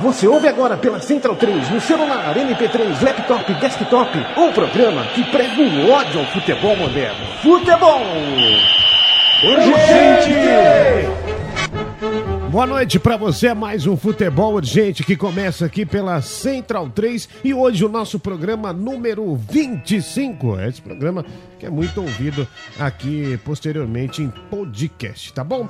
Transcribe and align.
Você 0.00 0.26
ouve 0.26 0.48
agora 0.48 0.78
pela 0.78 0.98
Central 0.98 1.36
3, 1.36 1.70
no 1.70 1.80
celular, 1.80 2.34
MP3, 2.34 3.02
laptop, 3.02 3.52
desktop, 3.54 4.18
um 4.34 4.50
programa 4.50 5.04
que 5.14 5.22
prega 5.24 5.60
o 5.60 5.90
ódio 5.90 6.20
ao 6.20 6.26
futebol 6.26 6.74
moderno. 6.74 7.26
Futebol! 7.42 8.00
Urgente! 9.44 11.19
Boa 12.50 12.66
noite 12.66 12.98
para 12.98 13.16
você, 13.16 13.54
mais 13.54 13.86
um 13.86 13.96
Futebol 13.96 14.54
Urgente 14.54 15.04
que 15.04 15.16
começa 15.16 15.66
aqui 15.66 15.86
pela 15.86 16.20
Central 16.20 16.90
3 16.90 17.28
e 17.44 17.54
hoje 17.54 17.84
o 17.84 17.88
nosso 17.88 18.18
programa 18.18 18.72
número 18.72 19.36
25. 19.36 20.58
Esse 20.58 20.82
programa 20.82 21.24
que 21.60 21.66
é 21.66 21.70
muito 21.70 22.00
ouvido 22.00 22.48
aqui 22.76 23.38
posteriormente 23.44 24.20
em 24.20 24.30
podcast, 24.50 25.32
tá 25.32 25.44
bom? 25.44 25.68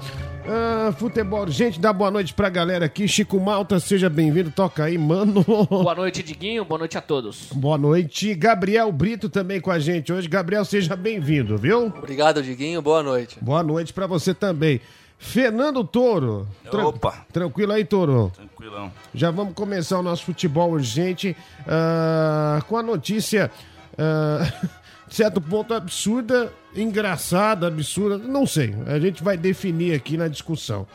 Ah, 0.48 0.90
futebol 0.96 1.42
Urgente, 1.42 1.78
dá 1.78 1.92
boa 1.92 2.10
noite 2.10 2.32
pra 2.32 2.48
galera 2.48 2.86
aqui. 2.86 3.06
Chico 3.06 3.38
Malta, 3.38 3.78
seja 3.78 4.08
bem-vindo, 4.08 4.50
toca 4.50 4.84
aí, 4.84 4.96
mano. 4.96 5.44
Boa 5.68 5.94
noite, 5.94 6.22
Diguinho. 6.22 6.65
Boa 6.65 6.78
noite 6.78 6.96
a 6.96 7.02
todos. 7.02 7.48
Boa 7.52 7.76
noite, 7.76 8.34
Gabriel 8.34 8.90
Brito 8.90 9.28
também 9.28 9.60
com 9.60 9.70
a 9.70 9.78
gente 9.78 10.10
hoje. 10.10 10.26
Gabriel, 10.26 10.65
seja 10.65 10.96
bem-vindo, 10.96 11.59
viu? 11.59 11.88
Obrigado, 11.88 12.42
Diguinho. 12.42 12.80
Boa 12.80 13.02
noite. 13.02 13.37
Boa 13.38 13.62
noite 13.62 13.92
pra 13.92 14.06
você 14.06 14.32
também. 14.32 14.80
Fernando 15.23 15.85
Toro. 15.85 16.49
Tran- 16.71 16.87
Opa. 16.87 17.24
Tranquilo 17.30 17.73
aí, 17.73 17.85
Toro? 17.85 18.32
Tranquilão. 18.35 18.90
Já 19.15 19.30
vamos 19.30 19.52
começar 19.54 19.99
o 19.99 20.02
nosso 20.02 20.24
futebol 20.24 20.71
urgente 20.73 21.37
ah, 21.68 22.60
com 22.66 22.77
a 22.79 22.82
notícia, 22.82 23.51
ah, 23.99 24.51
de 25.07 25.15
certo 25.15 25.38
ponto, 25.40 25.74
absurda, 25.74 26.51
engraçada, 26.74 27.66
absurda, 27.68 28.16
não 28.16 28.46
sei. 28.46 28.74
A 28.87 28.99
gente 28.99 29.23
vai 29.23 29.37
definir 29.37 29.95
aqui 29.95 30.16
na 30.16 30.27
discussão. 30.27 30.87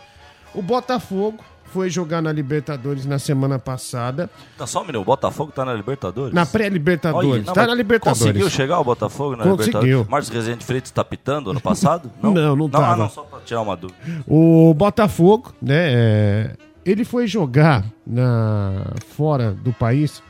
O 0.55 0.61
Botafogo 0.61 1.43
foi 1.71 1.89
jogar 1.89 2.21
na 2.21 2.31
Libertadores 2.31 3.05
na 3.05 3.19
semana 3.19 3.59
passada, 3.59 4.29
Tá 4.57 4.65
só 4.65 4.81
minuto, 4.83 5.01
o 5.01 5.05
Botafogo 5.05 5.51
tá 5.51 5.65
na 5.65 5.73
Libertadores? 5.73 6.33
na 6.33 6.45
pré-Libertadores. 6.45 7.45
Não, 7.45 7.53
Tá 7.53 7.67
na 7.67 7.73
Libertadores. 7.75 8.19
Conseguiu 8.19 8.49
chegar 8.49 8.79
o 8.79 8.83
Botafogo 8.83 9.35
na 9.35 9.43
Conseguiu. 9.43 9.65
Libertadores? 9.81 10.07
Marcos 10.07 10.29
Rezende 10.29 10.63
Freitas 10.65 10.91
tá 10.91 11.03
pitando 11.03 11.51
ano 11.51 11.59
passado? 11.61 12.09
Não, 12.21 12.33
não 12.33 12.55
não, 12.55 12.69
tava. 12.69 12.93
Ah, 12.93 12.95
não, 12.95 13.09
só 13.09 13.21
pra 13.23 13.39
tirar 13.39 13.61
uma 13.61 13.75
dúvida. 13.75 13.99
O 14.27 14.73
Botafogo, 14.73 15.53
né? 15.61 15.93
é, 15.93 16.51
ele 16.85 17.03
foi 17.03 17.27
jogar 17.27 17.83
na, 18.05 18.85
fora 19.15 19.51
do 19.51 19.73
país 19.73 20.21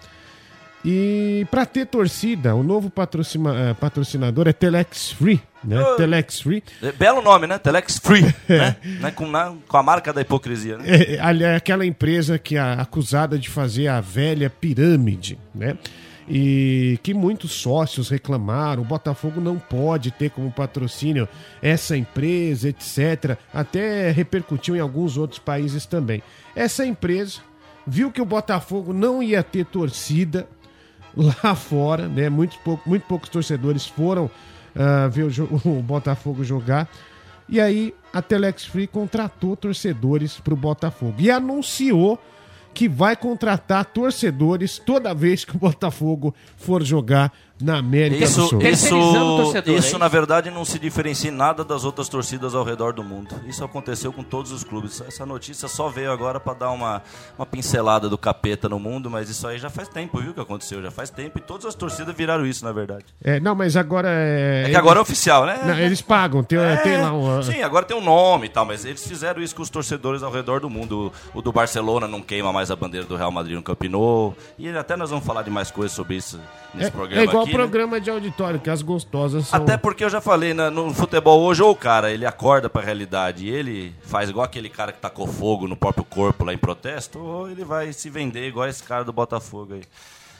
e 0.87 1.47
para 1.49 1.65
ter 1.65 1.87
torcida, 1.87 2.53
o 2.53 2.61
novo 2.61 2.91
eh, 2.95 3.73
patrocinador 3.73 4.47
é 4.47 4.53
Telex 4.53 5.11
Free, 5.13 5.41
né? 5.63 5.81
Oh. 5.81 5.95
Telex 5.95 6.39
Free. 6.41 6.63
É, 6.79 6.91
Belo 6.91 7.23
nome, 7.23 7.47
né? 7.47 7.57
Telex 7.57 7.97
Free, 7.97 8.21
né? 8.47 8.75
Né? 9.01 9.11
Com, 9.11 9.27
na- 9.27 9.55
com 9.67 9.77
a 9.77 9.81
marca 9.81 10.13
da 10.13 10.21
hipocrisia, 10.21 10.77
né? 10.77 10.83
É, 10.87 11.19
ali 11.19 11.43
é 11.43 11.55
aquela 11.55 11.83
empresa 11.87 12.37
que 12.37 12.55
é 12.55 12.59
acusada 12.59 13.39
de 13.39 13.49
fazer 13.49 13.87
a 13.87 13.99
velha 13.99 14.47
pirâmide, 14.47 15.39
né? 15.55 15.75
E 16.29 16.99
que 17.01 17.13
muitos 17.15 17.51
sócios 17.51 18.09
reclamaram, 18.09 18.81
o 18.83 18.85
Botafogo 18.85 19.41
não 19.41 19.57
pode 19.57 20.11
ter 20.11 20.29
como 20.29 20.51
patrocínio 20.51 21.27
essa 21.63 21.97
empresa, 21.97 22.69
etc. 22.69 23.37
Até 23.51 24.11
repercutiu 24.11 24.75
em 24.75 24.79
alguns 24.79 25.17
outros 25.17 25.39
países 25.39 25.85
também. 25.85 26.21
Essa 26.55 26.85
empresa 26.85 27.39
viu 27.85 28.11
que 28.11 28.21
o 28.21 28.25
Botafogo 28.25 28.91
não 28.91 29.21
ia 29.21 29.43
ter 29.43 29.65
torcida 29.65 30.47
lá 31.15 31.55
fora, 31.55 32.07
né? 32.07 32.29
Muito, 32.29 32.57
pouco, 32.59 32.87
muito 32.87 33.03
poucos 33.03 33.29
torcedores 33.29 33.85
foram 33.85 34.29
ah, 34.75 35.07
ver 35.07 35.23
o, 35.23 35.61
o 35.69 35.81
Botafogo 35.81 36.43
jogar. 36.43 36.89
E 37.47 37.61
aí 37.61 37.93
a 38.11 38.21
Telex 38.21 38.65
Free 38.65 38.87
contratou 38.87 39.55
torcedores 39.55 40.39
para 40.39 40.53
o 40.53 40.57
Botafogo 40.57 41.15
e 41.19 41.29
anunciou 41.29 42.19
que 42.73 42.89
vai 42.89 43.15
contratar 43.15 43.85
torcedores 43.85 44.77
toda 44.77 45.13
vez 45.13 45.45
que 45.45 45.55
o 45.55 45.59
Botafogo 45.59 46.35
for 46.57 46.83
jogar 46.83 47.31
na 47.61 47.77
América 47.77 48.17
do 48.19 48.23
Isso, 48.23 48.47
Sul. 48.49 48.59
Terceirizando 48.59 49.25
o 49.37 49.41
isso, 49.43 49.57
é 49.57 49.59
isso 49.61 49.71
isso? 49.87 49.99
na 49.99 50.07
verdade 50.07 50.51
não 50.51 50.65
se 50.65 50.77
diferencia 50.77 51.29
em 51.31 51.33
nada 51.33 51.63
das 51.63 51.85
outras 51.85 52.09
torcidas 52.09 52.53
ao 52.53 52.63
redor 52.63 52.91
do 52.93 53.03
mundo. 53.03 53.33
Isso 53.47 53.63
aconteceu 53.63 54.11
com 54.11 54.23
todos 54.23 54.51
os 54.51 54.63
clubes. 54.63 55.01
Essa 55.07 55.25
notícia 55.25 55.67
só 55.67 55.87
veio 55.87 56.11
agora 56.11 56.39
para 56.39 56.53
dar 56.53 56.71
uma, 56.71 57.01
uma 57.37 57.45
pincelada 57.45 58.09
do 58.09 58.17
capeta 58.17 58.67
no 58.67 58.77
mundo, 58.77 59.09
mas 59.09 59.29
isso 59.29 59.47
aí 59.47 59.57
já 59.57 59.69
faz 59.69 59.87
tempo, 59.87 60.19
viu 60.19 60.33
que 60.33 60.39
aconteceu? 60.41 60.81
Já 60.81 60.91
faz 60.91 61.09
tempo 61.09 61.37
e 61.37 61.41
todas 61.41 61.65
as 61.65 61.75
torcidas 61.75 62.13
viraram 62.13 62.45
isso, 62.45 62.65
na 62.65 62.71
verdade. 62.73 63.05
É, 63.23 63.39
não, 63.39 63.55
mas 63.55 63.77
agora 63.77 64.09
é. 64.11 64.63
É 64.65 64.69
que 64.69 64.75
agora 64.75 64.99
é 64.99 65.01
oficial, 65.01 65.45
né? 65.45 65.59
Não, 65.65 65.79
eles 65.79 66.01
pagam, 66.01 66.43
tem, 66.43 66.59
É, 66.59 66.75
tem 66.77 66.97
lá 66.97 67.13
um. 67.13 67.41
Sim, 67.41 67.61
agora 67.61 67.85
tem 67.85 67.95
um 67.95 68.03
nome 68.03 68.47
e 68.47 68.49
tal, 68.49 68.65
mas 68.65 68.83
eles 68.83 69.05
fizeram 69.07 69.41
isso 69.41 69.55
com 69.55 69.61
os 69.61 69.69
torcedores 69.69 70.23
ao 70.23 70.31
redor 70.31 70.59
do 70.59 70.69
mundo. 70.69 71.13
O, 71.33 71.39
o 71.39 71.41
do 71.41 71.51
Barcelona 71.53 72.07
não 72.07 72.21
queima 72.21 72.51
mais 72.51 72.69
a 72.69 72.75
bandeira 72.75 73.05
do 73.05 73.15
Real 73.15 73.31
Madrid 73.31 73.55
no 73.55 73.63
Camp 73.63 73.81
Nou. 73.83 74.35
E 74.59 74.67
até 74.69 74.95
nós 74.97 75.09
vamos 75.09 75.25
falar 75.25 75.41
de 75.43 75.49
mais 75.49 75.71
coisas 75.71 75.93
sobre 75.93 76.15
isso 76.17 76.39
nesse 76.73 76.87
É, 76.89 76.91
programa 76.91 77.21
é 77.21 77.23
igual 77.23 77.44
aqui. 77.45 77.57
né? 77.57 77.63
programa 77.63 77.99
de 78.01 78.09
auditório, 78.09 78.59
que 78.59 78.69
as 78.69 78.81
gostosas 78.81 79.47
são. 79.47 79.59
Até 79.61 79.77
porque 79.77 80.03
eu 80.03 80.09
já 80.09 80.19
falei, 80.21 80.53
né, 80.53 80.69
no 80.69 80.93
futebol 80.93 81.41
hoje, 81.41 81.61
ou 81.61 81.71
o 81.71 81.75
cara, 81.75 82.11
ele 82.11 82.25
acorda 82.25 82.69
pra 82.69 82.81
realidade 82.81 83.45
e 83.45 83.49
ele 83.49 83.93
faz 84.03 84.29
igual 84.29 84.45
aquele 84.45 84.69
cara 84.69 84.91
que 84.91 84.99
tacou 84.99 85.25
fogo 85.27 85.67
no 85.67 85.75
próprio 85.77 86.03
corpo 86.03 86.43
lá 86.43 86.53
em 86.53 86.57
protesto, 86.57 87.19
ou 87.19 87.49
ele 87.49 87.63
vai 87.63 87.91
se 87.93 88.09
vender 88.09 88.47
igual 88.47 88.67
esse 88.67 88.83
cara 88.83 89.03
do 89.03 89.13
Botafogo 89.13 89.73
aí. 89.75 89.81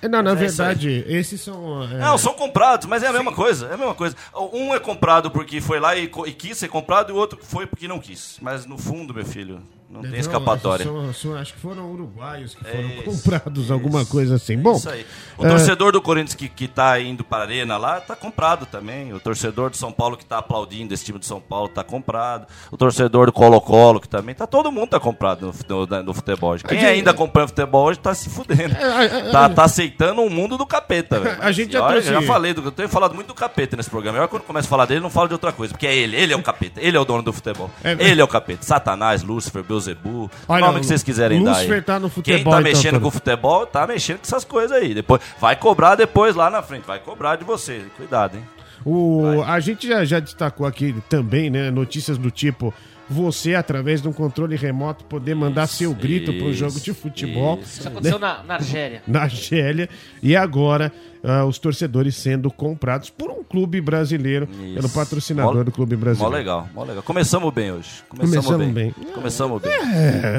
É, 0.02 0.08
Não, 0.10 0.22
na 0.22 0.34
Mas 0.34 0.42
é 0.42 0.46
isso 0.46 0.62
aí. 0.62 0.68
verdade, 0.76 1.06
esses 1.08 1.42
são. 1.42 1.82
é, 1.84 1.98
Não, 1.98 2.18
são 2.18 2.34
comprados, 2.34 2.86
mas 2.86 3.02
é 3.02 3.08
a 3.08 3.14
mesma 3.14 3.32
coisa, 3.34 3.68
é 3.68 3.74
a 3.74 3.78
mesma 3.78 3.96
coisa. 3.96 4.16
Um 4.54 4.76
é 4.76 4.80
comprado 4.80 5.32
porque 5.32 5.62
foi 5.62 5.80
lá 5.80 5.96
e, 5.96 6.04
e 6.28 6.32
quis 6.34 6.58
ser 6.58 6.68
comprado, 6.68 7.10
e 7.10 7.14
o 7.14 7.16
outro 7.16 7.40
foi 7.42 7.66
porque 7.66 7.88
não 7.88 7.98
quis. 8.00 8.38
Mas 8.42 8.66
no 8.66 8.78
fundo, 8.78 9.14
meu 9.14 9.26
filho, 9.26 9.62
não 9.96 10.02
tem 10.02 10.12
Não, 10.12 10.18
escapatória. 10.20 10.86
são- 10.86 11.14
são- 11.14 11.36
acho 11.36 11.54
que 11.54 11.60
foram 11.60 11.92
uruguaios 11.92 12.54
que 12.56 12.64
foram 12.64 12.90
Isso, 12.90 13.04
comprados, 13.24 13.72
alguma 13.72 14.06
coisa 14.06 14.36
assim. 14.36 14.58
Bom, 14.58 14.76
Isso 14.76 14.90
aí. 14.90 15.06
O 15.38 15.46
é, 15.46 15.50
torcedor 15.50 15.92
do 15.92 16.02
Corinthians 16.02 16.36
que, 16.36 16.48
que 16.50 16.68
tá 16.68 17.00
indo 17.00 17.24
para 17.24 17.40
a 17.44 17.46
arena 17.48 17.78
lá, 17.78 18.00
tá 18.02 18.16
comprado 18.16 18.66
também. 18.66 19.14
O 19.14 19.20
torcedor 19.20 19.70
do 19.70 19.78
São 19.78 19.92
Paulo 19.92 20.16
que 20.18 20.26
tá 20.26 20.38
aplaudindo 20.40 20.94
esse 20.94 21.04
time 21.06 21.18
do 21.20 21.26
São 21.26 21.40
Paulo 21.42 21.70
tá 21.70 21.84
comprado. 21.84 22.48
O 22.72 22.78
torcedor 22.78 23.28
do 23.28 23.32
Colo-Colo 23.34 24.00
que 24.00 24.08
também 24.10 24.36
tá 24.36 24.46
todo 24.48 24.72
mundo 24.72 24.90
tá 24.90 25.00
comprado 25.00 25.54
no, 25.70 25.86
no- 25.88 26.04
no 26.04 26.14
futebol 26.14 26.52
hoje. 26.52 26.64
Quem 26.64 26.80
gente- 26.80 26.90
ainda 26.90 27.12
acompanha 27.12 27.48
futebol 27.48 27.86
hoje 27.88 28.00
tá 28.00 28.14
se 28.14 28.30
fudendo. 28.30 28.76
a- 28.76 29.02
a- 29.30 29.32
Tá, 29.32 29.50
tá 29.50 29.64
aceitando 29.64 30.22
um 30.22 30.30
mundo 30.30 30.58
do 30.58 30.66
capeta. 30.66 31.16
A 31.42 31.52
gente 31.52 31.74
já 31.74 31.82
Olha, 31.84 31.94
trouxe- 32.02 32.10
já 32.10 32.22
falei, 32.22 32.54
do, 32.54 32.62
eu 32.64 32.72
tenho 32.72 32.90
falado 32.90 33.14
muito 33.16 33.28
do 33.28 33.34
capeta 33.34 33.76
nesse 33.78 33.90
programa. 33.90 34.18
Eu, 34.18 34.28
quando 34.28 34.44
começo 34.44 34.68
a 34.68 34.70
falar 34.70 34.86
dele, 34.86 35.00
não 35.00 35.10
falo 35.10 35.28
de 35.28 35.34
outra 35.34 35.52
coisa, 35.52 35.74
porque 35.74 35.88
é 35.88 35.96
ele, 35.96 36.16
ele 36.16 36.34
é 36.34 36.36
o 36.36 36.42
capeta, 36.44 36.80
ele 36.82 36.96
é 36.98 37.00
o 37.00 37.06
dono 37.06 37.22
do 37.24 37.32
futebol. 37.34 37.70
É- 37.84 37.96
Ele 38.00 38.20
é 38.22 38.24
o 38.24 38.28
capeta. 38.28 38.64
Satanás, 38.66 39.24
Lúcifer, 39.24 39.64
Beuzebu, 39.64 39.85
o 40.06 40.30
Olha, 40.48 40.66
nome 40.66 40.80
que 40.80 40.86
vocês 40.86 41.04
quiserem 41.04 41.44
dar 41.44 41.52
aí. 41.52 41.58
Lúcifer 41.58 41.84
tá 41.84 42.00
no 42.00 42.10
futebol, 42.10 42.36
Quem 42.36 42.44
tá 42.44 42.50
então, 42.50 42.64
mexendo 42.64 42.92
Tony. 42.94 43.02
com 43.02 43.08
o 43.08 43.12
futebol, 43.12 43.66
tá 43.66 43.88
mexendo 43.88 44.18
com 44.18 44.24
essas 44.24 44.44
coisas 44.44 44.72
aí. 44.72 44.94
Depois, 44.94 45.22
vai 45.40 45.56
cobrar 45.56 45.96
depois 45.96 46.36
lá 46.36 46.50
na 46.50 46.62
frente, 46.62 46.86
vai 46.86 47.00
cobrar 47.00 47.36
de 47.36 47.44
você. 47.44 47.86
Cuidado, 47.98 48.38
hein? 48.38 48.44
O, 48.86 49.42
a 49.46 49.60
gente 49.60 49.88
já, 49.88 50.06
já 50.06 50.20
destacou 50.20 50.68
aqui 50.68 50.96
também, 51.10 51.50
né? 51.50 51.72
Notícias 51.72 52.18
do 52.18 52.30
tipo. 52.30 52.74
Você, 53.10 53.54
através 53.54 54.02
de 54.02 54.08
um 54.08 54.14
controle 54.14 54.56
remoto, 54.56 55.06
poder 55.06 55.36
mandar 55.36 55.68
seu 55.68 55.94
grito 55.94 56.34
para 56.34 56.46
um 56.46 56.50
isso, 56.50 56.58
jogo 56.60 56.80
de 56.80 56.92
futebol 56.94 57.60
isso. 57.62 57.80
Isso 57.80 57.88
aconteceu 57.88 58.18
na, 58.18 58.42
na 58.44 58.54
Argélia. 58.56 59.04
na 59.06 59.22
Argélia. 59.22 59.88
E 60.24 60.36
agora, 60.36 60.92
ah, 61.24 61.46
os 61.46 61.60
torcedores 61.60 62.16
sendo 62.16 62.50
comprados 62.50 63.12
por 63.12 63.30
um 63.30 63.44
clube 63.44 63.80
brasileiro, 63.80 64.48
pelo 64.48 64.80
Isso. 64.88 64.90
patrocinador 64.96 65.58
Mó- 65.58 65.64
do 65.64 65.72
clube 65.72 65.96
Mó 65.96 66.02
brasileiro. 66.02 66.36
legal, 66.36 66.68
mó 66.74 66.84
legal. 66.84 67.04
Começamos 67.04 67.54
bem 67.54 67.72
hoje. 67.72 67.90
Começamos, 68.10 68.46
Começamos 68.48 68.74
bem. 68.74 68.92
bem. 68.96 69.12
Começamos 69.14 69.62
bem. 69.62 69.72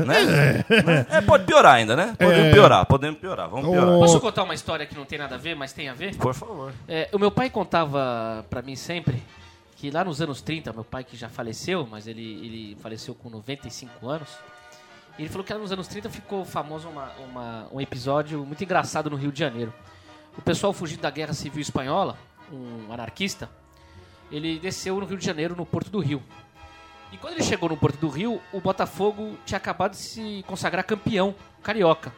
Né? 0.05 0.65
É, 1.11 1.21
pode 1.21 1.45
piorar 1.45 1.75
ainda, 1.77 1.95
né? 1.95 2.15
Podemos 2.19 2.45
É. 2.47 2.53
piorar, 2.53 2.87
podemos 2.87 3.21
piorar. 3.21 3.49
Vamos 3.49 3.71
piorar. 3.71 3.95
Ô, 3.95 4.01
Posso 4.01 4.21
contar 4.21 4.43
uma 4.43 4.55
história 4.55 4.85
que 4.87 4.95
não 4.97 5.05
tem 5.05 5.19
nada 5.19 5.37
a 5.37 5.39
ver, 5.39 5.55
mas 5.55 5.73
tem 5.73 5.89
a 5.89 5.95
ver? 5.95 6.17
Por 6.17 6.35
favor. 6.35 6.73
É, 6.89 7.09
o 7.13 7.19
meu 7.19 7.31
pai 7.31 7.49
contava 7.49 8.45
pra 8.51 8.61
mim 8.61 8.75
sempre 8.75 9.23
que 9.77 9.91
lá 9.91 10.03
nos 10.05 10.21
anos 10.21 10.41
30, 10.43 10.73
meu 10.73 10.83
pai 10.85 11.05
que 11.05 11.17
já 11.17 11.29
faleceu, 11.29 11.87
mas 11.89 12.07
ele, 12.07 12.23
ele 12.23 12.77
faleceu 12.81 13.15
com 13.15 13.29
95 13.31 14.09
anos, 14.09 14.29
ele 15.19 15.29
falou 15.29 15.45
que 15.45 15.53
lá 15.53 15.59
nos 15.59 15.71
anos 15.71 15.87
30 15.87 16.09
ficou 16.11 16.45
famoso 16.45 16.89
uma- 16.89 17.13
uma- 17.19 17.69
um 17.73 17.81
episódio 17.81 18.45
muito 18.45 18.63
engraçado 18.65 19.09
no 19.11 19.17
Rio 19.17 19.31
de 19.31 19.39
Janeiro. 19.39 19.73
O 20.37 20.43
pessoal 20.43 20.73
fugindo 20.73 21.01
da 21.01 21.11
Guerra 21.11 21.33
Civil 21.33 21.61
Espanhola, 21.61 22.19
um 22.53 22.93
anarquista, 22.93 23.49
ele 24.31 24.59
desceu 24.59 24.99
no 24.99 25.07
Rio 25.07 25.17
de 25.19 25.25
Janeiro, 25.25 25.55
no 25.55 25.65
Porto 25.65 25.91
do 25.91 26.01
Rio. 26.01 26.23
E 27.13 27.17
quando 27.17 27.35
ele 27.35 27.43
chegou 27.43 27.69
no 27.69 27.77
Porto 27.77 27.99
do 27.99 28.09
Rio, 28.09 28.43
o 28.53 28.61
Botafogo 28.61 29.39
tinha 29.47 29.57
acabado 29.59 29.93
de 29.93 29.99
se 29.99 30.45
consagrar 30.47 30.85
campeão 30.85 31.35
carioca. 31.63 32.13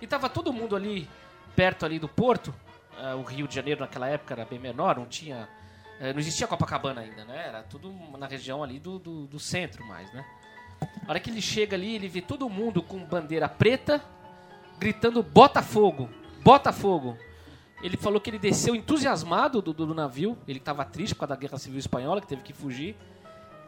E 0.00 0.06
tava 0.06 0.28
todo 0.28 0.52
mundo 0.52 0.76
ali 0.76 1.08
perto 1.56 1.84
ali 1.84 1.98
do 1.98 2.08
Porto. 2.08 2.54
eh, 2.96 3.14
o 3.16 3.22
Rio 3.22 3.48
de 3.48 3.54
Janeiro 3.56 3.80
naquela 3.80 4.06
época 4.08 4.34
era 4.34 4.44
bem 4.44 4.56
menor, 4.58 4.96
não 4.96 5.04
tinha 5.06 5.48
não 6.00 6.18
existia 6.18 6.46
Copacabana 6.46 7.00
ainda, 7.00 7.24
né? 7.24 7.48
Era 7.48 7.62
tudo 7.62 7.92
na 8.18 8.26
região 8.26 8.62
ali 8.62 8.78
do, 8.78 8.98
do, 8.98 9.26
do 9.26 9.38
centro 9.38 9.84
mais, 9.86 10.12
né? 10.12 10.24
A 11.06 11.10
hora 11.10 11.20
que 11.20 11.30
ele 11.30 11.40
chega 11.40 11.76
ali, 11.76 11.94
ele 11.94 12.08
vê 12.08 12.20
todo 12.20 12.48
mundo 12.48 12.82
com 12.82 12.98
bandeira 13.04 13.48
preta, 13.48 14.02
gritando 14.78 15.22
Botafogo, 15.22 16.08
Botafogo. 16.42 17.16
Ele 17.82 17.96
falou 17.96 18.20
que 18.20 18.30
ele 18.30 18.38
desceu 18.38 18.74
entusiasmado 18.74 19.60
do, 19.60 19.72
do, 19.72 19.86
do 19.86 19.94
navio, 19.94 20.38
ele 20.48 20.58
estava 20.58 20.84
triste 20.84 21.14
por 21.14 21.20
causa 21.20 21.34
da 21.34 21.40
Guerra 21.40 21.58
Civil 21.58 21.78
Espanhola, 21.78 22.20
que 22.20 22.26
teve 22.26 22.42
que 22.42 22.52
fugir. 22.52 22.96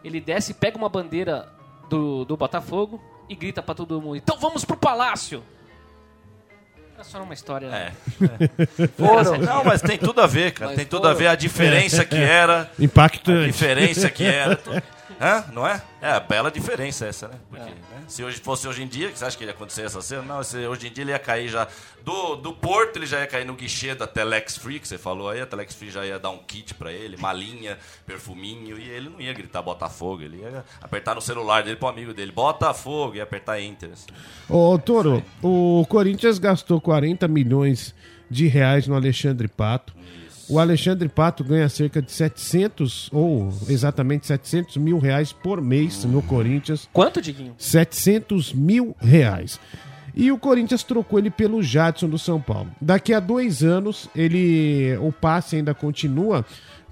Ele 0.02 0.20
desce, 0.20 0.55
pega 0.55 0.76
uma 0.76 0.88
bandeira 0.88 1.52
do, 1.88 2.25
do 2.25 2.37
Botafogo 2.37 3.02
e 3.28 3.34
grita 3.34 3.62
para 3.62 3.75
todo 3.75 4.00
mundo: 4.00 4.17
Então 4.17 4.38
vamos 4.38 4.64
pro 4.64 4.76
palácio! 4.76 5.43
Só 7.03 7.23
uma 7.23 7.35
história. 7.35 7.67
É. 7.67 7.93
Foram. 8.99 9.39
Não, 9.39 9.65
mas 9.65 9.81
tem 9.81 9.99
tudo 9.99 10.21
a 10.21 10.27
ver, 10.27 10.53
cara. 10.53 10.71
Mas 10.71 10.77
tem 10.77 10.87
tudo 10.87 11.07
a 11.07 11.11
foram. 11.11 11.19
ver 11.19 11.27
a 11.29 11.35
diferença 11.35 12.05
que 12.05 12.17
era. 12.17 12.71
A 12.79 12.83
Impactante. 12.83 13.47
diferença 13.47 14.11
que 14.11 14.25
era. 14.25 14.59
Hã? 15.21 15.45
Não 15.53 15.67
é? 15.67 15.83
É 16.03 16.11
a 16.11 16.21
bela 16.21 16.51
diferença 16.51 17.07
essa, 17.07 17.27
né? 17.29 17.35
Porque, 17.49 17.65
né? 17.65 18.03
Se 18.07 18.23
hoje 18.23 18.39
fosse 18.39 18.69
hoje 18.69 18.83
em 18.83 18.87
dia, 18.87 19.11
que 19.11 19.19
você 19.19 19.25
acha 19.25 19.37
que 19.37 19.45
ia 19.45 19.51
acontecer 19.51 19.83
essa 19.83 20.01
cena? 20.03 20.23
Não, 20.23 20.43
se 20.43 20.59
hoje 20.67 20.89
em 20.89 20.93
dia 20.93 21.05
ele 21.05 21.11
ia 21.11 21.19
cair 21.19 21.49
já. 21.49 21.67
Do, 22.05 22.37
do 22.37 22.53
Porto, 22.53 22.97
ele 22.97 23.07
já 23.07 23.21
ia 23.21 23.27
cair 23.27 23.45
no 23.45 23.55
guichê 23.55 23.95
da 23.95 24.07
Telex 24.07 24.59
Free, 24.59 24.79
que 24.79 24.87
você 24.87 24.99
falou 24.99 25.31
aí. 25.31 25.41
A 25.41 25.47
Telex 25.47 25.75
Free 25.75 25.91
já 25.91 26.05
ia 26.05 26.19
dar 26.19 26.31
um 26.31 26.39
kit 26.39 26.75
pra 26.75 26.93
ele, 26.93 27.17
malinha, 27.17 27.79
perfuminho, 28.07 28.79
e 28.79 28.89
ele 28.89 29.09
não 29.09 29.21
ia 29.21 29.33
gritar 29.33 29.63
Botafogo. 29.63 30.23
Ele 30.23 30.37
ia 30.37 30.65
apertar 30.83 31.15
no 31.15 31.21
celular 31.23 31.62
dele 31.62 31.77
pro 31.77 31.89
amigo 31.89 32.12
dele: 32.12 32.31
Botafogo, 32.31 33.17
e 33.17 33.21
apertar 33.21 33.61
Enter. 33.61 33.91
assim. 33.93 34.07
Ô, 34.49 34.79
Toro, 34.79 35.23
o 35.43 35.85
Corinthians 35.89 36.39
gastou 36.39 36.81
40 36.81 37.27
milhões 37.27 37.95
de 38.31 38.47
reais 38.47 38.87
no 38.87 38.95
Alexandre 38.95 39.49
Pato. 39.49 39.95
O 40.49 40.61
Alexandre 40.61 41.09
Pato 41.09 41.43
ganha 41.43 41.69
cerca 41.69 42.01
de 42.01 42.13
700, 42.13 43.11
ou 43.13 43.53
exatamente 43.69 44.27
700 44.27 44.77
mil 44.77 44.99
reais 44.99 45.33
por 45.33 45.61
mês 45.61 46.05
no 46.05 46.23
Corinthians. 46.23 46.89
Quanto, 46.93 47.21
Diguinho? 47.21 47.55
700 47.59 48.53
mil 48.53 48.95
reais. 49.01 49.59
E 50.15 50.31
o 50.31 50.39
Corinthians 50.39 50.83
trocou 50.83 51.19
ele 51.19 51.31
pelo 51.31 51.63
Jadson 51.63 52.09
do 52.09 52.19
São 52.19 52.41
Paulo. 52.41 52.71
Daqui 52.81 53.13
a 53.13 53.21
dois 53.21 53.63
anos, 53.63 54.09
ele 54.15 54.97
o 54.99 55.13
passe 55.13 55.57
ainda 55.57 55.75
continua 55.75 56.45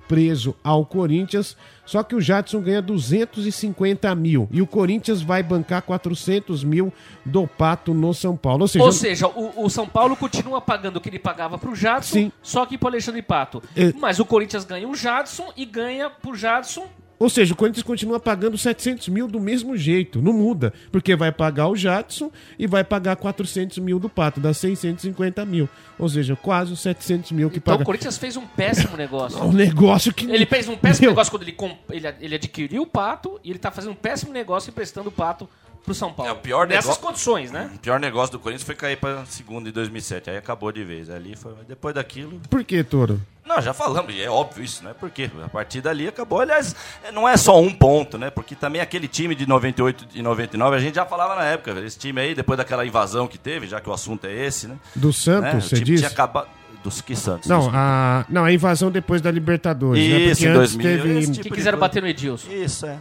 preso 0.08 0.54
ao 0.62 0.84
Corinthians, 0.84 1.56
só 1.84 2.02
que 2.02 2.14
o 2.14 2.20
Jadson 2.20 2.60
ganha 2.60 2.80
250 2.80 4.14
mil 4.14 4.48
e 4.50 4.62
o 4.62 4.66
Corinthians 4.66 5.22
vai 5.22 5.42
bancar 5.42 5.82
400 5.82 6.64
mil 6.64 6.92
do 7.24 7.46
Pato 7.46 7.92
no 7.92 8.12
São 8.14 8.36
Paulo. 8.36 8.62
Ou 8.62 8.68
seja, 8.68 8.84
Ou 8.84 8.92
seja, 8.92 9.28
o, 9.28 9.64
o 9.64 9.70
São 9.70 9.86
Paulo 9.86 10.16
continua 10.16 10.60
pagando 10.60 10.96
o 10.96 11.00
que 11.00 11.08
ele 11.08 11.18
pagava 11.18 11.58
pro 11.58 11.74
Jadson, 11.74 12.14
Sim. 12.14 12.32
só 12.42 12.64
que 12.66 12.78
pro 12.78 12.88
Alexandre 12.88 13.22
Pato. 13.22 13.62
É. 13.76 13.92
Mas 13.98 14.18
o 14.18 14.24
Corinthians 14.24 14.64
ganha 14.64 14.88
um 14.88 14.94
Jadson 14.94 15.52
e 15.56 15.64
ganha 15.64 16.08
pro 16.08 16.34
Jadson. 16.34 16.86
Ou 17.18 17.30
seja, 17.30 17.54
o 17.54 17.56
Corinthians 17.56 17.82
continua 17.84 18.18
pagando 18.18 18.58
700 18.58 19.08
mil 19.08 19.28
do 19.28 19.38
mesmo 19.40 19.76
jeito, 19.76 20.20
não 20.20 20.32
muda. 20.32 20.72
Porque 20.90 21.14
vai 21.14 21.30
pagar 21.30 21.68
o 21.68 21.76
Jadson 21.76 22.30
e 22.58 22.66
vai 22.66 22.82
pagar 22.84 23.16
400 23.16 23.78
mil 23.78 23.98
do 23.98 24.08
Pato, 24.08 24.40
dá 24.40 24.52
650 24.52 25.44
mil. 25.44 25.68
Ou 25.98 26.08
seja, 26.08 26.34
quase 26.36 26.72
os 26.72 26.80
700 26.80 27.32
mil 27.32 27.48
que 27.50 27.58
Então 27.58 27.74
paga. 27.74 27.82
o 27.82 27.86
Corinthians 27.86 28.18
fez 28.18 28.36
um 28.36 28.46
péssimo 28.46 28.96
negócio. 28.96 29.38
Um 29.44 29.52
negócio 29.52 30.12
que. 30.12 30.30
Ele 30.30 30.44
fez 30.46 30.68
um 30.68 30.76
péssimo 30.76 31.02
Meu, 31.06 31.10
negócio 31.12 31.30
quando 31.30 31.42
ele, 31.42 31.52
comp- 31.52 31.78
ele, 31.90 32.06
ele 32.20 32.34
adquiriu 32.34 32.82
o 32.82 32.86
Pato 32.86 33.38
e 33.44 33.50
ele 33.50 33.58
tá 33.58 33.70
fazendo 33.70 33.92
um 33.92 33.96
péssimo 33.96 34.32
negócio 34.32 34.70
emprestando 34.70 35.08
o 35.08 35.12
Pato 35.12 35.48
pro 35.84 35.94
São 35.94 36.12
Paulo. 36.12 36.30
É, 36.30 36.34
o 36.34 36.36
pior 36.36 36.66
Nessas 36.66 36.84
negócio- 36.86 37.02
condições, 37.02 37.50
né? 37.52 37.70
O 37.74 37.78
pior 37.78 38.00
negócio 38.00 38.32
do 38.32 38.38
Corinthians 38.38 38.64
foi 38.66 38.74
cair 38.74 38.96
pra 38.96 39.24
segundo 39.26 39.68
em 39.68 39.72
2007. 39.72 40.30
Aí 40.30 40.36
acabou 40.36 40.72
de 40.72 40.82
vez. 40.84 41.10
Ali 41.10 41.36
foi. 41.36 41.52
Depois 41.68 41.94
daquilo. 41.94 42.40
Por 42.50 42.64
que, 42.64 42.82
Toro? 42.82 43.20
Não, 43.46 43.60
já 43.60 43.74
falamos, 43.74 44.14
e 44.14 44.22
é 44.22 44.30
óbvio 44.30 44.64
isso, 44.64 44.82
né? 44.82 44.94
Porque 44.98 45.30
a 45.44 45.48
partir 45.50 45.82
dali 45.82 46.08
acabou. 46.08 46.40
Aliás, 46.40 46.74
não 47.12 47.28
é 47.28 47.36
só 47.36 47.60
um 47.60 47.70
ponto, 47.70 48.16
né? 48.16 48.30
Porque 48.30 48.54
também 48.54 48.80
aquele 48.80 49.06
time 49.06 49.34
de 49.34 49.46
98 49.46 50.06
e 50.14 50.22
99, 50.22 50.74
a 50.76 50.78
gente 50.80 50.94
já 50.94 51.04
falava 51.04 51.34
na 51.36 51.44
época, 51.44 51.74
velho. 51.74 51.86
esse 51.86 51.98
time 51.98 52.18
aí, 52.22 52.34
depois 52.34 52.56
daquela 52.56 52.86
invasão 52.86 53.26
que 53.28 53.36
teve, 53.36 53.66
já 53.66 53.82
que 53.82 53.88
o 53.90 53.92
assunto 53.92 54.26
é 54.26 54.32
esse, 54.46 54.66
né? 54.66 54.76
Do 54.96 55.08
né? 55.08 55.12
Santos, 55.12 55.64
O 55.66 55.68
você 55.68 55.74
time 55.76 55.84
disse? 55.84 56.02
tinha 56.04 56.10
acabado. 56.10 56.48
Dos 56.82 57.00
que 57.00 57.16
Santos? 57.16 57.48
Não, 57.48 57.60
desculpa. 57.60 57.78
a, 57.80 58.24
não, 58.28 58.44
a 58.44 58.52
invasão 58.52 58.90
depois 58.90 59.22
da 59.22 59.30
Libertadores. 59.30 60.02
né? 60.06 60.18
Isso, 60.18 60.42
Porque 60.42 60.44
em 60.44 60.48
antes 60.60 60.76
2000, 60.76 60.90
esse 60.90 61.04
teve. 61.06 61.32
tipo- 61.32 61.42
Que 61.44 61.50
quiseram 61.54 61.78
coisa. 61.78 61.88
bater 61.88 62.02
no 62.02 62.08
Edilson. 62.08 62.50
Isso, 62.52 62.84
é. 62.84 62.98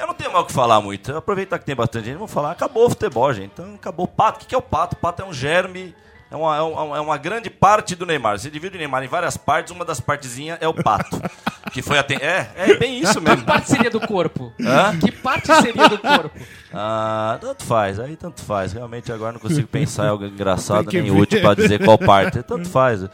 Eu 0.00 0.06
não 0.06 0.14
tenho 0.14 0.32
mais 0.32 0.44
o 0.44 0.46
que 0.46 0.52
falar 0.54 0.80
muito. 0.80 1.14
Aproveitar 1.14 1.58
que 1.58 1.66
tem 1.66 1.76
bastante 1.76 2.06
gente, 2.06 2.16
vamos 2.16 2.32
falar. 2.32 2.52
Acabou 2.52 2.86
o 2.86 2.88
futebol, 2.88 3.30
gente. 3.34 3.50
Então 3.52 3.74
acabou 3.74 4.06
o 4.06 4.08
pato. 4.08 4.38
O 4.38 4.40
que 4.40 4.46
que 4.46 4.54
é 4.54 4.58
o 4.58 4.62
pato? 4.62 4.96
O 4.96 4.98
pato 4.98 5.20
é 5.20 5.24
um 5.26 5.32
germe. 5.32 5.94
É 6.30 6.36
uma, 6.36 6.56
é 6.56 6.62
uma, 6.62 6.96
é 6.96 7.00
uma 7.00 7.18
grande 7.18 7.50
parte 7.50 7.94
do 7.94 8.06
Neymar. 8.06 8.38
Você 8.38 8.50
divide 8.50 8.76
o 8.76 8.78
Neymar 8.78 9.04
em 9.04 9.08
várias 9.08 9.36
partes, 9.36 9.72
uma 9.72 9.84
das 9.84 10.00
partezinhas 10.00 10.56
é 10.60 10.66
o 10.66 10.72
pato. 10.72 11.20
que 11.70 11.82
foi 11.82 11.98
até. 11.98 12.14
É, 12.14 12.50
é 12.56 12.74
bem 12.76 12.98
isso 13.00 13.20
mesmo. 13.22 13.38
Que 13.38 13.44
parte 13.44 13.68
seria 13.70 13.90
do 13.90 14.00
corpo? 14.00 14.52
Hã? 14.60 14.98
Que 14.98 15.10
parte 15.12 15.46
seria 15.62 15.88
do 15.88 15.98
corpo? 15.98 16.30
Ah, 16.72 17.38
tanto 17.40 17.64
faz, 17.64 17.98
aí 17.98 18.16
tanto 18.16 18.42
faz. 18.42 18.72
Realmente 18.72 19.10
agora 19.12 19.32
não 19.32 19.40
consigo 19.40 19.66
pensar 19.66 20.06
em 20.06 20.08
algo 20.08 20.24
engraçado 20.24 20.88
nem 20.92 21.02
ver. 21.02 21.10
útil 21.10 21.40
pra 21.40 21.54
dizer 21.54 21.84
qual 21.84 21.98
parte. 21.98 22.42
Tanto 22.42 22.68
faz. 22.70 23.04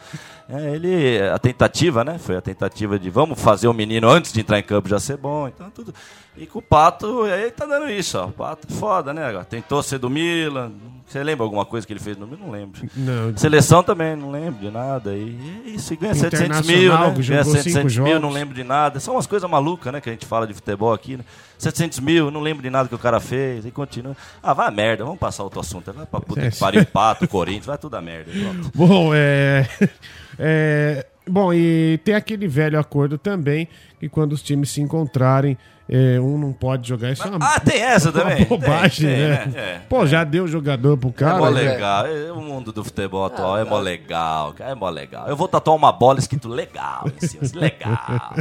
É, 0.49 0.75
ele, 0.75 1.19
a 1.29 1.37
tentativa, 1.37 2.03
né? 2.03 2.17
Foi 2.17 2.35
a 2.37 2.41
tentativa 2.41 2.97
de 2.97 3.09
vamos 3.09 3.41
fazer 3.41 3.67
o 3.67 3.73
menino 3.73 4.09
antes 4.09 4.31
de 4.31 4.39
entrar 4.39 4.59
em 4.59 4.63
campo 4.63 4.87
já 4.87 4.99
ser 4.99 5.17
bom. 5.17 5.47
Então 5.47 5.69
tudo. 5.69 5.93
E 6.37 6.45
com 6.45 6.59
o 6.59 6.61
Pato, 6.61 7.23
aí 7.23 7.49
tá 7.51 7.65
dando 7.65 7.89
isso, 7.89 8.17
ó. 8.17 8.25
O 8.25 8.31
Pato 8.31 8.67
é 8.69 8.73
foda, 8.73 9.13
né? 9.13 9.25
agora? 9.25 9.43
Tentou 9.43 9.81
ser 9.81 9.97
do 9.97 10.09
Milan. 10.09 10.71
Você 11.07 11.23
lembra 11.23 11.45
alguma 11.45 11.65
coisa 11.65 11.87
que 11.87 11.93
ele 11.93 12.01
fez 12.01 12.17
no? 12.17 12.27
Não 12.27 12.51
lembro. 12.51 12.81
Não, 12.93 13.35
Seleção 13.37 13.81
também, 13.81 14.13
não 14.13 14.29
lembro 14.29 14.59
de 14.59 14.69
nada. 14.69 15.15
E 15.15 15.39
é 15.65 15.69
isso, 15.69 15.93
e 15.93 15.95
ganha 15.95 16.13
700 16.13 16.67
mil, 16.67 16.91
né? 16.93 16.99
Ganha 17.11 17.23
jogou 17.23 17.55
700 17.55 17.93
cinco 17.93 18.03
mil, 18.03 18.19
não 18.19 18.29
lembro 18.29 18.53
de 18.53 18.63
nada. 18.63 18.99
São 18.99 19.15
umas 19.15 19.25
coisas 19.25 19.49
malucas, 19.49 19.93
né? 19.93 20.01
Que 20.01 20.09
a 20.09 20.11
gente 20.11 20.25
fala 20.25 20.45
de 20.45 20.53
futebol 20.53 20.93
aqui, 20.93 21.15
né? 21.15 21.23
700 21.57 21.99
mil, 22.01 22.29
não 22.29 22.41
lembro 22.41 22.61
de 22.61 22.69
nada 22.69 22.89
que 22.89 22.95
o 22.95 22.99
cara 22.99 23.21
fez. 23.21 23.65
E 23.65 23.71
continua. 23.71 24.17
Ah, 24.43 24.53
vai 24.53 24.67
a 24.67 24.71
merda, 24.71 25.05
vamos 25.05 25.19
passar 25.19 25.43
outro 25.43 25.61
assunto. 25.61 25.93
Vai 25.93 26.05
pra 26.05 26.19
puta 26.19 26.41
É, 26.41 26.51
que 26.51 26.59
pariu, 26.59 26.85
Pato, 26.85 27.25
Corinthians, 27.25 27.65
vai 27.67 27.77
tudo 27.77 27.95
a 27.95 28.01
merda. 28.01 28.29
Pronto. 28.37 28.71
Bom, 28.75 29.11
é, 29.13 29.65
é, 30.37 31.05
Bom, 31.29 31.53
e 31.53 31.99
tem 32.03 32.15
aquele 32.15 32.47
velho 32.47 32.79
acordo 32.79 33.17
também 33.17 33.67
que 33.99 34.07
quando 34.09 34.33
os 34.33 34.41
times 34.41 34.69
se 34.71 34.79
encontrarem, 34.81 35.57
é, 35.89 36.19
um 36.19 36.37
não 36.37 36.51
pode 36.51 36.87
jogar. 36.87 37.11
Isso 37.11 37.23
é 37.23 37.29
uma, 37.29 37.37
Ah, 37.55 37.59
tem 37.59 37.81
essa 37.81 38.11
uma 38.11 38.21
também? 38.21 38.45
bobagem, 38.45 39.07
Tem, 39.07 39.17
tem, 39.17 39.27
né? 39.27 39.53
É. 39.55 39.79
Pô, 39.89 40.05
já 40.05 40.23
deu 40.23 40.47
jogador 40.47 40.97
pro 40.97 41.09
É 41.09 41.13
cara. 41.13 41.37
mó 41.37 41.49
né? 41.49 41.61
legal, 41.61 42.05
É, 42.05 42.31
o 42.31 42.41
mundo 42.41 42.71
do 42.73 42.83
futebol 42.83 43.25
atual 43.25 43.57
é 43.57 43.63
mó 43.63 43.79
legal, 43.79 44.53
cara, 44.53 44.71
é 44.71 44.75
mó 44.75 44.89
legal. 44.89 45.27
Eu 45.27 45.35
vou 45.37 45.47
tatuar 45.47 45.75
uma 45.77 45.91
bola 45.91 46.19
escrito 46.19 46.47
legal 46.49 47.05
em 47.21 47.25
cima, 47.27 47.43
assim, 47.43 47.57
legal. 47.57 47.97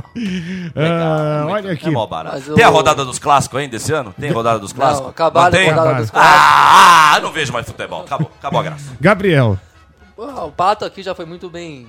legal 0.74 0.74
Ah, 0.76 1.38
é 1.38 1.42
muito- 1.42 1.54
olha 1.54 1.72
aqui. 1.72 1.88
É 1.88 1.90
mó 1.90 2.06
barato. 2.06 2.36
Mas 2.46 2.54
Tem 2.54 2.64
a 2.64 2.68
rodada 2.68 3.04
dos 3.04 3.18
clássicos 3.18 3.58
ainda 3.60 3.76
esse 3.76 3.92
ano? 3.92 4.14
Tem 4.18 4.30
rodada 4.30 4.58
dos 4.58 4.72
clássicos? 4.72 5.02
Não, 5.02 5.10
acabaram 5.10 5.56
a 5.58 5.64
rodada 5.74 6.00
dos. 6.02 6.10
Ah, 6.14 7.12
eu 7.16 7.22
não 7.22 7.32
vejo 7.32 7.52
mais 7.52 7.66
futebol. 7.66 8.02
Acabou, 8.02 8.30
acabou 8.38 8.60
a 8.60 8.62
graça. 8.62 8.92
Gabriel. 9.00 9.58
Ah, 10.18 10.44
O 10.44 10.52
Pato 10.52 10.84
aqui 10.84 11.02
já 11.02 11.14
foi 11.14 11.26
muito 11.26 11.48
bem 11.50 11.86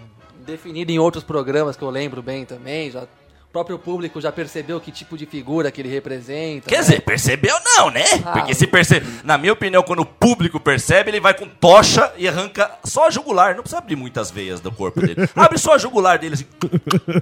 definido 0.47 0.91
em 0.91 0.97
outros 0.99 1.23
programas 1.23 1.75
que 1.75 1.83
eu 1.83 1.89
lembro 1.89 2.21
bem 2.23 2.45
também. 2.45 2.89
Já, 2.89 3.03
o 3.03 3.49
próprio 3.51 3.79
público 3.79 4.19
já 4.21 4.31
percebeu 4.31 4.79
que 4.79 4.91
tipo 4.91 5.17
de 5.17 5.25
figura 5.25 5.71
que 5.71 5.81
ele 5.81 5.89
representa. 5.89 6.69
Quer 6.69 6.75
né? 6.75 6.81
dizer, 6.81 7.01
percebeu 7.01 7.55
não, 7.63 7.89
né? 7.89 8.03
Ah. 8.25 8.33
Porque 8.33 8.53
se 8.53 8.67
percebe, 8.67 9.07
na 9.23 9.37
minha 9.37 9.53
opinião, 9.53 9.81
quando 9.81 10.01
o 10.01 10.05
público 10.05 10.59
percebe, 10.59 11.09
ele 11.09 11.19
vai 11.19 11.33
com 11.33 11.47
tocha 11.47 12.13
e 12.17 12.27
arranca 12.27 12.69
só 12.83 13.07
a 13.07 13.09
jugular. 13.09 13.55
Não 13.55 13.63
precisa 13.63 13.79
abrir 13.79 13.95
muitas 13.95 14.29
veias 14.29 14.59
do 14.59 14.71
corpo 14.71 14.99
dele. 15.01 15.27
Abre 15.35 15.57
só 15.57 15.73
a 15.73 15.77
jugular 15.77 16.19
dele 16.19 16.35
assim, 16.35 16.45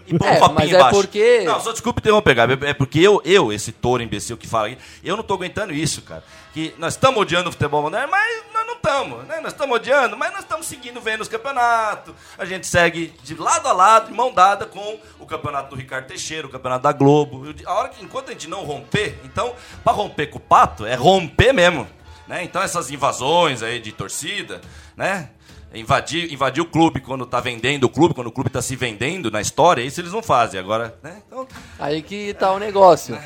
e 0.08 0.18
põe 0.18 0.28
É, 0.28 0.34
um 0.34 0.40
copinho 0.40 0.56
mas 0.56 0.72
é 0.72 0.76
embaixo. 0.76 0.96
porque- 1.02 1.42
Não, 1.46 1.60
só 1.62 1.72
desculpe 1.72 2.00
interromper, 2.02 2.34
Gabi. 2.36 2.66
É 2.66 2.74
porque 2.74 3.00
eu, 3.00 3.22
eu, 3.24 3.54
esse 3.54 3.72
touro 3.72 4.04
imbecil 4.04 4.36
que 4.36 4.48
fala 4.48 4.68
aqui, 4.68 4.78
eu 5.04 5.16
não 5.16 5.24
tô 5.24 5.36
aguentando 5.36 5.74
isso, 5.74 6.02
cara. 6.02 6.24
Que 6.54 6.74
nós 6.78 6.94
estamos 6.96 7.22
odiando 7.22 7.50
o 7.50 7.52
futebol 7.52 7.82
moderno, 7.84 8.10
mas 8.10 8.44
nós 8.66 8.68
não 8.68 8.76
estamos, 8.76 9.28
né? 9.28 9.40
Nós 9.42 9.52
estamos 9.54 9.76
odiando, 9.76 10.18
mas 10.18 10.32
nós 10.32 10.42
estamos 10.42 10.66
seguindo, 10.66 11.00
vendo 11.02 11.22
os 11.22 11.28
campeonatos. 11.28 12.14
A 12.38 12.46
gente 12.46 12.68
segue 12.68 13.14
de 13.24 13.36
lado 13.36 13.68
a 13.68 13.74
lado, 13.74 14.08
de 14.08 14.14
mão 14.14 14.34
dada 14.34 14.66
com 14.66 15.00
o 15.20 15.26
campeonato 15.26 15.70
do 15.70 15.76
Ricardo 15.76 16.08
Teixeira, 16.08 16.48
o 16.48 16.50
campeonato 16.50 16.84
da 16.84 16.92
Globo. 16.92 17.44
A 17.66 17.74
hora 17.74 17.90
que, 17.90 18.04
enquanto 18.04 18.30
a 18.30 18.32
gente 18.34 18.48
não 18.50 18.64
romper, 18.64 19.20
então, 19.24 19.56
para 19.84 19.94
romper 19.94 20.28
com 20.28 20.38
o 20.38 20.42
pato, 20.42 20.86
é 20.86 20.96
romper 20.96 21.54
mesmo. 21.54 21.88
Né? 22.28 22.44
Então, 22.44 22.62
essas 22.62 22.90
invasões 22.90 23.62
aí 23.62 23.80
de 23.80 23.92
torcida, 23.92 24.60
né? 24.98 25.30
Invadir, 25.74 26.32
invadir 26.32 26.62
o 26.62 26.66
clube 26.66 27.02
quando 27.02 27.26
tá 27.26 27.40
vendendo 27.42 27.84
o 27.84 27.90
clube, 27.90 28.14
quando 28.16 28.28
o 28.28 28.32
clube 28.32 28.50
tá 28.50 28.62
se 28.62 28.76
vendendo 28.76 29.30
na 29.30 29.42
história, 29.42 29.82
isso 29.82 30.00
eles 30.00 30.14
não 30.14 30.24
fazem. 30.24 30.60
Agora, 30.60 30.98
né? 31.04 31.22
Então, 31.28 31.46
Aí 31.78 32.02
que 32.02 32.34
tá 32.34 32.52
o 32.54 32.58
negócio. 32.60 33.20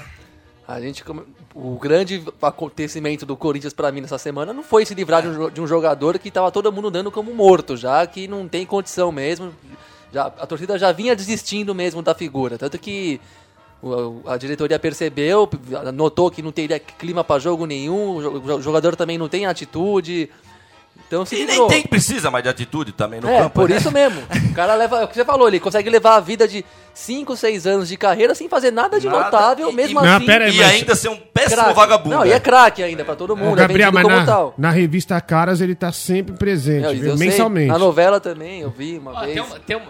A 0.68 0.82
gente, 0.82 1.04
come- 1.04 1.26
o 1.56 1.78
grande 1.80 2.24
acontecimento 2.42 3.26
do 3.26 3.36
Corinthians 3.36 3.74
pra 3.74 3.92
mim 3.92 4.02
nessa 4.02 4.18
semana 4.18 4.54
não 4.54 4.64
foi 4.64 4.86
se 4.86 4.94
livrar 4.94 5.22
de 5.22 5.28
um, 5.30 5.50
de 5.50 5.62
um 5.62 5.68
jogador 5.68 6.18
que 6.20 6.30
tava 6.30 6.52
todo 6.52 6.72
mundo 6.72 6.92
dando 6.92 7.12
como 7.12 7.34
morto, 7.34 7.76
já 7.76 8.06
que 8.06 8.28
não 8.28 8.48
tem 8.48 8.66
condição 8.66 9.12
mesmo. 9.12 9.54
Já, 10.14 10.26
a 10.28 10.46
torcida 10.48 10.78
já 10.78 10.92
vinha 10.92 11.16
desistindo 11.16 11.74
mesmo 11.76 12.02
da 12.02 12.14
figura. 12.16 12.58
Tanto 12.58 12.78
que 12.78 13.20
O- 13.82 14.20
A 14.28 14.36
diretoria 14.36 14.78
percebeu, 14.78 15.50
notou 15.94 16.30
que 16.30 16.42
não 16.42 16.52
teria 16.52 16.78
clima 16.80 17.24
para 17.24 17.40
jogo 17.40 17.66
nenhum, 17.66 18.18
o 18.18 18.22
jo- 18.42 18.56
o 18.58 18.62
jogador 18.62 18.94
também 18.94 19.18
não 19.18 19.30
tem 19.30 19.46
atitude. 19.46 20.30
Então 21.08 21.26
se 21.26 21.38
E 21.38 21.46
nem 21.46 21.66
tem 21.70 21.84
precisa 21.88 22.30
mais 22.30 22.44
de 22.44 22.50
atitude 22.50 22.92
também 22.92 23.22
no 23.22 23.30
É, 23.30 23.38
campo. 23.40 23.52
por 23.62 23.70
né? 23.70 23.78
isso 23.78 23.90
mesmo. 23.90 24.22
O 24.52 24.54
cara 24.54 24.76
leva, 24.76 25.00
é 25.00 25.06
o 25.06 25.08
que 25.08 25.16
você 25.16 25.24
falou, 25.24 25.48
ele 25.48 25.62
consegue 25.62 25.90
levar 25.90 26.18
a 26.18 26.20
vida 26.20 26.46
de 26.46 26.66
5, 26.94 27.38
6 27.38 27.66
anos 27.66 27.88
de 27.88 27.96
carreira 27.96 28.36
sem 28.36 28.50
fazer 28.50 28.70
nada 28.70 29.00
de 29.00 29.08
Nada. 29.08 29.24
notável, 29.24 29.70
E- 29.70 29.74
mesmo 29.74 30.02
e- 30.02 30.04
Não, 30.06 30.18
assim. 30.18 30.26
pera 30.26 30.44
aí, 30.46 30.54
E 30.54 30.58
mas- 30.58 30.72
ainda 30.74 30.94
ser 30.96 31.08
um 31.08 31.18
péssimo 31.44 31.62
craque. 31.62 31.76
vagabundo. 31.76 32.16
Não, 32.16 32.26
e 32.26 32.30
é 32.30 32.34
né? 32.34 32.40
craque 32.40 32.84
ainda 32.84 33.04
pra 33.06 33.16
todo 33.16 33.34
Ô, 33.34 33.36
mundo, 33.36 33.56
Gabriel, 33.56 33.90
é 33.90 33.92
mas 33.92 34.04
vendido 34.04 34.16
como 34.26 34.26
na, 34.28 34.34
tal. 34.38 34.54
na 34.58 34.70
revista 34.72 35.20
Caras 35.22 35.62
ele 35.62 35.76
tá 35.76 35.92
sempre 35.92 36.36
presente, 36.36 36.84
Não, 36.84 36.94
viu? 36.94 37.06
eu 37.12 37.18
sei, 37.18 37.28
mensalmente. 37.28 37.68
na 37.68 37.78
novela 37.80 38.20
também, 38.20 38.62
eu 38.62 38.70
vi 38.70 38.98
uma 38.98 39.12
Ó, 39.12 39.22
vez. 39.22 39.34
tem 39.34 39.42
um, 39.44 39.60
tem 39.60 39.78
um, 39.78 39.82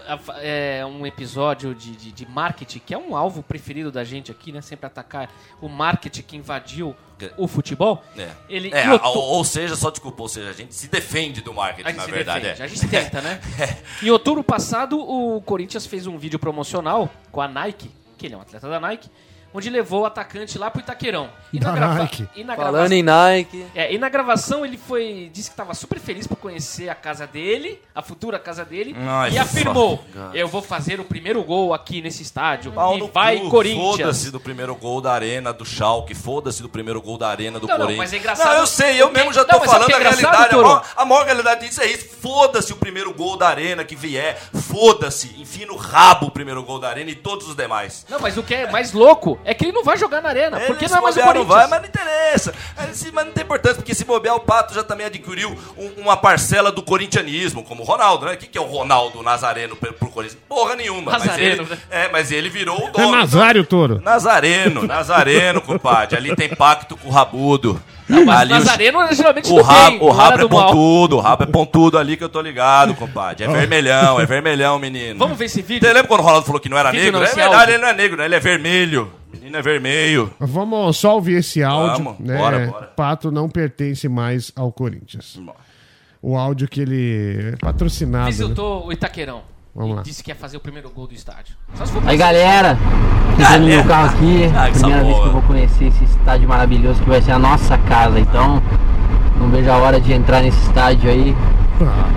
é, 0.42 0.86
um 0.86 1.06
episódio 1.06 1.74
de, 1.76 1.92
de, 1.96 2.12
de 2.12 2.28
marketing 2.30 2.80
que 2.86 2.94
é 2.94 2.98
um 2.98 3.16
alvo 3.16 3.42
preferido 3.44 3.92
da 3.92 4.04
gente 4.04 4.32
aqui, 4.32 4.52
né? 4.52 4.62
Sempre 4.62 4.88
atacar 4.88 5.30
o 5.62 5.68
marketing 5.70 6.22
que 6.22 6.38
invadiu 6.38 6.96
o 7.38 7.48
futebol. 7.50 8.02
É. 8.18 8.30
Ele, 8.48 8.70
É, 8.74 8.90
ou, 8.94 9.18
ou 9.18 9.44
seja, 9.44 9.76
só 9.76 9.90
desculpa, 9.92 10.22
ou 10.22 10.30
seja, 10.30 10.50
a 10.50 10.54
gente 10.54 10.74
se 10.74 10.88
defende 10.88 11.42
do 11.42 11.54
marketing, 11.54 11.92
na 11.98 12.06
verdade. 12.06 12.40
defende, 12.46 12.62
é. 12.62 12.66
a 12.66 12.68
gente 12.68 12.88
tenta, 12.88 13.22
né? 13.22 13.42
Em 14.02 14.10
outubro 14.10 14.42
passado, 14.44 14.98
o 15.00 15.42
Corinthians 15.42 15.86
fez 15.86 16.08
um 16.08 16.18
vídeo 16.18 16.40
promocional 16.40 17.10
com 17.32 17.42
a 17.42 17.48
Nike, 17.48 17.92
que 18.18 18.26
ele 18.26 18.36
é 18.36 18.38
um 18.38 18.42
atleta 18.42 18.70
da 18.70 18.80
Nike, 18.80 19.10
onde 19.54 19.70
levou 19.70 20.02
o 20.02 20.06
atacante 20.06 20.58
lá 20.58 20.70
pro 20.70 20.82
Itaquerão. 20.82 21.30
E 21.52 21.60
Da 21.60 21.72
grava- 21.72 21.94
Nike. 22.00 22.28
e 22.36 22.44
na 22.44 22.56
Falando 22.56 22.74
gravação- 22.74 22.98
em 22.98 23.04
Nike. 23.04 23.66
É, 23.76 23.94
e 23.94 23.98
na 23.98 24.10
gravação 24.10 24.66
ele 24.66 24.78
foi. 24.78 25.30
disse 25.34 25.50
que 25.50 25.54
estava 25.54 25.74
super 25.74 26.00
feliz 26.00 26.28
por 26.28 26.36
conhecer 26.38 26.90
a 26.90 26.96
casa 26.96 27.26
dele, 27.26 27.82
a 27.94 28.02
futura 28.02 28.38
casa 28.40 28.64
dele, 28.64 28.96
Ai, 28.98 29.32
e 29.32 29.38
afirmou. 29.40 30.04
Eu 30.34 30.48
vou 30.48 30.62
fazer 30.62 31.00
o 31.00 31.04
primeiro 31.04 31.44
gol 31.44 31.74
aqui 31.74 32.02
nesse 32.02 32.22
estádio. 32.24 32.72
Pau 32.72 32.98
e 32.98 33.02
vai 33.12 33.38
cu, 33.40 33.50
Corinthians. 33.50 33.98
Foda-se 33.98 34.32
do 34.32 34.40
primeiro 34.40 34.76
gol 34.76 35.02
da 35.02 35.12
arena 35.14 35.52
do 35.52 35.66
Schalke, 35.66 36.14
foda-se 36.14 36.62
do 36.62 36.70
primeiro 36.70 37.02
gol 37.02 37.18
da 37.18 37.30
arena 37.30 37.60
do 37.60 37.68
Não, 37.68 37.74
não, 37.78 37.86
Corinthians. 37.86 37.98
mas 38.12 38.14
é 38.14 38.18
engraçado- 38.18 38.54
Não, 38.54 38.60
eu 38.60 38.68
sei, 38.68 39.02
eu 39.02 39.08
Porque- 39.08 39.18
mesmo 39.20 39.34
já 39.34 39.44
tô 39.46 39.58
Não, 39.58 39.66
falando 39.66 39.90
é 39.92 39.96
a 39.96 39.98
realidade. 40.00 40.54
A 40.56 40.58
maior, 40.58 40.86
a 40.96 41.06
maior 41.06 41.26
realidade 41.26 41.68
disso 41.68 41.82
é 41.82 41.88
isso. 41.88 42.08
Foda-se 42.22 42.72
o 42.74 42.76
primeiro 42.76 43.14
gol 43.14 43.38
da 43.38 43.48
arena 43.48 43.84
que 43.84 43.96
vier. 43.96 44.38
Foda-se. 44.54 45.36
Enfim 45.40 45.66
no 45.66 45.76
rabo 45.76 46.28
o 46.28 46.32
primeiro 46.32 46.62
gol 46.64 46.80
da 46.80 46.90
arena 46.90 47.10
e 47.10 47.16
todos 47.16 47.48
os 47.48 47.56
demais. 47.56 48.06
Não, 48.10 48.20
mas 48.20 48.38
o 48.38 48.44
que 48.44 48.54
é 48.54 48.70
mais 48.72 48.94
louco 48.94 49.39
é 49.46 49.54
que 49.54 49.66
ele 49.66 49.72
não 49.72 49.84
vai 49.84 49.98
jogar 49.98 50.22
na 50.22 50.30
arena, 50.30 50.60
porque 50.60 50.86
Ele, 50.86 50.92
não 50.92 51.00
é 51.00 51.02
mais 51.02 51.16
o 51.16 51.20
bobear, 51.20 51.36
não 51.36 51.46
Corinthians. 51.46 51.48
vai, 51.48 51.68
mas 51.68 51.82
não 51.82 51.88
interessa. 51.88 52.54
Mas, 52.78 52.98
se- 52.98 53.12
mas 53.12 53.26
não 53.26 53.32
tem 53.34 53.44
importância, 53.44 53.76
porque 53.78 53.96
se 53.96 54.06
bobear, 54.06 54.36
o 54.36 54.40
Pato 54.42 54.74
já 54.74 54.84
também 54.84 55.06
adquiriu 55.08 55.56
um- 55.78 56.02
uma 56.02 56.16
parcela 56.18 56.72
do 56.72 56.82
corintianismo, 56.84 57.64
como 57.64 57.82
o 57.84 57.86
Ronaldo, 57.86 58.26
né? 58.26 58.34
O 58.34 58.38
que, 58.38 58.48
que 58.48 58.58
é 58.58 58.62
o 58.62 58.66
Ronaldo 58.66 59.22
Nazareno 59.24 59.76
pro, 59.76 59.94
pro 59.94 60.10
Linguiça. 60.18 60.38
Porra 60.48 60.76
nenhuma. 60.76 61.12
Nazareno, 61.14 61.66
mas 61.68 61.70
né? 61.70 61.78
ele, 61.92 62.04
é, 62.06 62.10
mas 62.10 62.32
ele 62.32 62.50
virou 62.50 62.78
o 62.84 62.88
É 62.88 62.92
dono. 62.92 63.12
Nazário, 63.12 63.64
Toro. 63.64 64.02
Nazareno, 64.04 64.84
Nazareno, 64.86 65.62
compadre. 65.62 66.18
Ali 66.18 66.36
tem 66.36 66.50
pacto 66.50 66.96
com 66.98 67.08
o 67.08 67.12
rabudo. 67.12 67.82
Mas 68.08 68.28
ali 68.42 68.54
o- 68.54 68.56
Nazareno 68.58 69.14
geralmente 69.14 69.52
o, 69.52 69.62
rabo, 69.62 69.90
bem, 69.92 70.00
o 70.02 70.10
rabo 70.10 70.34
é 70.34 70.42
do 70.42 70.50
mal. 70.50 70.66
pontudo, 70.68 71.18
o 71.18 71.20
rabo 71.22 71.44
é 71.44 71.46
pontudo 71.46 71.98
ali 71.98 72.18
que 72.18 72.24
eu 72.24 72.30
tô 72.30 72.42
ligado, 72.42 72.96
compadre. 72.96 73.44
É 73.46 73.48
vermelhão, 73.48 74.20
é 74.20 74.26
vermelhão, 74.26 74.80
menino. 74.80 75.18
Vamos 75.20 75.38
ver 75.38 75.46
esse 75.46 75.62
vídeo? 75.62 75.88
Você 75.88 75.94
lembra 75.94 76.08
quando 76.08 76.22
o 76.22 76.24
Ronaldo 76.24 76.46
falou 76.46 76.60
que 76.60 76.68
não 76.70 76.78
era 76.78 76.90
Vídeo 76.92 77.06
negro? 77.06 77.20
não, 77.20 77.26
é 77.28 77.30
verdade, 77.34 77.56
áudio. 77.56 77.74
ele 77.76 77.82
não 77.84 77.88
é 77.90 77.94
negro, 77.94 78.18
né? 78.18 78.26
Ele 78.26 78.36
é 78.36 78.40
vermelho. 78.40 79.14
Menino 79.34 79.58
é 79.58 79.62
vermelho. 79.62 80.34
Vamos 80.40 80.98
só 80.98 81.16
ouvir 81.16 81.36
esse 81.38 81.64
áudio. 81.64 82.04
Vamos, 82.04 82.20
né? 82.20 82.38
bora, 82.38 82.68
bora. 82.68 82.86
Pato 82.88 83.32
não 83.32 83.48
pertence 83.48 84.08
mais 84.10 84.52
ao 84.56 84.72
Corinthians. 84.72 85.40
O 86.22 86.36
áudio 86.36 86.68
que 86.68 86.82
ele 86.82 87.54
é 87.54 87.56
patrocinado. 87.58 88.26
né? 88.26 88.32
Visitou 88.32 88.88
o 88.88 88.92
Itaquerão. 88.92 89.42
Vamos 89.76 89.96
lá. 89.98 90.02
disse 90.02 90.24
que 90.24 90.32
ia 90.32 90.36
fazer 90.36 90.58
o 90.58 90.60
primeiro 90.60 90.90
gol 90.90 91.06
do 91.08 91.14
estádio. 91.14 91.56
Aí 92.06 92.18
galera, 92.18 92.76
no 93.60 93.66
meu 93.68 93.84
carro 93.86 94.08
aqui, 94.10 94.46
Ah, 94.56 94.68
primeira 94.72 95.04
vez 95.04 95.14
que 95.14 95.20
porra. 95.20 95.28
eu 95.28 95.32
vou 95.32 95.42
conhecer 95.44 95.86
esse 95.86 96.04
estádio 96.04 96.50
maravilhoso 96.50 97.02
que 97.02 97.08
vai 97.10 97.22
ser 97.22 97.32
a 97.34 97.40
nossa 97.40 97.78
casa, 97.78 98.20
então 98.20 98.62
não 99.40 99.48
vejo 99.50 99.70
a 99.72 99.78
hora 99.78 100.02
de 100.02 100.12
entrar 100.12 100.42
nesse 100.42 100.60
estádio 100.68 101.10
aí, 101.10 101.36
Ah, 101.82 102.10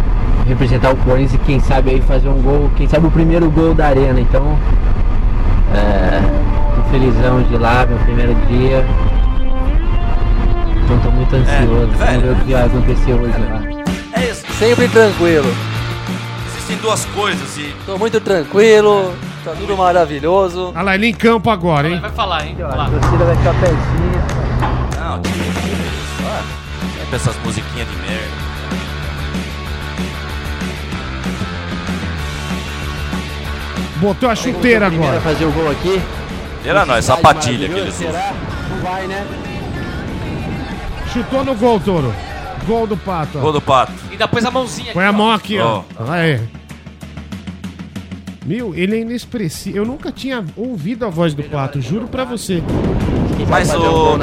representar 0.48 0.92
o 0.92 0.96
Corinthians 0.96 1.34
e 1.34 1.38
quem 1.44 1.60
sabe 1.60 1.90
aí 1.90 2.00
fazer 2.00 2.28
um 2.28 2.40
gol, 2.42 2.70
quem 2.74 2.88
sabe 2.88 3.06
o 3.06 3.10
primeiro 3.10 3.48
gol 3.50 3.74
da 3.74 3.86
arena, 3.88 4.18
então 4.18 4.58
é, 5.74 6.61
felizão 6.92 7.42
de 7.42 7.56
lá, 7.56 7.86
meu 7.86 7.98
primeiro 7.98 8.34
dia. 8.46 8.84
Então 10.84 10.98
tô 11.00 11.10
muito 11.10 11.34
ansioso, 11.34 11.50
É, 11.50 11.86
velho. 11.86 11.96
vamos 11.96 12.22
ver 12.22 12.30
o 12.30 12.36
que 12.44 12.52
vai 12.52 12.66
acontecer 12.66 13.12
hoje 13.14 13.38
lá. 13.38 14.20
É 14.20 14.24
isso. 14.30 14.44
Sempre 14.58 14.88
tranquilo. 14.88 15.52
Existem 16.54 16.76
duas 16.76 17.04
coisas 17.06 17.56
e 17.56 17.74
Tô 17.86 17.96
muito 17.98 18.20
tranquilo, 18.20 19.14
tá 19.44 19.52
tudo 19.58 19.76
maravilhoso. 19.76 20.70
Olha 20.74 20.82
lá, 20.82 20.94
ele 20.94 21.06
em 21.08 21.14
campo 21.14 21.50
agora, 21.50 21.88
hein? 21.88 21.98
Vai 22.00 22.10
falar, 22.12 22.46
hein? 22.46 22.56
Vai 22.58 22.68
A 22.78 22.90
torcida 22.90 23.24
vai 23.24 23.36
ficar 23.36 23.54
pertinho. 23.54 24.22
Não, 25.00 25.20
tira 25.22 25.36
isso. 25.36 26.22
Ah, 26.26 26.42
Sempre 26.98 27.16
essas 27.16 27.36
musiquinhas 27.44 27.88
de 27.88 27.96
merda. 27.96 28.42
Botou 34.00 34.28
a 34.28 34.34
chuteira 34.34 34.86
agora. 34.86 35.20
fazer 35.20 35.44
o 35.44 35.52
gol 35.52 35.70
aqui. 35.70 36.00
Era 36.64 36.86
não, 36.86 36.94
é 36.94 36.98
Estádio 37.00 37.22
sapatilha 37.22 37.68
que 37.68 37.74
eles 37.74 37.94
usam. 37.94 38.06
será? 38.12 38.32
Não 38.70 38.78
vai, 38.82 39.06
né? 39.06 39.26
Chutou 41.12 41.44
no 41.44 41.54
gol, 41.54 41.80
Toro. 41.80 42.14
Gol 42.66 42.86
do 42.86 42.96
Pato. 42.96 43.38
ó. 43.38 43.40
Gol 43.40 43.52
do 43.52 43.60
pato. 43.60 43.92
E 44.12 44.16
depois 44.16 44.44
a 44.44 44.50
mãozinha 44.50 44.92
Põe 44.92 45.04
a 45.04 45.08
aqui, 45.08 45.18
mão 45.18 45.30
aqui, 45.32 45.58
ó. 45.58 45.82
Ó. 45.98 46.10
Aí. 46.10 46.40
Meu, 48.46 48.74
ele 48.74 48.96
é 48.96 49.00
inexpressivo. 49.00 49.76
Eu 49.78 49.84
nunca 49.84 50.10
tinha 50.12 50.44
ouvido 50.56 51.04
a 51.04 51.08
voz 51.08 51.34
do 51.34 51.42
Pato, 51.42 51.80
juro 51.80 52.06
pra 52.08 52.24
você. 52.24 52.62
Mas 53.48 53.72
o- 53.74 54.18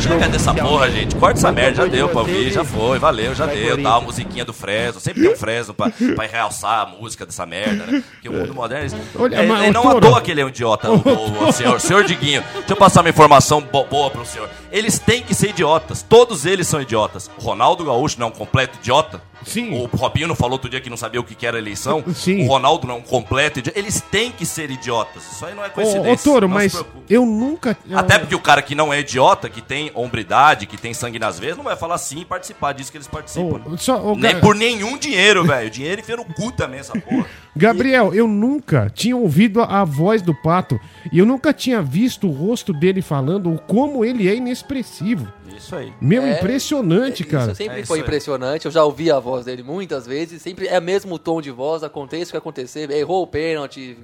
Chega 0.00 0.28
dessa 0.28 0.52
porra, 0.54 0.90
gente. 0.90 1.14
Corta 1.16 1.38
essa 1.38 1.52
merda, 1.52 1.76
já 1.76 1.86
deu 1.86 2.08
pra 2.08 2.20
ouvir, 2.20 2.50
já 2.52 2.64
foi, 2.64 2.98
valeu, 2.98 3.34
já 3.34 3.46
deu. 3.46 3.54
Tá 3.54 3.70
a 3.70 3.70
Corinthians. 3.92 4.02
musiquinha 4.04 4.44
do 4.44 4.52
Fresno, 4.52 5.00
sempre 5.00 5.22
tem 5.22 5.32
um 5.32 5.36
Fresno 5.36 5.72
pra, 5.74 5.90
pra 6.14 6.26
realçar 6.26 6.80
a 6.80 6.86
música 6.86 7.24
dessa 7.24 7.46
merda, 7.46 7.84
né? 7.86 8.02
Porque 8.12 8.28
o 8.28 8.32
mundo 8.32 8.54
moderno. 8.54 8.84
eles- 8.84 8.94
Olha, 9.18 9.36
é, 9.36 9.46
mas, 9.46 9.64
é, 9.64 9.68
ô, 9.70 9.72
não 9.72 9.88
à 9.88 10.00
toa 10.00 10.20
que 10.20 10.30
ele 10.30 10.40
é 10.40 10.44
um 10.44 10.48
idiota, 10.48 10.90
o, 10.90 10.96
o- 10.96 11.48
o 11.48 11.52
senhor, 11.52 11.76
o 11.76 11.80
senhor 11.80 12.04
Diguinho. 12.04 12.42
Deixa 12.54 12.72
eu 12.72 12.76
passar 12.76 13.00
uma 13.02 13.10
informação 13.10 13.60
bo- 13.60 13.84
boa 13.84 14.10
pro 14.10 14.24
senhor. 14.26 14.48
Eles 14.72 14.98
têm 14.98 15.22
que 15.22 15.34
ser 15.34 15.50
idiotas, 15.50 16.02
todos 16.02 16.44
eles 16.46 16.66
são 16.66 16.80
idiotas. 16.82 17.30
O 17.38 17.42
Ronaldo 17.42 17.84
Gaúcho 17.84 18.18
não 18.18 18.26
é 18.26 18.30
um 18.30 18.32
completo 18.32 18.78
idiota. 18.80 19.20
Sim. 19.46 19.74
O 19.78 19.84
Robinho 19.94 20.26
não 20.26 20.34
falou 20.34 20.52
outro 20.54 20.70
dia 20.70 20.80
que 20.80 20.88
não 20.88 20.96
sabia 20.96 21.20
o 21.20 21.24
que 21.24 21.46
era 21.46 21.58
eleição. 21.58 22.02
Sim. 22.14 22.44
O 22.44 22.48
Ronaldo 22.48 22.86
não 22.86 22.94
é 22.94 22.98
um 22.98 23.02
completo 23.02 23.58
idiota. 23.58 23.78
Eles 23.78 24.00
têm 24.00 24.32
que 24.32 24.46
ser 24.46 24.70
idiotas. 24.70 25.22
Isso 25.32 25.44
aí 25.44 25.54
não 25.54 25.62
é 25.62 25.68
Ô, 25.68 25.70
coincidência. 25.70 26.30
ô 26.30 26.34
Toro, 26.34 26.48
se 26.48 26.54
mas 26.54 26.84
eu 27.10 27.26
nunca. 27.26 27.76
Até 27.94 28.18
porque 28.24 28.34
o 28.34 28.40
cara 28.40 28.60
que 28.62 28.74
não 28.74 28.92
é 28.92 29.00
idiota, 29.00 29.48
que 29.48 29.60
tem 29.62 29.90
hombridade, 29.94 30.66
que 30.66 30.76
tem 30.76 30.92
sangue 30.94 31.18
nas 31.18 31.38
veias, 31.38 31.56
não 31.56 31.64
vai 31.64 31.76
falar 31.76 31.98
sim 31.98 32.20
e 32.20 32.24
participar 32.24 32.72
disso 32.72 32.90
que 32.90 32.96
eles 32.98 33.06
participam. 33.08 33.60
Ô, 33.72 33.76
só- 33.76 34.00
ô, 34.02 34.16
Nem 34.16 34.40
por 34.40 34.54
nenhum 34.54 34.96
dinheiro, 34.98 35.44
velho. 35.44 35.70
Dinheiro 35.70 36.00
enfia 36.00 36.16
no 36.16 36.24
cu 36.24 36.52
também, 36.52 36.80
essa 36.80 36.98
porra. 36.98 37.26
Gabriel, 37.56 38.12
eu 38.12 38.26
nunca 38.26 38.90
tinha 38.92 39.16
ouvido 39.16 39.60
a, 39.62 39.80
a 39.80 39.84
voz 39.84 40.20
do 40.22 40.34
Pato 40.34 40.78
e 41.12 41.18
eu 41.18 41.24
nunca 41.26 41.52
tinha 41.52 41.80
visto 41.80 42.26
o 42.26 42.32
rosto 42.32 42.72
dele 42.72 43.00
falando 43.00 43.52
o 43.52 43.58
como 43.60 44.04
ele 44.04 44.28
é 44.28 44.34
inexpressivo. 44.34 45.32
Isso 45.56 45.76
aí. 45.76 45.92
Meu, 46.00 46.22
É, 46.22 46.32
impressionante, 46.38 47.22
Isso 47.22 47.30
cara. 47.30 47.54
sempre 47.54 47.76
É 47.76 47.80
isso 47.80 47.86
foi 47.88 47.98
aí. 47.98 48.02
impressionante. 48.02 48.64
Eu 48.66 48.72
já 48.72 48.82
ouvi 48.84 49.08
a 49.10 49.20
voz 49.20 49.44
dele 49.44 49.62
muitas 49.62 50.04
vezes. 50.04 50.42
Sempre 50.42 50.66
é 50.66 50.80
mesmo 50.80 51.16
tom 51.16 51.40
de 51.40 51.52
voz. 51.52 51.84
Acontece 51.84 52.24
o 52.24 52.32
que 52.32 52.36
acontecer. 52.36 52.90
Errou 52.90 53.22
o 53.22 53.26
pênalti. 53.26 53.96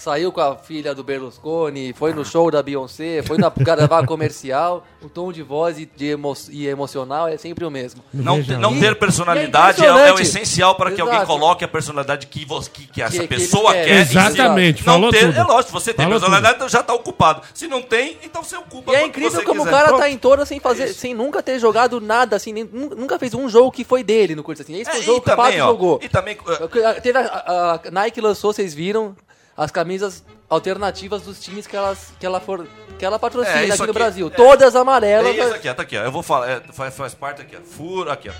Saiu 0.00 0.32
com 0.32 0.40
a 0.40 0.56
filha 0.56 0.94
do 0.94 1.04
Berlusconi, 1.04 1.92
foi 1.92 2.14
no 2.14 2.24
show 2.24 2.50
da 2.50 2.62
Beyoncé, 2.62 3.22
foi 3.22 3.36
na 3.36 3.50
gravar 3.54 4.06
comercial. 4.06 4.86
O 5.02 5.08
tom 5.10 5.30
de 5.30 5.42
voz 5.42 5.78
e, 5.78 5.84
de 5.84 6.06
emo 6.12 6.32
e 6.48 6.66
emocional 6.66 7.28
é 7.28 7.36
sempre 7.36 7.66
o 7.66 7.70
mesmo. 7.70 8.02
Não, 8.12 8.42
te- 8.42 8.56
não 8.56 8.78
ter 8.80 8.98
personalidade 8.98 9.82
é, 9.82 9.86
é 9.86 9.90
o 9.90 9.94
impressionante. 9.96 10.22
essencial 10.22 10.74
para 10.74 10.90
que 10.90 11.00
alguém 11.02 11.16
Exato. 11.16 11.30
coloque 11.32 11.64
a 11.64 11.68
personalidade 11.68 12.26
que, 12.28 12.44
você, 12.46 12.70
que, 12.70 12.86
que 12.86 13.02
essa 13.02 13.12
Que- 13.12 13.20
que 13.20 13.28
pessoa 13.28 13.72
quer. 13.74 14.06
si. 14.06 14.16
Exatamente, 14.16 14.78
Não 14.86 14.92
falou 14.94 15.10
ter, 15.10 15.26
tudo. 15.26 15.38
É 15.38 15.42
lógico, 15.42 15.66
se 15.66 15.72
você 15.72 15.92
tem 15.92 16.06
Falou 16.06 16.18
personalidade, 16.18 16.54
então 16.56 16.68
já 16.68 16.82
tá 16.82 16.94
ocupado. 16.94 17.42
Se 17.52 17.66
não 17.68 17.82
tem, 17.82 18.16
então 18.22 18.42
você 18.42 18.56
ocupa 18.56 18.92
E 18.92 18.96
é 18.96 19.06
incrível 19.06 19.30
você 19.30 19.42
como 19.44 19.60
o 19.60 19.64
quiser. 19.64 19.70
cara 19.76 19.88
Pronto. 19.88 20.00
tá 20.00 20.08
em 20.08 20.16
toda 20.16 20.46
sem 20.46 20.58
fazer, 20.60 20.88
sem 20.94 21.12
nunca 21.14 21.42
ter 21.42 21.58
jogado 21.58 22.00
nada, 22.00 22.36
assim, 22.36 22.52
nem- 22.54 22.64
nu- 22.64 22.94
nunca 22.96 23.18
fez 23.18 23.34
um 23.34 23.48
jogo 23.50 23.70
que 23.70 23.84
foi 23.84 24.02
dele 24.02 24.34
no 24.34 24.42
Corinthians. 24.42 24.66
Assim. 24.66 24.80
Esse 24.80 24.90
É, 24.90 24.92
foi 24.94 25.00
o 25.00 25.02
e 25.02 25.06
jogo 25.06 25.20
que 25.20 25.30
o 25.30 25.36
Pato 25.36 25.56
jogou. 25.58 26.00
E 26.02 26.08
também, 26.08 26.36
uh, 26.36 27.00
Teve 27.02 27.18
a, 27.18 27.22
a- 27.22 27.80
a 27.86 27.90
Nike 27.90 28.20
lançou, 28.20 28.50
vocês 28.52 28.72
viram, 28.74 29.14
as 29.60 29.70
camisas 29.70 30.24
alternativas 30.48 31.20
dos 31.20 31.38
times 31.38 31.66
que, 31.66 31.76
elas, 31.76 32.12
que, 32.18 32.24
ela, 32.24 32.40
for, 32.40 32.66
que 32.98 33.04
ela 33.04 33.18
patrocina 33.18 33.56
É, 33.58 33.64
aqui 33.64 33.68
isso 33.74 33.78
no 33.78 33.84
aqui, 33.90 33.92
Brasil. 33.92 34.26
é. 34.28 34.30
Todas 34.30 34.74
amarelas. 34.74 35.36
É 35.36 35.44
isso 35.44 35.54
aqui, 35.54 35.68
ó, 35.68 35.74
tá 35.74 35.82
aqui, 35.82 35.98
ó. 35.98 36.02
Eu 36.02 36.10
vou 36.10 36.22
falar, 36.22 36.48
é, 36.50 36.60
faz, 36.72 36.96
faz 36.96 37.14
parte 37.14 37.42
aqui, 37.42 37.54
ó. 37.56 37.60
Furo, 37.60 38.10
aqui, 38.10 38.30
ó. 38.30 38.32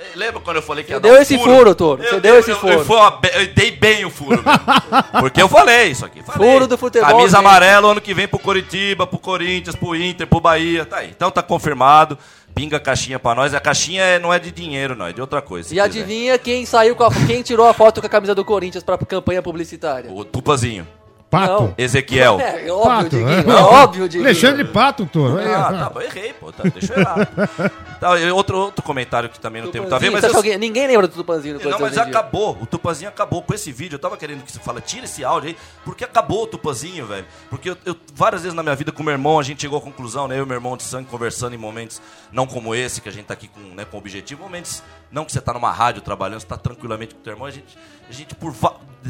É, 0.00 0.16
Lembra 0.16 0.40
quando 0.40 0.56
eu 0.56 0.62
falei 0.62 0.82
que 0.82 0.88
Você 0.88 0.94
ia 0.94 1.00
deu 1.00 1.12
dar 1.12 1.18
um 1.18 1.22
esse 1.22 1.36
furo, 1.38 1.74
Toro, 1.74 2.02
você 2.02 2.14
Eu 2.14 2.20
deu 2.20 2.38
esse 2.38 2.50
eu- 2.50 2.56
furo. 2.56 2.72
Eu, 2.72 3.10
be- 3.18 3.30
eu 3.34 3.46
dei 3.54 3.70
bem 3.72 4.04
o 4.06 4.10
furo. 4.10 4.42
Porque 5.20 5.42
eu 5.42 5.48
falei 5.48 5.88
isso 5.88 6.04
aqui. 6.06 6.22
falei. 6.22 6.50
Furo 6.52 6.66
do 6.66 6.78
futebol, 6.78 7.08
Camisa 7.08 7.28
gente. 7.28 7.46
amarela 7.46 7.90
ano 7.92 8.00
que 8.00 8.14
vem 8.14 8.26
pro 8.26 8.38
Coritiba, 8.38 9.06
pro 9.06 9.18
Corinthians, 9.18 9.76
pro 9.76 9.94
Inter, 9.94 10.26
pro 10.26 10.40
Bahia. 10.40 10.84
Tá 10.86 10.98
aí. 10.98 11.10
Então 11.10 11.30
tá 11.30 11.42
confirmado. 11.42 12.16
Pinga 12.54 12.78
a 12.78 12.80
caixinha 12.80 13.18
pra 13.18 13.34
nós. 13.34 13.54
A 13.54 13.60
caixinha 13.60 14.02
é- 14.02 14.18
não 14.18 14.32
é 14.34 14.38
de 14.38 14.50
dinheiro, 14.50 14.96
não, 14.96 15.06
é 15.06 15.12
de 15.12 15.20
outra 15.20 15.40
coisa. 15.42 15.68
E 15.68 15.70
quiser. 15.70 15.82
adivinha 15.82 16.38
quem 16.38 16.64
saiu 16.66 16.96
com 16.96 17.04
a, 17.04 17.10
quem 17.26 17.42
tirou 17.42 17.68
a 17.68 17.72
foto 17.74 18.00
com 18.00 18.06
a 18.06 18.10
camisa 18.10 18.34
do 18.34 18.44
Corinthians 18.44 18.82
pra 18.82 18.98
campanha 18.98 19.40
publicitária? 19.42 20.10
O 20.10 20.24
Tupazinho. 20.24 20.86
Pato. 21.30 21.52
Não. 21.62 21.74
Ezequiel. 21.78 22.40
É, 22.40 22.70
óbvio, 22.72 22.82
Pato, 22.82 23.08
Diguinho. 23.10 23.30
é. 23.30 23.40
É 23.52 23.62
óbvio, 23.62 24.08
Diguinho. 24.08 24.28
Alexandre 24.28 24.64
Pato. 24.64 25.08
Aí, 25.38 25.54
Ah, 25.54 25.72
tá 25.72 25.90
bom, 25.90 26.00
errei, 26.00 26.32
pô. 26.32 26.50
Tá, 26.52 26.64
deixa 26.64 26.92
eu 26.94 26.98
errar. 27.00 27.28
Tá, 28.00 28.12
outro, 28.34 28.56
outro 28.56 28.82
comentário 28.82 29.28
que 29.28 29.38
também 29.38 29.60
não 29.60 29.70
tem 29.70 29.78
muito 29.78 29.94
a 29.94 29.98
ver, 29.98 30.08
mas 30.08 30.24
eu- 30.24 30.34
alguém- 30.34 30.56
Ninguém 30.56 30.86
lembra 30.86 31.06
do 31.06 31.12
Tupanzinho 31.14 31.60
Não, 31.62 31.78
mas 31.78 31.98
acabou. 31.98 32.56
O 32.58 32.64
Tupanzinho 32.64 33.10
acabou 33.10 33.42
com 33.42 33.52
esse 33.52 33.70
vídeo. 33.70 33.96
Eu 33.96 33.98
tava 33.98 34.16
querendo 34.16 34.42
que 34.42 34.50
você 34.50 34.58
fala, 34.58 34.80
tira 34.80 35.04
esse 35.04 35.22
áudio 35.22 35.50
aí, 35.50 35.56
porque 35.84 36.02
acabou 36.02 36.44
o 36.44 36.46
Tupanzinho, 36.46 37.04
velho. 37.06 37.26
Porque 37.50 37.68
eu, 37.68 37.76
eu- 37.84 37.94
várias 38.14 38.40
vezes 38.40 38.56
na 38.56 38.62
minha 38.62 38.74
vida 38.74 38.90
com 38.90 39.02
o 39.02 39.04
meu 39.04 39.12
irmão, 39.12 39.38
a 39.38 39.42
gente 39.42 39.60
chegou 39.60 39.76
à 39.78 39.82
conclusão, 39.82 40.26
né? 40.26 40.38
Eu 40.38 40.44
e 40.44 40.46
meu 40.46 40.54
irmão 40.56 40.78
de 40.78 40.82
sangue 40.82 41.08
conversando 41.10 41.54
em 41.54 41.58
momentos 41.58 42.00
não 42.32 42.46
como 42.46 42.74
esse, 42.74 43.02
que 43.02 43.08
a 43.10 43.12
gente 43.12 43.26
tá 43.26 43.34
aqui 43.34 43.48
com, 43.48 43.60
né, 43.74 43.84
com 43.84 43.98
objetivo, 43.98 44.42
momentos 44.42 44.82
não 45.12 45.26
que 45.26 45.32
você 45.32 45.40
tá 45.40 45.52
numa 45.52 45.70
rádio 45.70 46.00
trabalhando, 46.00 46.40
você 46.40 46.46
tá 46.46 46.56
tranquilamente 46.56 47.14
com 47.14 47.20
o 47.20 47.22
teu 47.22 47.34
irmão, 47.34 47.46
a 47.46 47.50
gente, 47.50 47.76
a 48.08 48.12
gente 48.14 48.34
por 48.34 48.54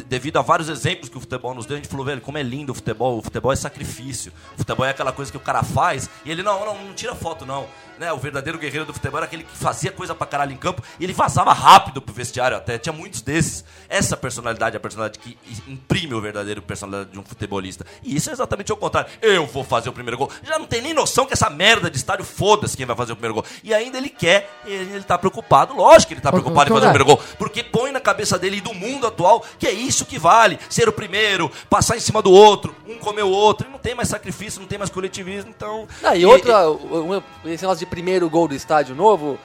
devido 0.06 0.36
a 0.38 0.42
vários 0.42 0.68
exemplos 0.68 1.08
que 1.08 1.16
o 1.16 1.20
futebol 1.20 1.54
nos 1.54 1.64
deu, 1.66 1.74
a 1.76 1.78
gente 1.80 1.88
falou, 1.88 2.04
velho, 2.10 2.20
como 2.20 2.38
é 2.38 2.42
lindo 2.42 2.72
o 2.72 2.74
futebol, 2.74 3.18
o 3.18 3.22
futebol 3.22 3.52
é 3.52 3.56
sacrifício. 3.56 4.32
O 4.54 4.58
futebol 4.58 4.84
é 4.84 4.90
aquela 4.90 5.12
coisa 5.12 5.30
que 5.30 5.36
o 5.36 5.40
cara 5.40 5.62
faz 5.62 6.08
e 6.24 6.30
ele 6.30 6.42
não, 6.42 6.64
não, 6.64 6.84
não 6.84 6.94
tira 6.94 7.14
foto 7.14 7.46
não. 7.46 7.66
Né, 8.00 8.10
o 8.14 8.16
verdadeiro 8.16 8.58
guerreiro 8.58 8.86
do 8.86 8.94
futebol 8.94 9.18
era 9.18 9.26
aquele 9.26 9.42
que 9.44 9.54
fazia 9.54 9.92
coisa 9.92 10.14
pra 10.14 10.26
caralho 10.26 10.52
em 10.52 10.56
campo 10.56 10.82
e 10.98 11.04
ele 11.04 11.12
vazava 11.12 11.52
rápido 11.52 12.00
pro 12.00 12.14
vestiário 12.14 12.56
até. 12.56 12.78
Tinha 12.78 12.94
muitos 12.94 13.20
desses. 13.20 13.62
Essa 13.90 14.16
personalidade 14.16 14.74
é 14.74 14.78
a 14.78 14.80
personalidade 14.80 15.18
que 15.18 15.36
imprime 15.68 16.14
o 16.14 16.20
verdadeiro 16.20 16.62
personalidade 16.62 17.10
de 17.12 17.18
um 17.18 17.22
futebolista. 17.22 17.84
E 18.02 18.16
isso 18.16 18.30
é 18.30 18.32
exatamente 18.32 18.72
o 18.72 18.76
contrário. 18.78 19.10
Eu 19.20 19.46
vou 19.46 19.62
fazer 19.62 19.90
o 19.90 19.92
primeiro 19.92 20.16
gol. 20.16 20.30
Já 20.42 20.58
não 20.58 20.64
tem 20.64 20.80
nem 20.80 20.94
noção 20.94 21.26
que 21.26 21.34
essa 21.34 21.50
merda 21.50 21.90
de 21.90 21.98
estádio 21.98 22.24
foda-se 22.24 22.74
quem 22.74 22.86
vai 22.86 22.96
fazer 22.96 23.12
o 23.12 23.16
primeiro 23.16 23.34
gol. 23.34 23.44
E 23.62 23.74
ainda 23.74 23.98
ele 23.98 24.08
quer, 24.08 24.48
ele, 24.64 24.94
ele 24.94 25.04
tá 25.04 25.18
preocupado. 25.18 25.74
Lógico 25.74 26.08
que 26.08 26.14
ele 26.14 26.22
tá 26.22 26.30
preocupado 26.32 26.70
em 26.70 26.72
fazer 26.72 26.86
o 26.86 26.90
primeiro 26.94 27.04
gol. 27.04 27.22
Porque 27.36 27.62
põe 27.62 27.92
na 27.92 28.00
cabeça 28.00 28.38
dele 28.38 28.56
e 28.56 28.60
do 28.62 28.72
mundo 28.72 29.06
atual 29.08 29.44
que 29.58 29.66
é 29.66 29.72
isso 29.72 30.06
que 30.06 30.18
vale. 30.18 30.58
Ser 30.70 30.88
o 30.88 30.92
primeiro, 30.92 31.52
passar 31.68 31.98
em 31.98 32.00
cima 32.00 32.22
do 32.22 32.30
outro, 32.32 32.74
um 32.88 32.96
comer 32.96 33.24
o 33.24 33.30
outro. 33.30 33.68
E 33.68 33.70
não 33.70 33.78
tem 33.78 33.94
mais 33.94 34.08
sacrifício, 34.08 34.58
não 34.58 34.66
tem 34.66 34.78
mais 34.78 34.88
coletivismo. 34.90 35.50
Então. 35.54 35.86
Ah, 36.02 36.16
e 36.16 36.24
outra, 36.24 36.70
um- 36.70 37.22
esse 37.44 37.62
negócio 37.62 37.84
de 37.84 37.89
primeiro 37.90 38.30
gol 38.30 38.48
do 38.48 38.54
estádio 38.54 38.94
novo, 38.94 39.38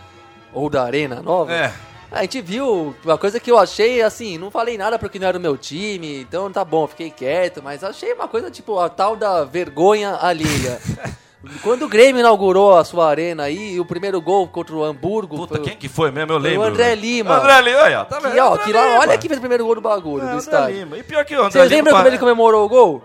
ou 0.53 0.69
da 0.69 0.83
arena 0.83 1.21
nova, 1.21 1.51
É. 1.51 1.73
a 2.11 2.21
gente 2.21 2.39
viu 2.41 2.95
uma 3.03 3.17
coisa 3.17 3.39
que 3.39 3.51
eu 3.51 3.57
achei, 3.57 4.01
assim, 4.01 4.37
não 4.37 4.49
falei 4.49 4.77
nada 4.77 4.97
porque 4.97 5.19
não 5.19 5.27
era 5.27 5.37
o 5.37 5.41
meu 5.41 5.57
time, 5.57 6.21
então 6.21 6.49
tá 6.51 6.63
bom, 6.63 6.87
fiquei 6.87 7.09
quieto, 7.11 7.61
mas 7.63 7.83
achei 7.83 8.13
uma 8.13 8.27
coisa 8.27 8.49
tipo 8.49 8.79
a 8.79 8.87
tal 8.87 9.15
da 9.17 9.43
vergonha 9.43 10.17
alheia. 10.21 10.79
Quando 11.61 11.85
o 11.85 11.87
Grêmio 11.87 12.21
inaugurou 12.21 12.75
a 12.75 12.83
sua 12.83 13.07
arena 13.07 13.43
aí, 13.43 13.79
o 13.79 13.85
primeiro 13.85 14.19
gol 14.19 14.47
contra 14.47 14.75
o 14.75 14.83
Hamburgo. 14.83 15.37
Puta, 15.37 15.55
foi- 15.57 15.63
quem 15.63 15.77
que 15.77 15.87
foi 15.87 16.09
mesmo? 16.09 16.33
Eu 16.33 16.39
Foi 16.41 16.49
o 16.49 16.53
lembro. 16.53 16.67
André. 16.69 16.95
Lima. 16.95 17.35
André 17.37 17.61
Lima, 17.61 18.01
ó. 18.01 18.05
Tá 18.05 18.17
vendo? 18.19 18.31
Que, 18.33 18.39
ó, 18.39 18.57
que 18.57 18.73
lá, 18.73 18.99
olha 18.99 19.15
quem 19.19 19.27
fez 19.27 19.37
o 19.37 19.41
primeiro 19.41 19.63
gol 19.63 19.75
do 19.75 19.81
bagulho, 19.81 20.23
É, 20.23 20.25
do 20.25 20.27
André 20.29 20.37
estádio. 20.39 20.75
Lima. 20.75 20.97
E 20.97 21.03
pior 21.03 21.23
que 21.23 21.35
o 21.35 21.39
André 21.41 21.51
Vocês 21.51 21.69
Lima, 21.69 21.77
lembram 21.83 21.93
como 21.97 22.07
ele 22.07 22.17
comemorou 22.17 22.65
o 22.65 22.69
gol? 22.69 23.03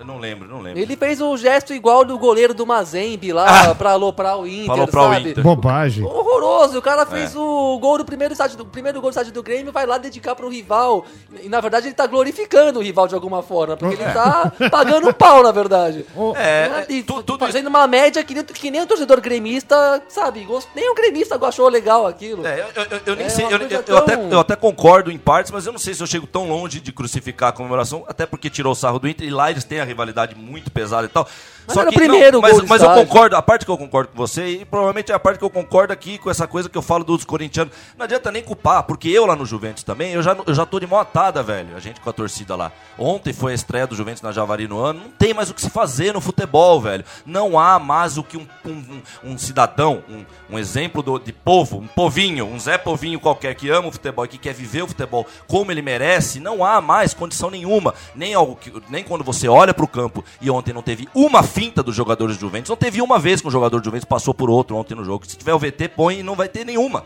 Eu 0.00 0.06
não 0.06 0.16
lembro, 0.18 0.48
não 0.48 0.62
lembro. 0.62 0.80
Ele 0.80 0.96
fez 0.96 1.20
um 1.20 1.36
gesto 1.36 1.74
igual 1.74 2.06
do 2.06 2.18
goleiro 2.18 2.54
do 2.54 2.66
Mazembe 2.66 3.34
lá 3.34 3.74
pra 3.74 3.90
aloprar 3.90 4.38
o 4.40 4.46
Inter, 4.46 4.64
Pra 4.64 4.74
aloprar 4.76 5.04
o 5.10 5.12
sabe? 5.12 5.30
Inter. 5.32 5.44
Bobagem. 5.44 6.02
Horroroso, 6.04 6.78
o 6.78 6.82
cara 6.82 7.04
fez 7.04 7.34
É. 7.34 7.38
o 7.38 7.78
gol 7.78 7.98
do 7.98 8.04
primeiro 8.06 8.32
estádio 8.32 8.56
do 8.56 8.64
primeiro 8.64 8.98
gol 8.98 9.10
do 9.10 9.12
estádio 9.12 9.30
do 9.30 9.42
Grêmio, 9.42 9.70
vai 9.70 9.84
lá 9.84 9.98
dedicar 9.98 10.34
pro 10.34 10.48
rival. 10.48 11.04
E 11.42 11.50
na 11.50 11.60
verdade 11.60 11.86
ele 11.88 11.94
tá 11.94 12.06
glorificando 12.06 12.78
o 12.78 12.82
rival 12.82 13.06
de 13.08 13.14
alguma 13.14 13.42
forma, 13.42 13.76
porque 13.76 13.94
ele 14.02 14.10
tá 14.10 14.50
pagando 14.70 15.06
um 15.06 15.12
pau, 15.12 15.42
na 15.42 15.52
verdade. 15.52 16.06
É, 16.34 16.86
E 16.88 17.02
tu- 17.02 17.22
tudo 17.22 17.38
fazendo 17.44 17.66
uma 17.66 17.86
média 17.86 18.24
que 18.24 18.32
nem, 18.32 18.42
que 18.42 18.70
nem 18.70 18.80
o 18.80 18.86
torcedor 18.86 19.20
gremista, 19.20 20.02
sabe? 20.08 20.48
Nem 20.74 20.90
o 20.90 20.94
gremista 20.94 21.38
achou 21.46 21.68
legal 21.68 22.06
aquilo. 22.06 22.46
É, 22.46 22.64
eu, 22.74 22.84
eu- 22.84 23.00
eu 23.04 23.16
nem 23.16 23.26
É 23.26 23.28
sei, 23.28 23.44
eu, 23.44 23.50
eu 23.86 23.98
até, 23.98 24.16
tão- 24.16 24.30
eu 24.30 24.40
até 24.40 24.56
concordo 24.56 25.10
em 25.10 25.18
partes, 25.18 25.52
mas 25.52 25.66
eu 25.66 25.72
não 25.72 25.78
sei 25.78 25.92
se 25.92 26.02
eu 26.02 26.06
chego 26.06 26.26
tão 26.26 26.48
longe 26.48 26.80
de 26.80 26.90
crucificar 26.90 27.50
a 27.50 27.52
comemoração, 27.52 28.02
até 28.08 28.24
porque 28.24 28.48
tirou 28.48 28.72
o 28.72 28.74
sarro 28.74 28.98
do 28.98 29.06
Inter 29.06 29.26
e 29.28 29.30
lá 29.30 29.50
eles 29.50 29.62
têm 29.64 29.78
a 29.80 29.89
rivalidade 29.90 30.34
muito 30.34 30.70
pesada 30.70 31.06
e 31.06 31.08
tal. 31.08 31.28
Mas 31.74 31.76
era 31.78 31.90
o 31.90 31.92
primeiro 31.92 32.32
não, 32.36 32.40
mas, 32.42 32.52
gol 32.58 32.66
mas 32.68 32.82
eu 32.82 32.88
concordo, 33.06 33.36
a 33.36 33.42
parte 33.42 33.64
que 33.64 33.70
eu 33.70 33.78
concordo 33.78 34.10
com 34.10 34.16
você, 34.16 34.46
e 34.48 34.64
provavelmente 34.64 35.10
é 35.12 35.14
a 35.14 35.18
parte 35.18 35.38
que 35.38 35.44
eu 35.44 35.50
concordo 35.50 35.92
aqui 35.92 36.18
com 36.18 36.30
essa 36.30 36.46
coisa 36.46 36.68
que 36.68 36.76
eu 36.76 36.82
falo 36.82 37.04
dos 37.04 37.24
corintianos. 37.24 37.72
Não 37.96 38.04
adianta 38.04 38.30
nem 38.30 38.42
culpar, 38.42 38.82
porque 38.84 39.08
eu 39.08 39.26
lá 39.26 39.34
no 39.36 39.44
Juventus 39.46 39.82
também, 39.82 40.12
eu 40.12 40.22
já, 40.22 40.36
eu 40.46 40.54
já 40.54 40.64
tô 40.66 40.78
de 40.80 40.86
mão 40.86 40.98
atada, 40.98 41.42
velho, 41.42 41.76
a 41.76 41.80
gente 41.80 42.00
com 42.00 42.10
a 42.10 42.12
torcida 42.12 42.54
lá. 42.56 42.72
Ontem 42.98 43.32
foi 43.32 43.52
a 43.52 43.54
estreia 43.54 43.86
do 43.86 43.94
Juventus 43.94 44.22
na 44.22 44.32
Javari 44.32 44.66
no 44.68 44.78
ano, 44.78 45.00
não 45.04 45.10
tem 45.10 45.32
mais 45.34 45.50
o 45.50 45.54
que 45.54 45.60
se 45.60 45.70
fazer 45.70 46.12
no 46.14 46.20
futebol, 46.20 46.80
velho. 46.80 47.04
Não 47.24 47.58
há 47.58 47.78
mais 47.78 48.18
o 48.18 48.22
que 48.22 48.36
um, 48.36 48.46
um, 48.66 49.02
um- 49.24 49.38
cidadão, 49.38 50.02
um, 50.08 50.24
um 50.54 50.58
exemplo 50.58 51.02
do- 51.02 51.18
de 51.18 51.32
povo, 51.32 51.78
um 51.78 51.86
povinho, 51.86 52.46
um 52.46 52.58
Zé 52.58 52.76
Povinho 52.78 53.18
qualquer 53.18 53.54
que 53.54 53.70
ama 53.70 53.88
o 53.88 53.92
futebol 53.92 54.24
e 54.24 54.28
que 54.28 54.38
quer 54.38 54.52
viver 54.54 54.82
o 54.82 54.86
futebol 54.88 55.26
como 55.46 55.70
ele 55.72 55.82
merece, 55.82 56.40
não 56.40 56.64
há 56.64 56.80
mais 56.80 57.14
condição 57.14 57.50
nenhuma. 57.50 57.94
Nem, 58.14 58.34
ao, 58.34 58.54
que- 58.56 58.72
nem 58.88 59.02
quando 59.02 59.24
você 59.24 59.48
olha 59.48 59.72
pro 59.74 59.86
campo 59.88 60.24
e 60.40 60.50
ontem 60.50 60.72
não 60.72 60.82
teve 60.82 61.08
uma 61.14 61.42
finta 61.60 61.82
dos 61.82 61.94
jogadores 61.94 62.38
do 62.38 62.40
Juventus, 62.40 62.70
não 62.70 62.76
teve 62.76 63.02
uma 63.02 63.18
vez 63.18 63.42
que 63.42 63.46
um 63.46 63.50
jogador 63.50 63.80
do 63.80 63.84
Juventus 63.84 64.06
passou 64.06 64.32
por 64.32 64.48
outro 64.48 64.76
ontem 64.76 64.94
no 64.94 65.04
jogo. 65.04 65.26
Se 65.26 65.36
tiver 65.36 65.52
o 65.52 65.58
VT, 65.58 65.88
põe 65.88 66.20
e 66.20 66.22
não 66.22 66.34
vai 66.34 66.48
ter 66.48 66.64
nenhuma. 66.64 67.04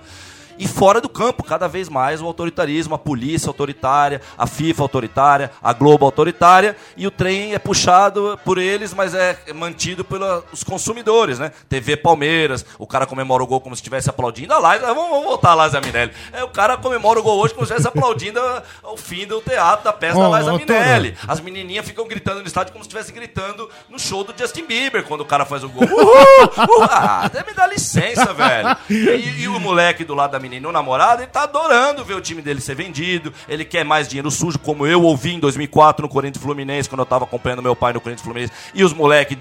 E 0.58 0.66
fora 0.66 1.00
do 1.00 1.08
campo, 1.08 1.42
cada 1.42 1.68
vez 1.68 1.88
mais 1.88 2.20
o 2.20 2.26
autoritarismo, 2.26 2.94
a 2.94 2.98
polícia 2.98 3.48
autoritária, 3.48 4.20
a 4.36 4.46
FIFA 4.46 4.82
autoritária, 4.82 5.50
a 5.62 5.72
Globo 5.72 6.04
autoritária, 6.04 6.76
e 6.96 7.06
o 7.06 7.10
trem 7.10 7.54
é 7.54 7.58
puxado 7.58 8.38
por 8.44 8.58
eles, 8.58 8.94
mas 8.94 9.14
é 9.14 9.38
mantido 9.54 10.04
pelos 10.04 10.62
consumidores, 10.64 11.38
né? 11.38 11.52
TV 11.68 11.96
Palmeiras, 11.96 12.64
o 12.78 12.86
cara 12.86 13.06
comemora 13.06 13.42
o 13.42 13.46
gol 13.46 13.60
como 13.60 13.74
se 13.74 13.80
estivesse 13.80 14.10
aplaudindo 14.10 14.54
a 14.54 14.74
Liza, 14.74 14.86
vamos, 14.86 15.10
vamos 15.10 15.24
voltar 15.24 15.58
a 15.58 15.64
Liza 15.64 15.80
Minelli. 15.80 16.12
É, 16.32 16.44
o 16.44 16.48
cara 16.48 16.76
comemora 16.76 17.18
o 17.18 17.22
gol 17.22 17.38
hoje 17.38 17.54
como 17.54 17.66
se 17.66 17.72
estivesse 17.72 17.88
aplaudindo 17.88 18.40
o 18.82 18.96
fim 18.96 19.26
do 19.26 19.40
teatro 19.40 19.84
da 19.84 19.92
peça 19.92 20.18
Ô, 20.18 20.30
da 20.30 20.52
ô, 20.52 20.58
Minelli. 20.58 21.16
As 21.26 21.40
menininhas 21.40 21.86
ficam 21.86 22.06
gritando 22.06 22.40
no 22.40 22.46
estádio 22.46 22.72
como 22.72 22.84
se 22.84 22.88
estivesse 22.88 23.12
gritando 23.12 23.68
no 23.88 23.98
show 23.98 24.24
do 24.24 24.34
Justin 24.36 24.66
Bieber 24.66 25.04
quando 25.04 25.22
o 25.22 25.24
cara 25.24 25.44
faz 25.44 25.64
o 25.64 25.68
gol. 25.68 25.84
Uhul! 25.84 26.68
Uhul! 26.68 26.84
Ah, 26.84 27.24
até 27.24 27.44
me 27.44 27.52
dá 27.52 27.66
licença, 27.66 28.32
velho. 28.32 28.76
E, 28.88 29.42
e 29.42 29.48
o 29.48 29.58
moleque 29.58 30.04
do 30.04 30.14
lado 30.14 30.32
da 30.32 30.38
menina, 30.44 30.68
o 30.68 30.72
namorado, 30.72 31.22
ele 31.22 31.30
tá 31.30 31.44
adorando 31.44 32.04
ver 32.04 32.14
o 32.14 32.20
time 32.20 32.42
dele 32.42 32.61
ser 32.61 32.74
vendido. 32.74 33.33
Ele 33.48 33.64
quer 33.64 33.85
mais 33.85 34.07
dinheiro 34.07 34.30
sujo, 34.30 34.59
como 34.59 34.87
eu 34.87 35.02
ouvi 35.02 35.35
em 35.35 35.40
2004 35.40 36.02
no 36.02 36.09
Corinthians 36.09 36.42
Fluminense, 36.42 36.88
quando 36.88 37.00
eu 37.00 37.07
tava 37.07 37.24
acompanhando 37.24 37.62
meu 37.62 37.74
pai 37.74 37.92
no 37.94 38.00
Corinthians 38.00 38.24
Fluminense. 38.24 38.52
E 38.74 38.85
os 38.85 38.92
moleques 38.92 39.38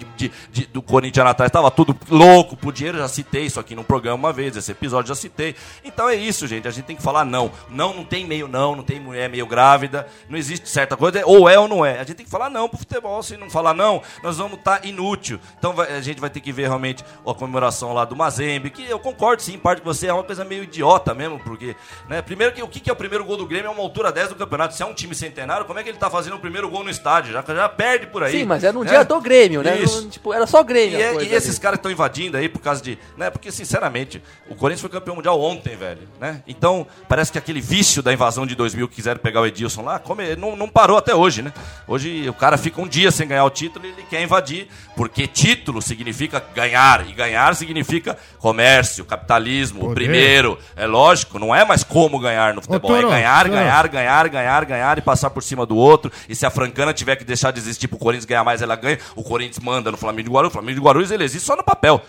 do 0.71 0.81
Corinthians 0.81 1.27
atrás 1.27 1.51
tava 1.51 1.69
tudo 1.69 1.95
louco 2.09 2.55
por 2.55 2.71
dinheiro. 2.71 2.97
Já 2.97 3.07
citei 3.07 3.45
isso 3.45 3.59
aqui 3.59 3.75
no 3.75 3.83
programa 3.83 4.15
uma 4.15 4.33
vez, 4.33 4.55
esse 4.55 4.71
episódio 4.71 5.09
já 5.09 5.15
citei. 5.15 5.55
Então 5.83 6.07
é 6.07 6.15
isso, 6.15 6.47
gente. 6.47 6.67
A 6.67 6.71
gente 6.71 6.85
tem 6.85 6.95
que 6.95 7.03
falar 7.03 7.25
não. 7.25 7.51
Não, 7.69 7.93
não 7.93 8.05
tem 8.05 8.25
meio 8.25 8.47
não, 8.47 8.75
não 8.75 8.83
tem 8.83 8.99
mulher 8.99 9.29
meio 9.29 9.45
grávida. 9.45 10.07
Não 10.29 10.37
existe 10.37 10.69
certa 10.69 10.95
coisa, 10.95 11.19
é 11.19 11.25
ou 11.25 11.49
é 11.49 11.59
ou 11.59 11.67
não 11.67 11.85
é. 11.85 11.95
A 11.95 12.03
gente 12.03 12.15
tem 12.15 12.25
que 12.25 12.31
falar 12.31 12.49
não 12.49 12.69
pro 12.69 12.77
futebol. 12.77 13.21
Se 13.21 13.35
não 13.35 13.49
falar 13.49 13.73
não, 13.73 14.01
nós 14.21 14.37
vamos 14.37 14.57
estar 14.57 14.85
inútil. 14.85 15.39
Então 15.59 15.75
a 15.79 15.99
gente 15.99 16.21
vai 16.21 16.29
ter 16.29 16.39
que 16.39 16.51
ver 16.51 16.63
realmente 16.63 17.03
a 17.25 17.33
comemoração 17.33 17.93
lá 17.93 18.05
do 18.05 18.15
Mazembe, 18.15 18.69
que 18.69 18.83
eu 18.83 18.99
concordo 18.99 19.41
sim, 19.41 19.57
parte 19.57 19.79
que 19.79 19.85
você 19.85 20.07
é 20.07 20.13
uma 20.13 20.23
coisa 20.23 20.45
meio 20.45 20.63
idiota 20.63 20.92
mesmo, 21.13 21.39
porque, 21.39 21.75
né, 22.09 22.21
primeiro 22.21 22.53
que 22.53 22.61
o 22.61 22.67
que 22.67 22.89
é 22.89 22.93
o 22.93 22.95
primeiro 22.95 23.23
gol 23.25 23.37
do 23.37 23.45
Grêmio 23.47 23.67
é 23.67 23.71
uma 23.71 23.81
altura 23.81 24.11
10 24.11 24.29
do 24.29 24.35
campeonato. 24.35 24.75
Se 24.75 24.83
é 24.83 24.85
um 24.85 24.93
time 24.93 25.15
centenário, 25.15 25.65
como 25.65 25.79
é 25.79 25.83
que 25.83 25.89
ele 25.89 25.97
tá 25.97 26.09
fazendo 26.09 26.35
o 26.35 26.39
primeiro 26.39 26.69
gol 26.69 26.83
no 26.83 26.89
estádio? 26.89 27.31
Já, 27.33 27.43
já 27.47 27.69
perde 27.69 28.07
por 28.07 28.23
aí. 28.23 28.31
Sim, 28.31 28.45
mas 28.45 28.63
era 28.63 28.73
no 28.73 28.83
né? 28.83 28.89
dia 28.91 29.03
do 29.03 29.19
Grêmio, 29.21 29.61
né? 29.63 29.77
Isso. 29.79 30.01
Não, 30.01 30.09
tipo, 30.09 30.33
era 30.33 30.45
só 30.45 30.61
Grêmio. 30.63 30.99
E, 30.99 31.01
é- 31.01 31.23
e 31.23 31.33
esses 31.33 31.57
caras 31.59 31.77
que 31.77 31.79
estão 31.79 31.91
invadindo 31.91 32.37
aí 32.37 32.47
por 32.49 32.59
causa 32.61 32.81
de. 32.81 32.97
Né, 33.17 33.29
porque, 33.29 33.51
sinceramente, 33.51 34.21
o 34.49 34.55
Corinthians 34.55 34.81
foi 34.81 34.89
campeão 34.89 35.15
mundial 35.15 35.39
ontem, 35.41 35.75
velho. 35.75 36.07
Né? 36.19 36.41
Então, 36.47 36.85
parece 37.07 37.31
que 37.31 37.37
aquele 37.37 37.61
vício 37.61 38.01
da 38.03 38.11
invasão 38.13 38.45
de 38.45 38.55
2000 38.55 38.87
que 38.87 38.95
quiseram 38.95 39.19
pegar 39.19 39.41
o 39.41 39.45
Edilson 39.45 39.83
lá, 39.83 39.99
come- 39.99 40.35
não, 40.35 40.55
não 40.55 40.67
parou 40.67 40.97
até 40.97 41.13
hoje, 41.15 41.41
né? 41.41 41.53
Hoje 41.87 42.27
o 42.29 42.33
cara 42.33 42.57
fica 42.57 42.81
um 42.81 42.87
dia 42.87 43.11
sem 43.11 43.27
ganhar 43.27 43.45
o 43.45 43.49
título 43.49 43.85
e 43.85 43.89
ele 43.89 44.03
quer 44.09 44.21
invadir, 44.21 44.67
porque 44.95 45.27
título 45.27 45.81
significa 45.81 46.43
ganhar, 46.53 47.07
e 47.07 47.13
ganhar 47.13 47.55
significa 47.55 48.17
comércio, 48.39 49.05
capitalismo, 49.05 49.79
o 49.79 49.81
Poder. 49.83 49.95
primeiro. 49.95 50.57
É 50.75 50.82
lógico, 50.85 51.37
não 51.39 51.53
é 51.53 51.65
mais 51.65 51.83
como 51.83 52.19
ganhar 52.19 52.53
no 52.53 52.61
futebol, 52.61 52.91
Toro, 52.91 53.07
é 53.07 53.11
ganhar, 53.11 53.41
Toro. 53.43 53.53
ganhar, 53.53 53.87
ganhar, 53.87 54.29
ganhar, 54.29 54.65
ganhar 54.65 54.97
e 54.97 55.01
passar 55.01 55.29
por 55.29 55.41
cima 55.43 55.65
do 55.65 55.75
outro. 55.75 56.11
E 56.27 56.35
se 56.35 56.45
a 56.45 56.49
Francana 56.49 56.93
tiver 56.93 57.15
que 57.15 57.23
deixar 57.23 57.51
de 57.51 57.59
existir 57.59 57.87
pro 57.87 57.97
Corinthians 57.97 58.25
ganhar 58.25 58.43
mais, 58.43 58.61
ela 58.61 58.75
ganha. 58.75 58.97
O 59.15 59.23
Corinthians 59.23 59.59
manda 59.63 59.91
no 59.91 59.97
Flamengo 59.97 60.27
de 60.29 60.33
Guarulhos. 60.33 60.51
O 60.51 60.53
Flamengo 60.53 60.79
de 60.79 60.85
Guarulhos 60.85 61.11
ele 61.11 61.23
existe 61.23 61.45
só 61.45 61.55
no 61.55 61.63
papel. 61.63 62.01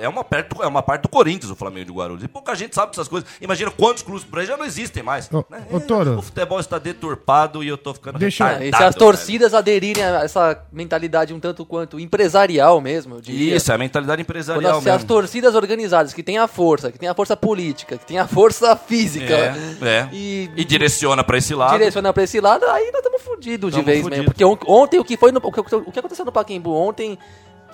É, 0.00 0.08
uma 0.08 0.24
parte, 0.24 0.54
do- 0.54 0.62
é 0.62 0.66
uma 0.66 0.82
parte 0.82 1.02
do 1.02 1.08
Corinthians, 1.08 1.50
o 1.50 1.56
Flamengo 1.56 1.86
de 1.86 1.92
Guarulhos. 1.92 2.22
E 2.24 2.28
pouca 2.28 2.54
gente 2.54 2.74
sabe 2.74 2.90
dessas 2.92 3.08
coisas. 3.08 3.28
Imagina 3.40 3.70
quantos 3.70 4.02
clubes 4.02 4.24
por 4.24 4.38
aí 4.38 4.46
já 4.46 4.56
não 4.56 4.64
existem 4.64 5.02
mais. 5.02 5.28
Ô, 5.32 5.44
né? 5.50 5.62
ô, 5.70 5.80
Toro. 5.80 6.18
O 6.18 6.22
futebol 6.22 6.58
está 6.60 6.78
deturpado 6.78 7.62
e 7.62 7.68
eu 7.68 7.76
tô 7.76 7.94
ficando 7.94 8.18
Deixa 8.18 8.44
retardado. 8.44 8.64
e 8.68 8.76
se 8.76 8.82
as 8.82 8.94
velho. 8.94 8.98
torcidas 8.98 9.54
aderirem 9.54 10.02
a 10.02 10.24
essa 10.24 10.58
mentalidade 10.72 11.32
um 11.34 11.40
tanto 11.40 11.64
quanto 11.64 11.98
empresarial 12.00 12.80
mesmo, 12.80 13.16
eu 13.16 13.20
diria. 13.20 13.56
Isso, 13.56 13.70
é 13.70 13.74
a 13.74 13.78
mentalidade 13.78 14.16
Quando 14.22 14.30
empresarial 14.30 14.76
as, 14.78 14.82
se 14.82 14.90
as 14.90 14.96
mesmo. 14.96 15.08
torcidas 15.08 15.54
organizadas, 15.54 16.12
que 16.12 16.22
tem 16.22 16.38
a 16.38 16.46
força, 16.48 16.90
que 16.90 16.98
tem 16.98 17.08
a 17.08 17.14
força 17.14 17.36
política, 17.36 17.95
que 17.98 18.06
tem 18.06 18.18
a 18.18 18.26
força 18.26 18.74
física, 18.76 19.34
É, 19.34 19.86
é. 19.88 20.08
e, 20.12 20.50
E 20.56 20.64
direciona 20.64 21.22
pra 21.24 21.38
esse 21.38 21.54
lado. 21.54 21.72
direciona 21.78 22.12
pra 22.12 22.22
esse 22.22 22.40
lado, 22.40 22.64
aí 22.66 22.90
nós 22.92 22.96
estamos 23.02 23.22
fodidos 23.22 23.72
de 23.74 23.82
vez 23.82 24.02
fudido. 24.02 24.10
mesmo. 24.22 24.24
Porque 24.32 24.44
on- 24.44 24.58
ontem 24.66 24.98
o 24.98 25.04
que 25.04 25.16
foi 25.16 25.32
no- 25.32 25.40
o 25.42 25.52
que, 25.52 25.60
o 25.60 25.92
que 25.92 25.98
aconteceu 25.98 26.24
no 26.24 26.32
Paquembu 26.32 26.72
ontem 26.74 27.18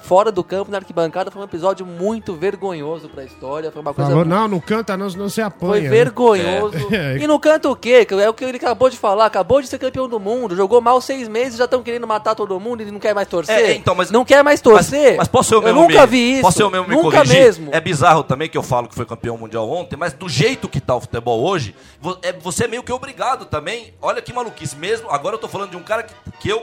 fora 0.03 0.31
do 0.33 0.43
campo, 0.45 0.71
na 0.71 0.79
arquibancada, 0.79 1.31
foi 1.31 1.41
um 1.41 1.45
episódio 1.45 1.87
muito 1.87 2.35
vergonhoso 2.35 3.09
pra 3.09 3.25
história. 3.25 3.71
Foi 3.71 3.81
uma 3.81 3.95
coisa 3.95 4.11
Falou, 4.11 4.25
muito- 4.27 4.37
não, 4.37 4.49
não 4.49 4.61
canta, 4.61 4.97
não, 4.97 5.09
senão 5.09 5.29
você 5.29 5.41
apanha. 5.41 5.73
Foi 5.73 5.81
né? 5.83 5.89
vergonhoso. 5.89 6.73
É. 6.93 7.17
E 7.17 7.27
não 7.27 7.39
canta 7.39 7.71
o 7.71 7.77
quê? 7.77 8.05
Que 8.05 8.15
É 8.15 8.29
o 8.29 8.35
que 8.35 8.45
ele 8.45 8.57
acabou 8.59 8.91
de 8.91 8.99
falar. 8.99 9.25
Acabou 9.27 9.61
de 9.63 9.67
ser 9.69 9.79
campeão 9.79 10.07
do 10.09 10.21
mundo. 10.21 10.55
Jogou 10.55 10.81
mal 10.81 11.01
seis 11.01 11.27
meses 11.29 11.57
já 11.59 11.65
estão 11.65 11.83
querendo 11.83 12.07
matar 12.07 12.35
todo 12.35 12.59
mundo 12.61 12.83
e 12.83 12.91
não 12.91 12.99
quer 13.01 13.15
mais 13.15 13.27
torcer. 13.29 13.55
É, 13.57 13.73
então, 13.75 13.95
mas- 13.95 14.11
não 14.11 14.25
quer 14.25 14.43
mais 14.45 14.61
torcer. 14.61 15.11
Mas, 15.11 15.17
mas 15.19 15.29
posso 15.29 15.55
eu 15.55 15.59
Eu 15.61 15.65
mesmo 15.65 15.81
nunca 15.83 16.01
me, 16.03 16.07
vi 16.07 16.33
isso. 16.35 16.43
Posso 16.43 16.61
eu 16.63 16.71
mesmo 16.71 16.89
me 16.89 16.95
nunca 16.97 17.19
corrigir? 17.19 17.41
mesmo. 17.41 17.71
É 17.73 17.81
bizarro 17.81 18.23
também 18.25 18.49
que 18.49 18.59
eu 18.59 18.63
falo 18.63 18.89
que 18.89 18.95
foi 18.95 19.07
campeão 19.07 19.39
mundial 19.39 19.69
ontem, 19.71 19.97
mas 19.97 20.13
do 20.13 20.29
jeito 20.29 20.69
que 20.69 20.81
tá 20.81 20.95
o 20.97 21.01
futebol 21.01 21.43
hoje, 21.43 21.75
é, 22.23 22.33
você 22.33 22.65
é 22.65 22.69
meio 22.69 22.83
que 22.83 22.93
obrigado 22.93 23.45
também. 23.47 23.95
Olha 24.03 24.21
que 24.21 24.33
maluquice 24.33 24.77
mesmo. 24.77 25.09
Agora 25.11 25.37
eu 25.37 25.39
tô 25.41 25.49
falando 25.49 25.71
de 25.71 25.77
um 25.77 25.83
cara 25.83 26.03
que, 26.03 26.15
que 26.41 26.49
eu 26.49 26.63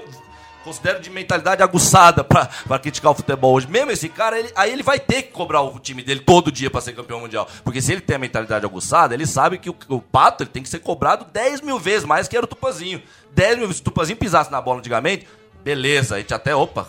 considero 0.64 1.00
de 1.00 1.10
mentalidade 1.10 1.64
aguçada 1.64 2.24
pra 2.24 2.48
criticar 2.82 3.12
o 3.12 3.16
futebol 3.16 3.54
hoje. 3.56 3.68
Mesmo 3.68 3.92
esse 3.92 4.10
cara, 4.10 4.38
ele- 4.40 4.52
aí 4.56 4.72
ele 4.72 4.84
vai 4.84 5.00
ter 5.00 5.24
que 5.24 5.32
cobrar 5.32 5.62
o 5.62 5.80
time 5.80 6.04
dele 6.04 6.20
todo 6.20 6.52
dia 6.52 6.70
pra 6.70 6.82
ser 6.82 6.94
campeão 6.94 7.20
mundial. 7.20 7.48
Porque 7.64 7.82
se 7.82 7.92
ele 7.92 8.02
tem 8.02 8.16
a 8.16 8.20
mentalidade 8.20 8.66
aguçada, 8.66 9.14
ele 9.14 9.26
sabe 9.26 9.58
que 9.58 9.70
o, 9.70 9.76
o 9.88 10.02
Pato 10.02 10.44
ele 10.44 10.50
tem 10.50 10.62
que 10.64 10.70
ser 10.70 10.80
cobrado 10.80 11.26
10 11.32 11.62
mil 11.62 11.80
vezes 11.80 12.06
mais 12.06 12.28
que 12.28 12.36
era 12.36 12.46
o 12.46 12.48
Tupazinho. 12.48 13.02
10 13.32 13.58
mil 13.58 13.68
vezes. 13.68 13.78
Se 13.78 13.82
o 13.82 13.86
Tupazinho 13.86 14.18
pisasse 14.18 14.52
na 14.52 14.62
bola 14.62 14.80
antigamente, 14.80 15.28
beleza, 15.64 16.16
a 16.16 16.20
gente 16.20 16.34
até, 16.34 16.56
opa, 16.56 16.88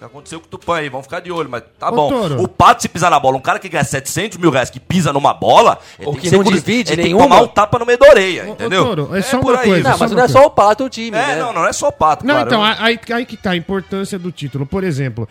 aconteceu 0.00 0.40
com 0.40 0.46
o 0.46 0.48
Tupã 0.48 0.76
aí? 0.76 0.88
Vamos 0.88 1.06
ficar 1.06 1.20
de 1.20 1.30
olho, 1.30 1.48
mas 1.48 1.62
tá 1.78 1.88
Ô, 1.90 1.92
bom. 1.92 2.08
Toro. 2.08 2.42
O 2.42 2.48
Pato, 2.48 2.82
se 2.82 2.88
pisar 2.88 3.10
na 3.10 3.18
bola, 3.20 3.36
um 3.36 3.40
cara 3.40 3.58
que 3.58 3.68
ganha 3.68 3.84
700 3.84 4.38
mil 4.38 4.50
reais 4.50 4.70
que 4.70 4.80
pisa 4.80 5.12
numa 5.12 5.34
bola, 5.34 5.78
ele 5.98 6.06
Ou 6.08 6.12
tem 6.14 6.22
que 6.22 6.30
não 6.30 6.42
divide 6.42 6.92
ele 6.92 7.02
tem 7.02 7.12
que 7.16 7.22
tomar 7.22 7.42
um 7.42 7.48
tapa 7.48 7.78
no 7.78 7.84
meio 7.86 7.98
da 7.98 8.08
orelha, 8.08 8.44
Ô, 8.46 8.50
ô, 8.50 8.52
entendeu? 8.52 8.84
Toro, 8.84 9.16
é 9.16 9.22
só 9.22 9.38
por 9.38 9.52
uma 9.52 9.60
aí. 9.60 9.68
coisa, 9.68 9.88
Não, 9.90 9.96
só 9.98 10.04
mas 10.04 10.12
não 10.12 10.22
é 10.22 10.28
só 10.28 10.46
o 10.46 10.50
pato 10.50 10.84
o 10.84 10.88
time, 10.88 11.16
É, 11.16 11.26
né? 11.26 11.36
não, 11.36 11.52
não 11.52 11.66
é 11.66 11.72
só 11.72 11.88
o 11.88 11.92
Pato, 11.92 12.26
Não, 12.26 12.34
claro. 12.34 12.48
então, 12.48 12.64
aí, 12.64 12.98
aí 13.12 13.26
que 13.26 13.36
tá 13.36 13.50
a 13.50 13.56
importância 13.56 14.18
do 14.18 14.30
título. 14.32 14.64
Por 14.66 14.84
exemplo, 14.84 15.28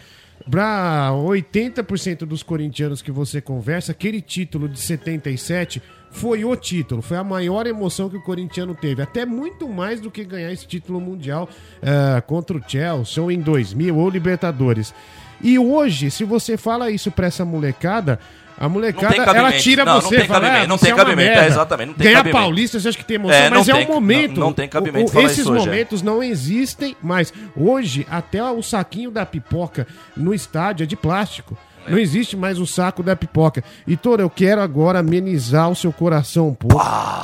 pra 0.50 1.10
80% 1.14 2.20
dos 2.26 2.44
corintianos 2.44 3.02
que 3.02 3.12
você 3.12 3.42
conversa, 3.42 3.92
aquele 3.92 4.22
título 4.22 4.68
de 4.70 4.80
77 4.80 5.82
foi 6.12 6.44
o 6.46 6.56
título, 6.56 7.02
foi 7.02 7.18
a 7.18 7.24
maior 7.24 7.68
emoção 7.68 8.10
que 8.10 8.18
o 8.18 8.22
corintiano 8.22 8.74
teve. 8.74 9.02
Até 9.02 9.26
muito 9.26 9.68
mais 9.70 10.00
do 10.02 10.10
que 10.10 10.24
ganhar 10.24 10.52
esse 10.52 10.66
título 10.68 11.00
mundial 11.00 11.48
eh, 11.82 12.22
contra 12.26 12.58
o 12.58 12.62
Chelsea, 12.68 13.22
ou 13.22 13.32
em 13.32 13.40
2000, 13.40 13.96
ou 13.96 14.10
Libertadores. 14.10 14.94
E 15.42 15.60
hoje, 15.60 16.10
se 16.10 16.24
você 16.24 16.58
fala 16.58 16.90
isso 16.90 17.12
pra 17.12 17.28
essa 17.28 17.46
molecada, 17.46 18.20
a 18.60 18.68
molecada, 18.68 19.16
Não 19.16 19.36
ela 19.36 19.52
tira 19.52 19.86
Não, 19.86 19.94
não 19.96 20.02
você 20.02 20.18
tem 20.18 20.26
fala, 20.26 20.40
cabimento, 20.42 20.64
"Ah, 20.64 20.68
não 20.68 20.78
tem 20.80 20.92
é 20.92 20.96
cabimento, 20.96 21.28
merda." 21.30 21.44
é, 21.44 21.48
exatamente, 21.48 21.88
não 21.90 21.94
tem 21.94 22.04
Ganhar 22.08 22.18
cabimento. 22.18 22.38
Paulista, 22.42 22.80
você 22.80 22.88
acha 22.90 22.98
que 22.98 23.06
tem 23.06 23.16
emoção, 23.16 23.38
É, 23.38 23.50
não 23.52 23.58
mas 23.60 23.70
é 23.70 23.76
o 23.76 23.88
momento. 23.88 24.40
não- 24.40 24.48
não 24.48 24.54
tem 24.54 24.68
cabimento 24.68 25.16
O- 25.16 25.20
o- 25.20 25.22
esses 25.22 25.46
é. 25.46 25.52
momentos 25.52 26.02
não 26.02 26.24
existem 26.24 26.98
mais. 27.04 27.32
Hoje, 27.56 28.08
até 28.10 28.44
o 28.44 28.64
saquinho 28.64 29.12
da 29.12 29.28
pipoca 29.28 29.86
no 30.16 30.34
estádio 30.34 30.86
é 30.86 30.88
de 30.88 30.96
plástico. 30.96 31.56
Não 31.90 31.98
existe 31.98 32.36
mais 32.38 32.60
o 32.60 32.66
saco 32.68 33.02
da 33.04 33.16
pipoca. 33.16 33.64
E, 33.86 33.96
Toro, 33.98 34.22
eu 34.22 34.30
quero 34.30 34.62
agora 34.62 35.00
amenizar 35.00 35.70
o 35.70 35.76
seu 35.76 35.92
coração 35.92 36.50
um 36.50 36.54
pouco. 36.54 36.78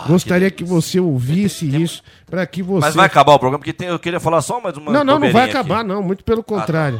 Gostaria 0.07 0.49
que, 0.51 0.63
você 0.63 0.99
ouvisse 0.99 1.65
isso 1.81 2.01
para 2.29 2.45
que 2.45 2.63
você. 2.63 2.85
Mas 2.85 2.95
vai 2.95 3.05
acabar 3.05 3.33
o 3.33 3.39
programa, 3.39 3.59
porque 3.59 3.73
tem- 3.73 3.87
eu 3.89 3.99
queria 3.99 4.19
falar 4.19 4.41
só 4.41 4.59
mais 4.61 4.75
uma 4.77 4.91
Não, 4.91 5.03
não, 5.03 5.13
não 5.13 5.19
vai 5.19 5.29
bobeirinha 5.29 5.43
aqui. 5.45 5.57
acabar, 5.57 5.83
não. 5.83 6.01
Muito 6.01 6.23
pelo 6.23 6.43
contrário. 6.43 6.99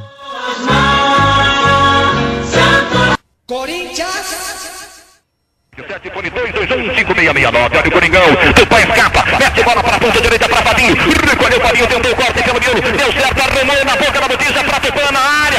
Sete 5.76 6.10
põe 6.12 6.30
2, 6.30 6.54
2, 6.54 6.70
1, 6.70 6.96
5, 6.96 7.16
6, 7.16 7.32
6, 7.34 7.52
9. 7.52 7.58
Olha 7.78 7.88
o 7.88 7.92
Coringão. 7.92 8.22
Tupã 8.56 8.78
escapa. 8.80 9.24
Mete 9.40 9.64
bola 9.64 9.82
para 9.84 9.96
a 9.96 10.00
ponta 10.00 10.22
direita 10.22 10.48
para 10.48 10.62
Fabinho. 10.62 10.94
Recolheu 10.96 11.58
o 11.58 11.62
Fabinho, 11.62 11.88
tentou 11.88 12.12
o 12.12 12.16
corte 12.16 12.44
pelo 12.44 12.60
miolo. 12.60 12.82
Deu 12.98 13.12
certo, 13.12 13.42
arrumou 13.42 13.86
na 13.86 13.96
boca 13.98 14.22
da 14.22 14.28
botija 14.28 14.64
para 14.64 14.80
Tupã 14.80 15.12
na 15.12 15.20
área. 15.20 15.53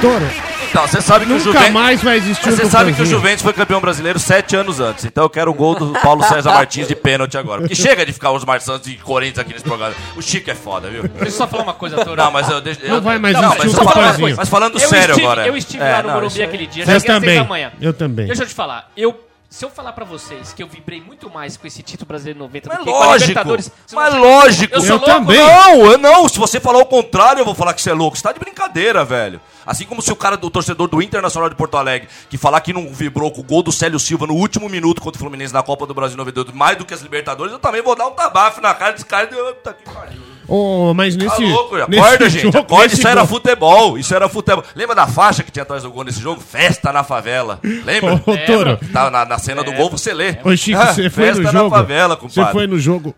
Toro, 0.00 0.24
Então, 0.70 0.86
você 0.86 1.00
sabe 1.00 1.26
que 1.26 1.32
o 1.32 1.34
nunca 1.34 1.44
Juventus... 1.52 1.70
mais 1.72 2.02
vai 2.02 2.16
existir 2.16 2.46
Mas 2.46 2.54
um 2.54 2.56
você 2.62 2.70
sabe 2.70 2.92
que 2.92 3.02
o. 3.02 3.06
Juventus 3.06 3.42
foi 3.42 3.52
campeão 3.52 3.80
brasileiro 3.80 4.18
sete 4.18 4.54
anos 4.56 4.78
antes. 4.80 5.04
Então 5.04 5.24
eu 5.24 5.30
quero 5.30 5.50
o 5.50 5.54
gol 5.54 5.74
do 5.74 5.92
Paulo 6.00 6.22
César 6.22 6.50
Martins 6.52 6.86
de 6.88 6.94
pênalti 6.94 7.36
agora. 7.36 7.60
Porque 7.62 7.74
chega 7.74 8.06
de 8.06 8.12
ficar 8.12 8.30
os 8.30 8.44
Marçantes 8.44 8.86
e 8.92 8.96
Corinthians 8.96 9.38
aqui 9.40 9.52
nesse 9.52 9.64
programa. 9.64 9.94
O 10.16 10.22
Chico 10.22 10.50
é 10.50 10.54
foda, 10.54 10.88
viu? 10.88 11.02
Deixa 11.02 11.24
eu 11.26 11.30
só 11.32 11.46
falar 11.48 11.64
uma 11.64 11.74
coisa, 11.74 11.96
Toro. 12.04 12.16
Não, 12.16 12.30
mas 12.30 12.48
eu 12.48 12.60
deixo. 12.60 12.80
Não 12.86 12.96
eu- 12.96 13.02
vai 13.02 13.18
mais 13.18 13.34
não, 13.34 13.42
existir 13.52 13.58
mas 13.58 13.72
o 13.72 13.76
falando- 13.76 13.92
Tupanzinho. 14.12 14.36
Mas 14.36 14.48
falando 14.48 14.74
Eu 14.80 14.88
sério 14.88 15.10
estive, 15.12 15.26
agora. 15.26 15.46
Eu 15.46 15.56
estive 15.56 15.82
É, 15.84 15.90
lá 15.92 15.96
no 16.02 16.06
não, 16.08 16.14
Morumbi 16.14 16.32
isso- 16.34 16.42
aquele 16.42 16.66
dia. 16.66 16.84
Vocês 16.86 17.02
também. 17.02 17.38
da 17.38 17.44
manhã. 17.44 17.72
Eu 17.80 17.92
também. 17.92 18.26
Deixa 18.26 18.44
eu 18.44 18.46
te 18.46 18.54
falar. 18.54 18.90
Eu, 18.96 19.18
se 19.50 19.64
eu 19.64 19.68
falar 19.70 19.92
pra 19.92 20.04
vocês 20.04 20.52
que 20.52 20.62
eu 20.62 20.68
vibrei 20.68 21.00
muito 21.00 21.28
mais 21.28 21.56
com 21.56 21.66
esse 21.66 21.82
título 21.82 22.06
brasileiro 22.06 22.38
90 22.38 22.68
Mas 22.68 22.78
do 22.78 22.84
que 22.84 22.90
com 22.90 22.96
a 22.96 23.06
lógico, 23.06 23.28
Libertadores... 23.28 23.72
mas 23.92 24.14
lógico. 24.14 24.74
Eu, 24.74 24.80
sou 24.80 24.90
Eu 24.90 24.96
louco, 24.98 25.06
também. 25.06 25.36
não? 25.38 25.46
Não, 25.76 25.90
eu 25.92 25.98
não. 25.98 26.28
Se 26.28 26.38
você 26.38 26.60
falar 26.60 26.78
o 26.78 26.86
contrário, 26.86 27.40
eu 27.40 27.44
vou 27.44 27.54
falar 27.54 27.74
que 27.74 27.82
você 27.82 27.90
é 27.90 27.92
louco. 27.92 28.16
Você 28.16 28.22
tá 28.22 28.32
de 28.32 28.38
brincadeira, 28.38 29.04
velho. 29.04 29.40
Assim 29.66 29.84
como 29.84 30.00
se 30.00 30.12
o 30.12 30.16
cara 30.16 30.36
do 30.36 30.48
torcedor 30.50 30.86
do 30.88 31.02
Internacional 31.02 31.48
de 31.50 31.56
Porto 31.56 31.76
Alegre, 31.76 32.08
que 32.28 32.38
falar 32.38 32.60
que 32.60 32.72
não 32.72 32.88
vibrou 32.94 33.30
com 33.32 33.40
o 33.40 33.44
gol 33.44 33.62
do 33.62 33.72
Célio 33.72 33.98
Silva 33.98 34.24
no 34.26 34.34
último 34.34 34.68
minuto 34.68 35.02
contra 35.02 35.18
o 35.18 35.20
Fluminense 35.20 35.52
na 35.52 35.62
Copa 35.64 35.84
do 35.84 35.94
Brasil 35.94 36.16
98, 36.16 36.54
mais 36.56 36.78
do 36.78 36.84
que 36.84 36.94
as 36.94 37.00
Libertadores, 37.02 37.52
eu 37.52 37.58
também 37.58 37.82
vou 37.82 37.96
dar 37.96 38.06
um 38.06 38.12
tabafe 38.12 38.60
na 38.60 38.72
cara 38.72 38.92
desse 38.92 39.04
cara. 39.04 39.26
de- 39.26 39.34
Puta 39.36 39.74
que 39.74 39.84
pariu. 39.92 40.29
Oh, 40.50 40.92
mas 40.94 41.16
nesse. 41.16 41.36
Tá 41.36 41.42
louco, 41.42 41.76
nesse 41.88 42.00
acorda, 42.00 42.28
gente. 42.30 42.42
jogo, 42.52 42.58
Acorda, 42.58 42.82
nesse 42.84 42.94
isso 42.96 43.08
era 43.08 43.20
gol- 43.20 43.28
futebol. 43.28 43.98
Isso 43.98 44.14
era 44.14 44.28
futebol. 44.28 44.64
Lembra 44.74 44.94
da 44.96 45.06
faixa 45.06 45.42
que 45.42 45.50
tinha 45.52 45.62
atrás 45.62 45.82
do 45.82 45.90
gol 45.90 46.04
nesse 46.04 46.20
jogo? 46.20 46.40
Festa 46.40 46.92
na 46.92 47.04
favela. 47.04 47.60
Lembra? 47.84 48.14
Ô, 48.26 48.32
ô, 48.32 48.36
Toro. 48.46 48.78
Tá 48.92 49.10
na, 49.10 49.24
na 49.24 49.38
cena 49.38 49.62
do 49.62 49.72
gol, 49.72 49.88
você 49.90 50.12
lê. 50.12 50.36
Ô, 50.44 50.56
Chico, 50.56 50.78
Ah, 50.78 50.92
você 50.92 51.08
foi 51.08 51.24
festa 51.26 51.42
no 51.42 51.44
na 51.44 51.52
jogo. 51.52 51.70
favela, 51.70 52.16
compadre. 52.16 52.44
Você 52.44 52.52
foi 52.52 52.66
no 52.66 52.78
jogo. 52.78 53.14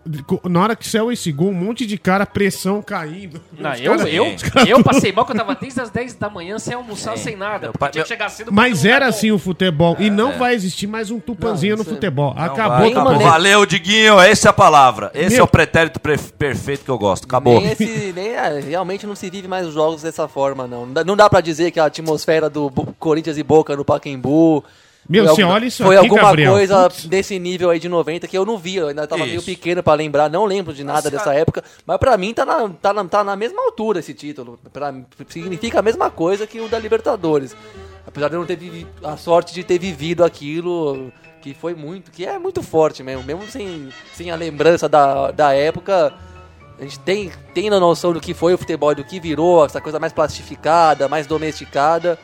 Na 0.48 0.60
hora 0.60 0.76
que 0.76 0.86
saiu 0.86 1.10
esse 1.10 1.32
gol, 1.32 1.48
um 1.48 1.54
monte 1.54 1.86
de 1.86 1.96
cara, 1.98 2.26
pressão 2.26 2.82
caindo. 2.82 3.40
Não, 3.58 3.74
eu, 3.74 3.96
caras- 3.96 4.12
eu, 4.12 4.36
eu 4.66 4.82
passei 4.84 5.12
mal 5.12 5.24
que 5.24 5.32
eu 5.32 5.36
tava 5.36 5.54
desde 5.54 5.80
as 5.80 5.90
10 5.90 6.14
da 6.14 6.28
manhã 6.28 6.58
sem 6.58 6.74
almoçar, 6.74 7.16
sem 7.16 7.34
nada. 7.36 7.70
Meu 7.80 7.90
tinha 7.90 8.02
que 8.04 8.08
chegar 8.08 8.28
cedo 8.28 8.52
Mas 8.52 8.84
era 8.84 9.06
assim 9.06 9.30
o 9.32 9.38
futebol. 9.38 9.96
E 9.98 10.10
não 10.10 10.32
vai 10.38 10.54
existir 10.54 10.86
mais 10.86 11.10
um 11.10 11.18
tupanzinho 11.18 11.76
Não, 11.76 11.84
no 11.84 11.90
é- 11.90 11.94
futebol. 11.94 12.34
Acabou, 12.36 12.90
tá 12.92 13.00
acabou. 13.00 13.18
Valeu, 13.20 13.64
Diguinho. 13.66 14.20
Essa 14.20 14.48
é 14.48 14.50
a 14.50 14.52
palavra. 14.52 15.10
Esse 15.14 15.38
é 15.38 15.42
o 15.42 15.46
pretérito 15.46 15.98
pre- 16.00 16.18
perfeito 16.18 16.84
que 16.84 16.90
eu 16.90 16.98
gosto. 16.98 17.21
Acabou. 17.24 17.60
Nem 17.60 17.72
esse, 17.72 18.12
nem, 18.14 18.28
é, 18.28 18.60
realmente 18.60 19.06
não 19.06 19.14
se 19.14 19.30
vive 19.30 19.48
mais 19.48 19.66
os 19.66 19.74
jogos 19.74 20.02
dessa 20.02 20.28
forma, 20.28 20.66
não. 20.66 20.86
Não 20.86 20.92
dá, 20.92 21.04
não 21.04 21.16
dá 21.16 21.30
pra 21.30 21.40
dizer 21.40 21.70
que 21.70 21.80
a 21.80 21.86
atmosfera 21.86 22.50
do 22.50 22.70
Corinthians 22.98 23.38
e 23.38 23.42
Boca 23.42 23.76
no 23.76 23.84
Pacaembu. 23.84 24.64
Meu, 25.08 25.34
foi 25.34 25.42
olha 25.42 25.66
isso 25.66 25.82
Foi 25.82 25.96
aqui, 25.96 26.06
alguma 26.06 26.22
Gabriel. 26.22 26.52
coisa 26.52 26.88
Putz. 26.88 27.06
desse 27.06 27.36
nível 27.38 27.70
aí 27.70 27.80
de 27.80 27.88
90 27.88 28.28
que 28.28 28.38
eu 28.38 28.46
não 28.46 28.56
vi. 28.56 28.76
Eu 28.76 28.88
ainda 28.88 29.06
tava 29.06 29.24
meio 29.24 29.38
Isso. 29.38 29.46
pequeno 29.46 29.82
pra 29.82 29.94
lembrar, 29.94 30.30
não 30.30 30.44
lembro 30.44 30.72
de 30.72 30.84
nada 30.84 30.98
Nossa, 30.98 31.10
dessa 31.10 31.24
cara. 31.24 31.38
época. 31.38 31.64
Mas 31.84 31.98
pra 31.98 32.16
mim 32.16 32.32
tá 32.32 32.44
na, 32.46 32.68
tá, 32.68 32.92
na, 32.92 33.04
tá 33.04 33.24
na 33.24 33.34
mesma 33.34 33.60
altura 33.64 33.98
esse 33.98 34.14
título. 34.14 34.60
Pra, 34.72 34.92
mim, 34.92 35.04
significa 35.28 35.80
a 35.80 35.82
mesma 35.82 36.08
coisa 36.08 36.46
que 36.46 36.60
o 36.60 36.68
da 36.68 36.78
Libertadores. 36.78 37.56
Apesar 38.06 38.28
de 38.28 38.34
eu 38.34 38.40
não 38.40 38.46
ter 38.46 38.58
a 39.02 39.16
sorte 39.16 39.52
de 39.52 39.64
ter 39.64 39.78
vivido 39.78 40.22
aquilo 40.22 41.12
que 41.40 41.52
foi 41.52 41.74
muito, 41.74 42.12
que 42.12 42.24
é 42.24 42.38
muito 42.38 42.62
forte 42.62 43.02
mesmo. 43.02 43.24
Mesmo 43.24 43.42
sem, 43.48 43.88
sem 44.14 44.30
a 44.30 44.36
lembrança 44.36 44.88
da, 44.88 45.32
da 45.32 45.52
época, 45.52 46.14
a 46.78 46.82
gente 46.82 46.98
tem, 47.00 47.30
tem 47.54 47.68
a 47.68 47.78
noção 47.78 48.12
do 48.12 48.20
que 48.20 48.34
foi 48.34 48.54
o 48.54 48.58
futebol, 48.58 48.94
do 48.94 49.04
que 49.04 49.20
virou, 49.20 49.64
essa 49.64 49.80
coisa 49.80 49.98
mais 49.98 50.12
plastificada, 50.12 51.08
mais 51.08 51.26
domesticada. 51.26 52.18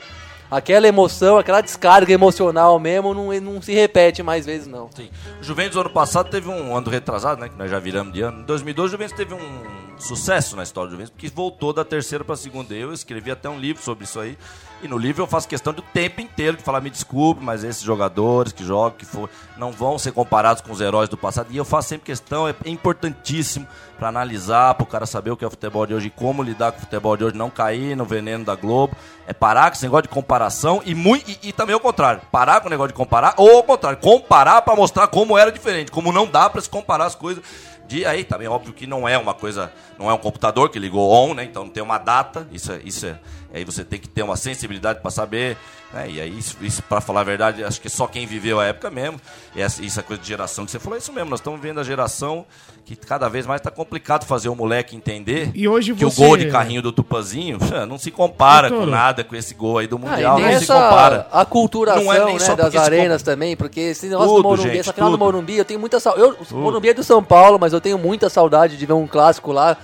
Aquela 0.50 0.88
emoção, 0.88 1.36
aquela 1.36 1.60
descarga 1.60 2.10
emocional 2.12 2.78
mesmo 2.80 3.12
não, 3.12 3.32
não 3.40 3.60
se 3.60 3.74
repete 3.74 4.22
mais 4.22 4.46
vezes, 4.46 4.66
não. 4.66 4.88
Sim. 4.94 5.10
O 5.40 5.44
Juventus 5.44 5.76
ano 5.76 5.90
passado 5.90 6.30
teve 6.30 6.48
um 6.48 6.74
ano 6.74 6.88
retrasado, 6.88 7.40
né? 7.40 7.50
Que 7.50 7.56
nós 7.56 7.70
já 7.70 7.78
viramos 7.78 8.12
de 8.14 8.22
ano. 8.22 8.40
Em 8.40 8.44
2012 8.44 8.88
o 8.88 8.90
Juventus 8.92 9.16
teve 9.16 9.34
um 9.34 9.87
sucesso 9.98 10.56
na 10.56 10.62
história 10.62 10.88
do 10.88 10.92
Juventus, 10.92 11.10
porque 11.10 11.28
voltou 11.28 11.72
da 11.72 11.84
terceira 11.84 12.24
para 12.24 12.34
a 12.34 12.36
segunda. 12.36 12.74
Eu 12.74 12.92
escrevi 12.92 13.30
até 13.30 13.48
um 13.48 13.58
livro 13.58 13.82
sobre 13.82 14.04
isso 14.04 14.18
aí. 14.20 14.38
E 14.80 14.86
no 14.86 14.96
livro 14.96 15.22
eu 15.22 15.26
faço 15.26 15.48
questão 15.48 15.72
do 15.72 15.82
tempo 15.82 16.20
inteiro 16.20 16.56
de 16.56 16.62
falar, 16.62 16.80
me 16.80 16.88
desculpe, 16.88 17.42
mas 17.42 17.64
esses 17.64 17.82
jogadores 17.82 18.52
que 18.52 18.64
jogam, 18.64 18.96
que 18.96 19.04
for, 19.04 19.28
não 19.56 19.72
vão 19.72 19.98
ser 19.98 20.12
comparados 20.12 20.62
com 20.62 20.70
os 20.70 20.80
heróis 20.80 21.08
do 21.08 21.16
passado. 21.16 21.48
E 21.50 21.56
eu 21.56 21.64
faço 21.64 21.88
sempre 21.88 22.06
questão, 22.06 22.46
é 22.48 22.54
importantíssimo 22.64 23.66
para 23.98 24.08
analisar, 24.08 24.74
para 24.74 24.84
o 24.84 24.86
cara 24.86 25.04
saber 25.04 25.32
o 25.32 25.36
que 25.36 25.44
é 25.44 25.48
o 25.48 25.50
futebol 25.50 25.84
de 25.84 25.94
hoje 25.94 26.10
como 26.10 26.44
lidar 26.44 26.70
com 26.70 26.78
o 26.78 26.80
futebol 26.82 27.16
de 27.16 27.24
hoje, 27.24 27.36
não 27.36 27.50
cair 27.50 27.96
no 27.96 28.04
veneno 28.04 28.44
da 28.44 28.54
Globo. 28.54 28.96
É 29.26 29.32
parar 29.32 29.68
com 29.68 29.74
esse 29.74 29.82
negócio 29.82 30.04
de 30.04 30.08
comparação 30.10 30.80
e, 30.86 30.94
muito, 30.94 31.28
e, 31.28 31.48
e 31.48 31.52
também 31.52 31.74
o 31.74 31.80
contrário, 31.80 32.22
parar 32.30 32.60
com 32.60 32.68
o 32.68 32.70
negócio 32.70 32.92
de 32.92 32.94
comparar, 32.94 33.34
ou 33.36 33.56
ao 33.56 33.64
contrário, 33.64 33.98
comparar 33.98 34.62
para 34.62 34.76
mostrar 34.76 35.08
como 35.08 35.36
era 35.36 35.50
diferente, 35.50 35.90
como 35.90 36.12
não 36.12 36.26
dá 36.26 36.48
para 36.48 36.60
se 36.60 36.70
comparar 36.70 37.06
as 37.06 37.16
coisas. 37.16 37.42
De, 37.88 38.04
aí 38.04 38.22
também 38.22 38.46
óbvio 38.46 38.74
que 38.74 38.86
não 38.86 39.08
é 39.08 39.16
uma 39.16 39.32
coisa, 39.32 39.72
não 39.98 40.10
é 40.10 40.12
um 40.12 40.18
computador 40.18 40.68
que 40.68 40.78
ligou 40.78 41.10
on, 41.10 41.32
né? 41.32 41.44
Então 41.44 41.64
não 41.64 41.70
tem 41.70 41.82
uma 41.82 41.96
data, 41.96 42.46
isso 42.52 42.70
é, 42.70 42.80
isso 42.84 43.06
é, 43.06 43.18
Aí 43.52 43.64
você 43.64 43.82
tem 43.82 43.98
que 43.98 44.06
ter 44.08 44.22
uma 44.22 44.36
sensibilidade 44.36 45.00
para 45.00 45.10
saber, 45.10 45.56
né? 45.92 46.06
E 46.10 46.20
aí, 46.20 46.38
isso, 46.38 46.56
isso 46.60 46.82
para 46.82 47.00
falar 47.00 47.20
a 47.22 47.24
verdade, 47.24 47.64
acho 47.64 47.80
que 47.80 47.88
só 47.88 48.06
quem 48.06 48.26
viveu 48.26 48.60
a 48.60 48.66
época 48.66 48.90
mesmo. 48.90 49.18
E 49.56 49.62
essa, 49.62 49.82
isso 49.82 49.98
é 49.98 50.02
coisa 50.02 50.20
de 50.20 50.28
geração 50.28 50.66
que 50.66 50.70
você 50.70 50.78
falou, 50.78 50.96
é 50.96 50.98
isso 50.98 51.10
mesmo. 51.12 51.30
Nós 51.30 51.40
estamos 51.40 51.58
vendo 51.58 51.80
a 51.80 51.82
geração 51.82 52.44
que 52.84 52.94
cada 52.94 53.26
vez 53.28 53.46
mais 53.46 53.60
está 53.60 53.70
complicado 53.70 54.24
fazer 54.26 54.48
o 54.50 54.54
moleque 54.54 54.94
entender 54.96 55.50
E 55.54 55.66
hoje 55.68 55.94
que 55.94 56.04
você- 56.04 56.22
o 56.22 56.26
gol 56.26 56.36
de 56.36 56.50
carrinho 56.50 56.82
do 56.82 56.92
Tupanzinho 56.92 57.58
não 57.88 57.98
se 57.98 58.10
compara 58.10 58.68
Doutor, 58.68 58.84
com 58.84 58.90
nada 58.90 59.24
com 59.24 59.34
esse 59.34 59.54
gol 59.54 59.78
aí 59.78 59.86
do 59.86 59.96
Ah, 59.96 59.98
Mundial. 59.98 60.38
e 60.38 60.42
não 60.42 60.48
nem 60.48 60.58
se 60.58 60.64
essa 60.64 60.74
compara. 60.74 61.26
aculturação 61.32 62.04
Não 62.04 62.12
é 62.12 62.24
nem 62.26 62.34
né, 62.34 62.40
só 62.40 62.54
das 62.54 62.74
arenas 62.76 63.22
também, 63.22 63.56
porque 63.56 63.80
esse 63.80 64.08
negócio 64.08 64.28
Tudo, 64.30 64.42
do 64.42 64.48
Morumbi, 64.48 64.68
gente, 64.68 64.78
essa 64.80 64.92
final 64.92 65.10
do. 65.10 65.18
Morumbi, 65.18 65.56
eu 65.56 65.64
tenho 65.64 65.80
muita 65.80 65.98
saudade. 65.98 66.22
Eu, 66.28 66.36
o 66.58 66.60
Morumbi 66.60 66.88
é 66.90 66.94
do 66.94 67.02
São 67.02 67.22
Paulo, 67.24 67.58
mas 67.58 67.72
eu 67.72 67.80
tenho 67.80 67.98
muita 67.98 68.28
saudade 68.28 68.76
de 68.76 68.84
ver 68.86 68.92
um 68.92 69.06
clássico 69.06 69.52
lá 69.52 69.76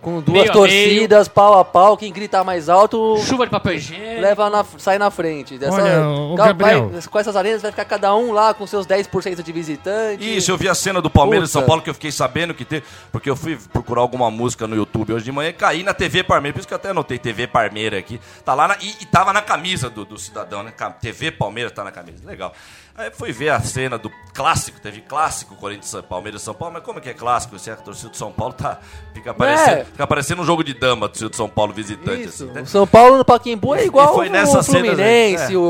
com 0.00 0.20
duas 0.20 0.38
Meio 0.40 0.50
a 0.50 0.52
torcidas, 0.52 1.28
pau 1.28 1.58
a 1.58 1.64
pau, 1.64 1.96
quem 1.96 2.12
gritar 2.12 2.42
mais 2.42 2.68
alto 2.68 3.18
Chuva 3.26 3.44
de 3.44 3.50
papel 3.50 3.74
higiênico. 3.74 4.20
leva 4.20 4.48
na, 4.48 4.64
sai 4.78 4.98
na 4.98 5.10
frente. 5.10 5.58
Dessa, 5.58 5.74
Olha, 5.82 6.08
ô, 6.08 6.34
Ca- 6.36 6.46
Gabriel. 6.46 6.88
vai- 6.88 7.02
com 7.02 7.18
essas 7.18 7.36
arenas 7.36 7.62
vai 7.62 7.70
ficar 7.70 7.84
cada 7.84 8.14
um 8.14 8.32
lá 8.32 8.54
com 8.54 8.66
seus 8.66 8.86
10% 8.86 9.42
de 9.42 9.52
visitante. 9.52 10.36
Isso, 10.36 10.50
eu 10.50 10.56
vi 10.56 10.68
a 10.68 10.74
cena 10.74 11.00
do 11.02 11.10
Palmeiras 11.10 11.50
e 11.50 11.52
São 11.52 11.60
Puta. 11.62 11.68
Paulo 11.68 11.82
que 11.82 11.90
eu 11.90 11.94
fiquei 11.94 12.10
sabendo 12.12 12.54
que 12.54 12.64
teve. 12.64 12.84
Porque 13.12 13.28
eu 13.28 13.36
fui 13.36 13.58
procurar 13.72 14.00
alguma 14.00 14.30
música 14.30 14.66
no 14.66 14.74
YouTube 14.74 15.12
hoje 15.12 15.24
de 15.24 15.32
manhã 15.32 15.50
e 15.50 15.52
caí 15.52 15.82
na 15.82 15.92
TV 15.94 16.22
Palmeiras. 16.24 16.54
Por 16.54 16.60
isso 16.60 16.68
que 16.68 16.74
eu 16.74 16.78
até 16.78 16.90
anotei 16.90 17.18
TV 17.18 17.46
Palmeiras 17.46 17.98
aqui. 17.98 18.20
Tá 18.44 18.54
lá 18.54 18.68
na- 18.68 18.76
e, 18.80 18.94
e 19.02 19.06
tava 19.06 19.32
na 19.32 19.42
camisa 19.42 19.90
do, 19.90 20.04
do 20.04 20.18
cidadão, 20.18 20.62
né? 20.62 20.72
TV 21.00 21.30
Palmeiras 21.30 21.72
tá 21.72 21.84
na 21.84 21.90
camisa. 21.92 22.18
Legal. 22.26 22.52
Aí 22.96 23.10
fui 23.10 23.32
ver 23.32 23.48
a 23.50 23.60
cena 23.60 23.96
do 23.96 24.10
clássico, 24.34 24.78
teve 24.80 25.00
clássico 25.00 25.54
Corinthians 25.56 26.04
Palmeiras 26.06 26.42
e 26.42 26.44
São 26.44 26.52
Paulo, 26.52 26.74
mas 26.74 26.82
como 26.82 26.98
é 26.98 27.02
que 27.02 27.08
é 27.08 27.14
clássico? 27.14 27.58
Se 27.58 27.70
a 27.70 27.76
torcida 27.76 28.10
do 28.10 28.16
São 28.16 28.30
Paulo 28.30 28.52
tá. 28.52 28.78
Fica 29.14 29.32
parecendo, 29.32 29.70
É. 29.78 29.86
fica 29.92 30.06
parecendo 30.06 30.42
um 30.42 30.44
jogo 30.44 30.62
de 30.64 30.74
dama, 30.74 31.08
do 31.08 31.36
São 31.36 31.48
Paulo 31.48 31.72
visitante. 31.72 32.24
Isso, 32.28 32.44
assim, 32.44 32.52
né? 32.52 32.62
o 32.62 32.66
São 32.66 32.86
Paulo 32.86 33.18
no 33.18 33.24
Paquimbu 33.24 33.74
é 33.74 33.84
igual 33.84 34.14
foi 34.14 34.28
o 34.28 34.30
cenas 34.32 34.54
aí, 34.56 34.64
Fluminense, 34.64 35.54
é. 35.54 35.56
o, 35.56 35.60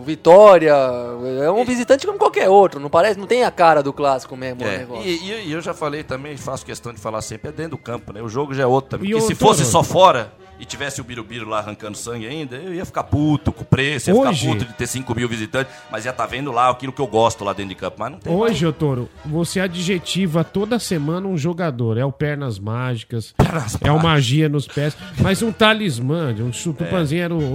o 0.00 0.02
Vitória. 0.04 0.72
É 1.44 1.50
um 1.50 1.64
visitante 1.64 2.06
como 2.06 2.18
qualquer 2.18 2.48
outro. 2.48 2.80
Não 2.80 2.88
parece, 2.88 3.18
não 3.18 3.26
tem 3.26 3.44
a 3.44 3.50
cara 3.50 3.82
do 3.82 3.92
clássico 3.92 4.36
mesmo. 4.36 4.62
o 4.62 4.66
É, 4.66 4.78
negócio. 4.78 5.06
e, 5.06 5.16
e- 5.30 5.48
e 5.48 5.52
eu 5.52 5.60
já 5.60 5.74
falei 5.74 6.02
também, 6.02 6.36
faço 6.36 6.64
questão 6.64 6.92
de 6.92 7.00
falar 7.00 7.20
sempre, 7.22 7.50
é 7.50 7.52
dentro 7.52 7.72
do 7.72 7.78
campo, 7.78 8.12
né? 8.12 8.22
O 8.22 8.28
jogo 8.28 8.54
já 8.54 8.62
é 8.62 8.66
outro 8.66 8.90
também. 8.90 9.08
E 9.10 9.12
Porque 9.12 9.26
se 9.26 9.32
outro- 9.32 9.46
fosse 9.48 9.64
só 9.64 9.82
fora 9.82 10.32
e 10.60 10.64
tivesse 10.64 11.00
o 11.00 11.04
Birubiru 11.04 11.48
lá 11.48 11.58
arrancando 11.60 11.96
sangue 11.96 12.26
ainda, 12.26 12.56
eu 12.56 12.74
ia 12.74 12.84
ficar 12.84 13.04
puto 13.04 13.52
com 13.52 13.62
o 13.62 13.64
preço, 13.64 14.10
ia 14.10 14.14
Hoje- 14.16 14.40
ficar 14.40 14.52
puto 14.52 14.64
de 14.66 14.74
ter 14.74 14.86
5 14.86 15.14
mil 15.14 15.28
visitantes, 15.28 15.72
mas 15.90 16.04
ia 16.04 16.10
estar 16.10 16.26
vendo 16.26 16.50
lá 16.50 16.68
aquilo 16.70 16.92
que 16.92 17.00
eu 17.00 17.06
gosto 17.06 17.44
lá 17.44 17.52
dentro 17.52 17.70
de 17.70 17.74
campo. 17.74 17.96
Mas 17.98 18.12
não 18.12 18.18
tem 18.18 18.32
Hoje, 18.34 18.66
ô 18.66 18.72
Toro, 18.72 19.08
você 19.24 19.60
adjetiva 19.60 20.42
toda 20.44 20.78
semana 20.78 21.26
um 21.28 21.36
jogador. 21.38 21.96
É 21.98 22.04
o 22.04 22.10
pernas 22.12 22.58
mágicas, 22.58 23.34
é 23.80 23.90
o 23.92 24.02
magia 24.02 24.48
nos 24.48 24.66
pés, 24.66 24.96
mas 25.22 25.42
um 25.42 25.52
talismã. 25.52 26.34
Um 26.40 26.52
chutupanzinho 26.52 27.22
era 27.22 27.34
o, 27.34 27.38
o, 27.38 27.54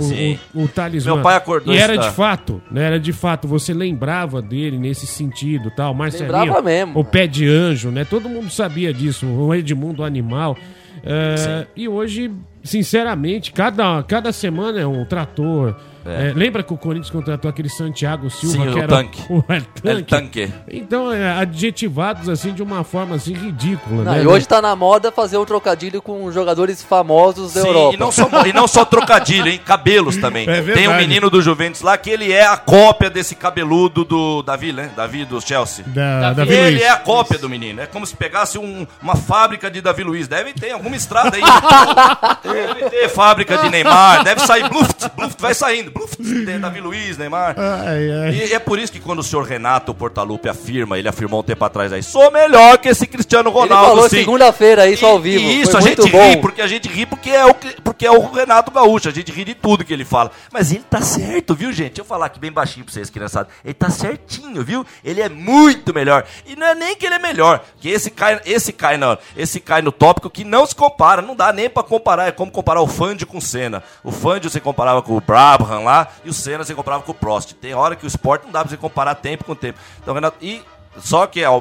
o, 0.55 0.63
o 0.63 0.67
talismã. 0.67 1.13
Meu 1.15 1.23
pai 1.23 1.35
acordou 1.35 1.73
E 1.73 1.77
era 1.77 1.93
essa- 1.95 2.09
de 2.09 2.15
fato, 2.15 2.61
né? 2.71 2.83
Era 2.83 2.99
de 2.99 3.11
fato. 3.13 3.47
Você 3.47 3.73
lembrava 3.73 4.41
dele 4.41 4.77
nesse 4.77 5.05
sentido, 5.05 5.71
tal. 5.75 5.93
Marcelinho, 5.93 6.31
Lembrava 6.31 6.61
mesmo. 6.61 6.99
o 6.99 7.03
pé 7.03 7.27
de 7.27 7.47
anjo, 7.47 7.89
né? 7.91 8.05
Todo 8.05 8.29
mundo 8.29 8.49
sabia 8.49 8.93
disso. 8.93 9.25
O 9.27 9.53
Edmundo 9.53 10.03
Animal. 10.03 10.57
É, 11.03 11.67
e 11.75 11.87
hoje, 11.87 12.31
sinceramente, 12.63 13.51
cada, 13.51 14.01
cada 14.03 14.31
semana 14.31 14.79
é 14.79 14.87
um 14.87 15.05
trator. 15.05 15.75
É, 16.05 16.33
lembra 16.35 16.63
que 16.63 16.73
o 16.73 16.77
Corinthians 16.77 17.09
contratou 17.09 17.49
aquele 17.49 17.69
Santiago 17.69 18.29
Silva, 18.29 18.55
Sim, 18.57 18.71
que 18.71 18.75
o 18.75 18.77
era 18.79 18.87
tanque. 18.87 19.21
o 19.29 19.43
El 19.49 19.61
tanque. 19.81 20.03
tanque. 20.03 20.53
Então, 20.69 21.11
é, 21.11 21.31
adjetivados 21.39 22.27
assim 22.29 22.53
de 22.53 22.61
uma 22.61 22.83
forma 22.83 23.15
assim 23.15 23.33
ridícula, 23.33 24.03
Não, 24.03 24.11
né? 24.13 24.23
e 24.23 24.27
hoje 24.27 24.47
tá 24.47 24.61
na 24.61 24.75
moda 24.75 25.11
fazer 25.11 25.37
um 25.37 25.45
trocadilho 25.45 26.01
com 26.01 26.31
jogadores 26.31 26.83
famosos 26.83 27.53
da 27.53 27.61
Sim, 27.61 27.67
Europa. 27.67 27.95
E 27.95 27.99
não, 27.99 28.11
só, 28.11 28.29
e 28.45 28.53
não 28.53 28.67
só 28.67 28.83
trocadilho, 28.85 29.47
hein? 29.47 29.59
Cabelos 29.63 30.17
também. 30.17 30.43
É. 30.53 30.61
Tem 30.61 30.87
um 30.87 30.95
menino 30.97 31.29
do 31.29 31.41
Juventus 31.41 31.81
lá 31.81 31.97
que 31.97 32.09
ele 32.09 32.31
é 32.31 32.45
a 32.45 32.57
cópia 32.57 33.09
desse 33.09 33.33
cabeludo 33.35 34.03
do 34.03 34.41
Davi, 34.43 34.71
né? 34.73 34.91
Davi 34.95 35.25
do 35.25 35.39
Chelsea. 35.41 35.83
Da, 35.87 36.19
Davi 36.19 36.35
Davi 36.35 36.53
Ele 36.53 36.69
Luiz. 36.71 36.81
é 36.83 36.89
a 36.89 36.97
cópia 36.97 37.39
do 37.39 37.49
menino. 37.49 37.81
É 37.81 37.85
como 37.85 38.05
se 38.05 38.15
pegasse 38.15 38.57
um- 38.57 38.85
uma 39.01 39.15
fábrica 39.15 39.69
de 39.71 39.81
Davi 39.81 40.03
Luiz. 40.03 40.27
Deve 40.27 40.53
ter 40.53 40.71
alguma 40.71 40.95
estrada 40.95 41.37
aí. 41.37 41.41
deve 42.43 42.89
ter 42.89 43.09
fábrica 43.09 43.57
de 43.57 43.69
Neymar. 43.69 44.23
Deve 44.23 44.41
sair. 44.41 44.67
Bluft, 44.69 45.09
bluft, 45.15 45.41
vai 45.41 45.53
saindo. 45.53 45.92
Bluft, 45.93 46.17
tem 46.45 46.59
Davi 46.59 46.79
Luiz, 46.81 47.17
Neymar. 47.17 47.55
Ai, 47.57 48.11
ai. 48.11 48.35
E 48.35 48.53
é 48.53 48.59
por 48.59 48.79
isso 48.79 48.91
que 48.91 48.99
quando 48.99 49.19
o 49.19 49.23
senhor 49.23 49.43
Renato 49.45 49.93
Portaluppi 49.93 50.49
afirma, 50.49 50.97
ele 50.97 51.07
afirmou 51.07 51.39
um 51.41 51.43
tempo 51.43 51.63
atrás 51.63 51.93
aí, 51.93 52.01
sou 52.03 52.31
melhor 52.31 52.77
que 52.77 52.89
esse 52.89 53.05
Cristiano 53.07 53.49
Ele 53.49 53.57
Ronaldo, 53.57 53.87
falou 53.89 54.09
sim. 54.09 54.17
segunda-feira 54.17 54.87
isso 54.87 55.05
E- 55.05 55.07
ao 55.07 55.19
vivo. 55.19 55.43
E 55.43 55.61
isso, 55.61 55.71
Foi 55.71 55.79
a 55.79 55.83
gente 55.83 56.09
bom. 56.09 56.29
ri, 56.29 56.37
porque 56.37 56.61
a 56.61 56.67
gente 56.67 56.87
ri 56.89 57.05
porque 57.05 57.29
é, 57.29 57.45
o, 57.45 57.53
porque 57.83 58.05
é 58.05 58.11
o 58.11 58.31
Renato 58.31 58.71
Gaúcho, 58.71 59.09
a 59.09 59.11
gente 59.11 59.31
ri 59.31 59.45
de 59.45 59.53
tudo 59.55 59.83
que 59.85 59.93
ele 59.93 60.05
fala. 60.05 60.31
Mas 60.51 60.71
ele 60.71 60.83
tá 60.89 61.01
certo, 61.01 61.53
viu, 61.55 61.71
gente? 61.71 61.89
Deixa 61.89 62.01
eu 62.01 62.05
falar 62.05 62.25
aqui 62.27 62.39
bem 62.39 62.51
baixinho 62.51 62.85
pra 62.85 62.93
vocês, 62.93 63.09
criançada. 63.09 63.47
Ele 63.63 63.73
tá 63.73 63.89
certinho, 63.89 64.63
viu? 64.63 64.85
Ele 65.03 65.21
é 65.21 65.29
muito 65.29 65.93
melhor. 65.93 66.25
E 66.45 66.55
não 66.55 66.65
é 66.67 66.75
nem 66.75 66.95
que 66.95 67.05
ele 67.05 67.15
é 67.15 67.19
melhor, 67.19 67.63
que 67.79 67.89
esse 67.89 68.09
cai, 68.09 68.39
esse 68.45 68.73
cai, 68.73 68.97
no, 68.97 69.17
esse 69.37 69.59
cai 69.59 69.81
no 69.81 69.91
tópico 69.91 70.29
que 70.29 70.43
não 70.43 70.65
se 70.65 70.73
compara, 70.75 71.21
não 71.21 71.35
dá 71.35 71.51
nem 71.53 71.69
pra 71.69 71.83
comparar. 71.83 72.27
É 72.27 72.31
como 72.31 72.51
comparar 72.51 72.81
o 72.81 72.87
Fangio 72.87 73.27
com 73.27 73.37
o 73.37 73.41
Senna. 73.41 73.83
O 74.03 74.11
Fangio 74.11 74.49
você 74.49 74.59
comparava 74.59 75.01
com 75.01 75.15
o 75.15 75.21
Brabham 75.21 75.82
lá, 75.83 76.07
e 76.23 76.29
o 76.29 76.33
Senna 76.33 76.63
você 76.63 76.73
comparava 76.73 77.03
com 77.03 77.11
o 77.11 77.15
Prost. 77.15 77.53
Tem 77.53 77.73
hora 77.73 77.95
que 77.95 78.05
o 78.05 78.07
esporte 78.07 78.45
não 78.45 78.51
dá 78.51 78.61
pra 78.61 78.69
você 78.69 78.77
comparar 78.77 79.15
tempo 79.15 79.43
com 79.43 79.55
tempo. 79.55 79.79
Então, 80.01 80.13
Renato, 80.13 80.37
e 80.41 80.63
só 80.97 81.25
que 81.27 81.43
a, 81.43 81.49
a- 81.49 81.57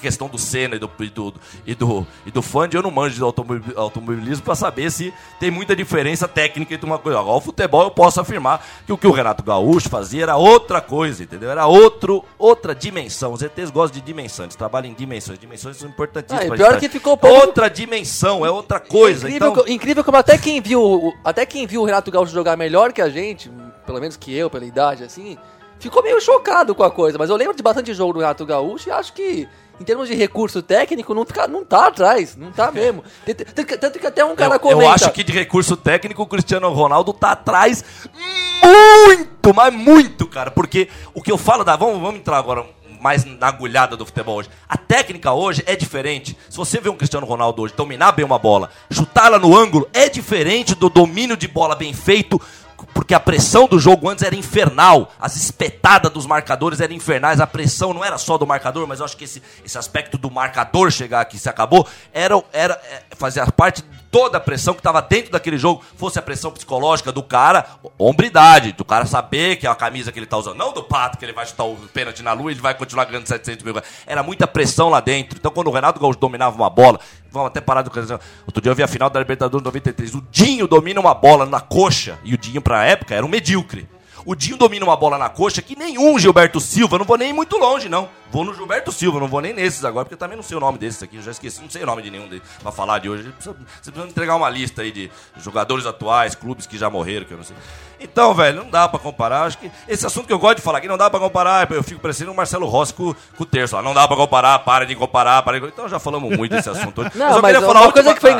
questão 0.00 0.28
do 0.28 0.38
Senna 0.38 0.76
e 0.76 0.78
do, 0.78 0.90
e 1.00 1.08
do, 1.08 1.34
e 1.66 1.74
do, 1.74 2.06
e 2.26 2.30
do 2.30 2.44
eu 2.72 2.82
não 2.82 2.90
manjo 2.90 3.16
de 3.16 3.22
automobil- 3.22 3.78
automobilismo 3.78 4.44
pra 4.44 4.54
saber 4.54 4.90
se 4.90 5.12
tem 5.38 5.50
muita 5.50 5.74
diferença 5.76 6.26
técnica 6.26 6.74
entre 6.74 6.86
uma 6.86 6.98
coisa. 6.98 7.18
Agora, 7.18 7.36
o 7.36 7.40
futebol 7.40 7.82
eu 7.82 7.90
posso 7.90 8.20
afirmar 8.20 8.64
que 8.86 8.92
o 8.92 8.98
que 8.98 9.06
o 9.06 9.10
Renato 9.10 9.42
Gaúcho 9.42 9.88
fazia 9.88 10.22
era 10.22 10.36
outra 10.36 10.80
coisa, 10.80 11.22
entendeu? 11.22 11.50
Era 11.50 11.66
outro, 11.66 12.24
outra 12.38 12.74
dimensão. 12.74 13.32
Os 13.32 13.42
ETs 13.42 13.70
gostam 13.70 14.00
de 14.00 14.06
dimensão, 14.06 14.44
eles 14.46 14.56
trabalham 14.56 14.90
em 14.90 14.94
dimensões. 14.94 15.38
Dimensões 15.38 15.76
são 15.76 15.88
importantíssimas. 15.88 16.50
Ah, 16.52 16.54
pior 16.56 16.72
gente 16.72 16.80
que 16.80 16.88
ficou 16.88 17.16
pouco- 17.16 17.46
Outra 17.46 17.68
dimensão, 17.68 18.44
é 18.44 18.50
outra 18.50 18.80
coisa. 18.80 19.28
incrível, 19.28 19.50
então, 19.52 19.68
incrível 19.68 20.04
como 20.04 20.16
até 20.16 20.36
quem 20.38 20.60
viu 20.60 21.12
até 21.24 21.44
quem 21.44 21.66
viu 21.66 21.82
o 21.82 21.84
Renato 21.84 22.10
Gaúcho 22.10 22.32
jogar 22.32 22.56
melhor 22.56 22.92
que 22.92 23.02
a 23.02 23.08
gente, 23.08 23.50
pelo 23.84 24.00
menos 24.00 24.16
que 24.16 24.34
eu, 24.34 24.48
pela 24.48 24.64
idade, 24.64 25.04
assim, 25.04 25.36
ficou 25.78 26.02
meio 26.02 26.20
chocado 26.20 26.74
com 26.74 26.82
a 26.82 26.90
coisa. 26.90 27.18
Mas 27.18 27.30
eu 27.30 27.36
lembro 27.36 27.56
de 27.56 27.62
bastante 27.62 27.92
jogo 27.94 28.14
do 28.14 28.18
Renato 28.20 28.44
Gaúcho 28.46 28.88
e 28.88 28.92
acho 28.92 29.12
que, 29.12 29.48
em 29.80 29.84
termos 29.84 30.08
de 30.08 30.14
recurso 30.14 30.62
técnico, 30.62 31.14
não, 31.14 31.24
fica, 31.24 31.46
não 31.46 31.64
tá 31.64 31.86
atrás. 31.88 32.36
Não 32.36 32.50
tá 32.52 32.70
mesmo. 32.72 33.02
Tanto 33.80 33.98
que- 33.98 34.06
até 34.06 34.24
um 34.24 34.34
cara 34.36 34.54
eu, 34.56 34.60
comenta... 34.60 34.82
eu 34.82 34.88
acho 34.90 35.10
que 35.12 35.24
de 35.24 35.32
recurso 35.32 35.76
técnico 35.76 36.22
o 36.22 36.26
Cristiano 36.26 36.68
Ronaldo 36.72 37.12
tá 37.12 37.32
atrás 37.32 37.84
muito, 38.62 39.54
mas 39.54 39.72
muito, 39.72 40.26
cara. 40.26 40.50
Porque 40.50 40.88
o 41.14 41.22
que 41.22 41.30
eu 41.30 41.38
falo 41.38 41.64
da. 41.64 41.76
Vamos, 41.76 42.00
vamos 42.00 42.16
entrar 42.20 42.38
agora 42.38 42.66
mais 43.00 43.24
na 43.24 43.48
agulhada 43.48 43.96
do 43.96 44.04
futebol 44.06 44.36
hoje. 44.36 44.48
A 44.68 44.76
técnica 44.76 45.32
hoje 45.32 45.62
é 45.66 45.76
diferente. 45.76 46.36
Se 46.48 46.56
você 46.56 46.80
vê 46.80 46.88
um 46.88 46.96
Cristiano 46.96 47.26
Ronaldo 47.26 47.62
hoje 47.62 47.74
dominar 47.76 48.12
bem 48.12 48.24
uma 48.24 48.38
bola, 48.38 48.70
chutar 48.90 49.26
ela 49.26 49.38
no 49.38 49.56
ângulo, 49.56 49.88
é 49.92 50.08
diferente 50.08 50.74
do 50.74 50.88
domínio 50.88 51.36
de 51.36 51.46
bola 51.46 51.76
bem 51.76 51.92
feito. 51.92 52.40
Porque 52.96 53.12
a 53.12 53.20
pressão 53.20 53.68
do 53.68 53.78
jogo 53.78 54.08
antes 54.08 54.24
era 54.24 54.34
infernal, 54.34 55.12
as 55.20 55.36
espetadas 55.36 56.10
dos 56.10 56.24
marcadores 56.24 56.80
eram 56.80 56.94
infernais, 56.94 57.42
a 57.42 57.46
pressão 57.46 57.92
não 57.92 58.02
era 58.02 58.16
só 58.16 58.38
do 58.38 58.46
marcador, 58.46 58.86
mas 58.86 59.00
eu 59.00 59.04
acho 59.04 59.14
que 59.18 59.24
esse, 59.24 59.42
esse 59.62 59.76
aspecto 59.76 60.16
do 60.16 60.30
marcador 60.30 60.90
chegar 60.90 61.20
aqui 61.20 61.38
se 61.38 61.46
acabou, 61.46 61.86
era, 62.10 62.42
era 62.54 62.72
é, 62.90 63.02
fazia 63.14 63.46
parte 63.52 63.82
de 63.82 63.88
toda 64.10 64.38
a 64.38 64.40
pressão 64.40 64.72
que 64.72 64.80
estava 64.80 65.02
dentro 65.02 65.30
daquele 65.30 65.58
jogo, 65.58 65.84
fosse 65.98 66.18
a 66.18 66.22
pressão 66.22 66.50
psicológica 66.50 67.12
do 67.12 67.22
cara, 67.22 67.66
hombridade, 67.98 68.72
do 68.72 68.82
cara 68.82 69.04
saber 69.04 69.56
que 69.56 69.66
é 69.66 69.70
a 69.70 69.74
camisa 69.74 70.10
que 70.10 70.18
ele 70.18 70.24
tá 70.24 70.38
usando, 70.38 70.56
não 70.56 70.72
do 70.72 70.82
pato 70.82 71.18
que 71.18 71.24
ele 71.26 71.34
vai 71.34 71.44
chutar 71.44 71.64
o 71.64 71.76
pênalti 71.92 72.22
na 72.22 72.32
lua 72.32 72.50
e 72.50 72.54
ele 72.54 72.62
vai 72.62 72.72
continuar 72.72 73.04
ganhando 73.04 73.26
700 73.26 73.62
mil. 73.62 73.74
Era 74.06 74.22
muita 74.22 74.46
pressão 74.46 74.88
lá 74.88 75.00
dentro. 75.00 75.38
Então 75.38 75.52
quando 75.52 75.66
o 75.68 75.70
Renato 75.70 76.00
Gaúcho 76.00 76.18
dominava 76.18 76.56
uma 76.56 76.70
bola, 76.70 76.98
vamos 77.36 77.50
até 77.50 77.60
parar 77.60 77.82
do 77.82 77.90
Outro 78.46 78.62
dia 78.62 78.70
eu 78.70 78.74
vi 78.74 78.82
a 78.82 78.88
final 78.88 79.08
da 79.08 79.20
Libertadores 79.20 79.64
93, 79.64 80.14
o 80.14 80.22
Dinho 80.30 80.66
domina 80.66 81.00
uma 81.00 81.14
bola 81.14 81.46
na 81.46 81.60
coxa, 81.60 82.18
e 82.24 82.34
o 82.34 82.38
Dinho 82.38 82.60
pra 82.60 82.84
época 82.84 83.14
era 83.14 83.24
um 83.24 83.28
medíocre. 83.28 83.88
O 84.26 84.34
Dinho 84.34 84.56
domina 84.56 84.84
uma 84.84 84.96
bola 84.96 85.16
na 85.16 85.28
coxa 85.28 85.62
que 85.62 85.78
nenhum 85.78 86.18
Gilberto 86.18 86.60
Silva, 86.60 86.98
não 86.98 87.04
vou 87.04 87.16
nem 87.16 87.32
muito 87.32 87.56
longe, 87.56 87.88
não. 87.88 88.08
Vou 88.28 88.44
no 88.44 88.52
Gilberto 88.52 88.90
Silva, 88.90 89.20
não 89.20 89.28
vou 89.28 89.40
nem 89.40 89.52
nesses 89.52 89.84
agora, 89.84 90.04
porque 90.04 90.14
eu 90.14 90.18
também 90.18 90.36
não 90.36 90.42
sei 90.42 90.56
o 90.56 90.60
nome 90.60 90.78
desses 90.78 91.00
aqui, 91.00 91.16
eu 91.16 91.22
já 91.22 91.30
esqueci, 91.30 91.62
não 91.62 91.70
sei 91.70 91.84
o 91.84 91.86
nome 91.86 92.02
de 92.02 92.10
nenhum 92.10 92.26
deles 92.26 92.42
pra 92.60 92.72
falar 92.72 92.98
de 92.98 93.08
hoje. 93.08 93.22
Você 93.22 93.30
precisa, 93.30 93.56
você 93.80 93.90
precisa 93.92 94.10
entregar 94.10 94.34
uma 94.34 94.50
lista 94.50 94.82
aí 94.82 94.90
de 94.90 95.12
jogadores 95.36 95.86
atuais, 95.86 96.34
clubes 96.34 96.66
que 96.66 96.76
já 96.76 96.90
morreram, 96.90 97.24
que 97.24 97.32
eu 97.32 97.36
não 97.36 97.44
sei. 97.44 97.56
Então, 98.00 98.34
velho, 98.34 98.64
não 98.64 98.68
dá 98.68 98.88
pra 98.88 98.98
comparar. 98.98 99.44
Acho 99.44 99.58
que 99.58 99.70
esse 99.86 100.04
assunto 100.04 100.26
que 100.26 100.32
eu 100.32 100.40
gosto 100.40 100.56
de 100.56 100.62
falar 100.62 100.78
aqui 100.78 100.88
não 100.88 100.98
dá 100.98 101.08
pra 101.08 101.20
comparar. 101.20 101.70
Eu 101.70 101.84
fico 101.84 102.00
parecendo 102.00 102.32
o 102.32 102.34
Marcelo 102.34 102.66
Rossi 102.66 102.92
com, 102.92 103.14
com 103.14 103.42
o 103.44 103.46
terço. 103.46 103.76
lá. 103.76 103.82
Não 103.82 103.94
dá 103.94 104.08
pra 104.08 104.16
comparar, 104.16 104.58
para 104.58 104.84
de 104.84 104.96
comparar, 104.96 105.40
para 105.42 105.60
de... 105.60 105.66
Então 105.68 105.88
já 105.88 106.00
falamos 106.00 106.36
muito 106.36 106.50
desse 106.50 106.68
assunto 106.68 107.00
hoje. 107.00 107.12
Não, 107.16 107.36
eu 107.36 107.42
mas, 107.42 107.52
queria 107.52 107.60
uma 107.60 107.74
falar 107.74 107.88
a 107.88 107.92
coisa 107.92 108.12
que 108.12 108.20
foi 108.20 108.30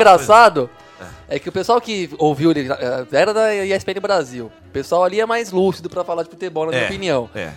coisa. 0.65 0.77
Engraçado 0.97 1.15
é 1.29 1.39
que 1.39 1.49
o 1.49 1.51
pessoal 1.51 1.79
que 1.81 2.09
ouviu 2.17 2.51
ele 2.51 2.67
eh, 2.71 3.05
era 3.11 3.33
da 3.33 3.53
ESPN 3.65 3.99
Brasil. 4.01 4.51
O 4.67 4.71
pessoal 4.71 5.03
ali 5.03 5.19
é 5.19 5.25
mais 5.25 5.51
lúcido 5.51 5.89
pra 5.89 6.03
falar 6.03 6.23
de 6.23 6.29
futebol, 6.29 6.65
na 6.65 6.71
minha 6.71 6.83
É, 6.83 6.85
opinião. 6.85 7.29
É. 7.35 7.49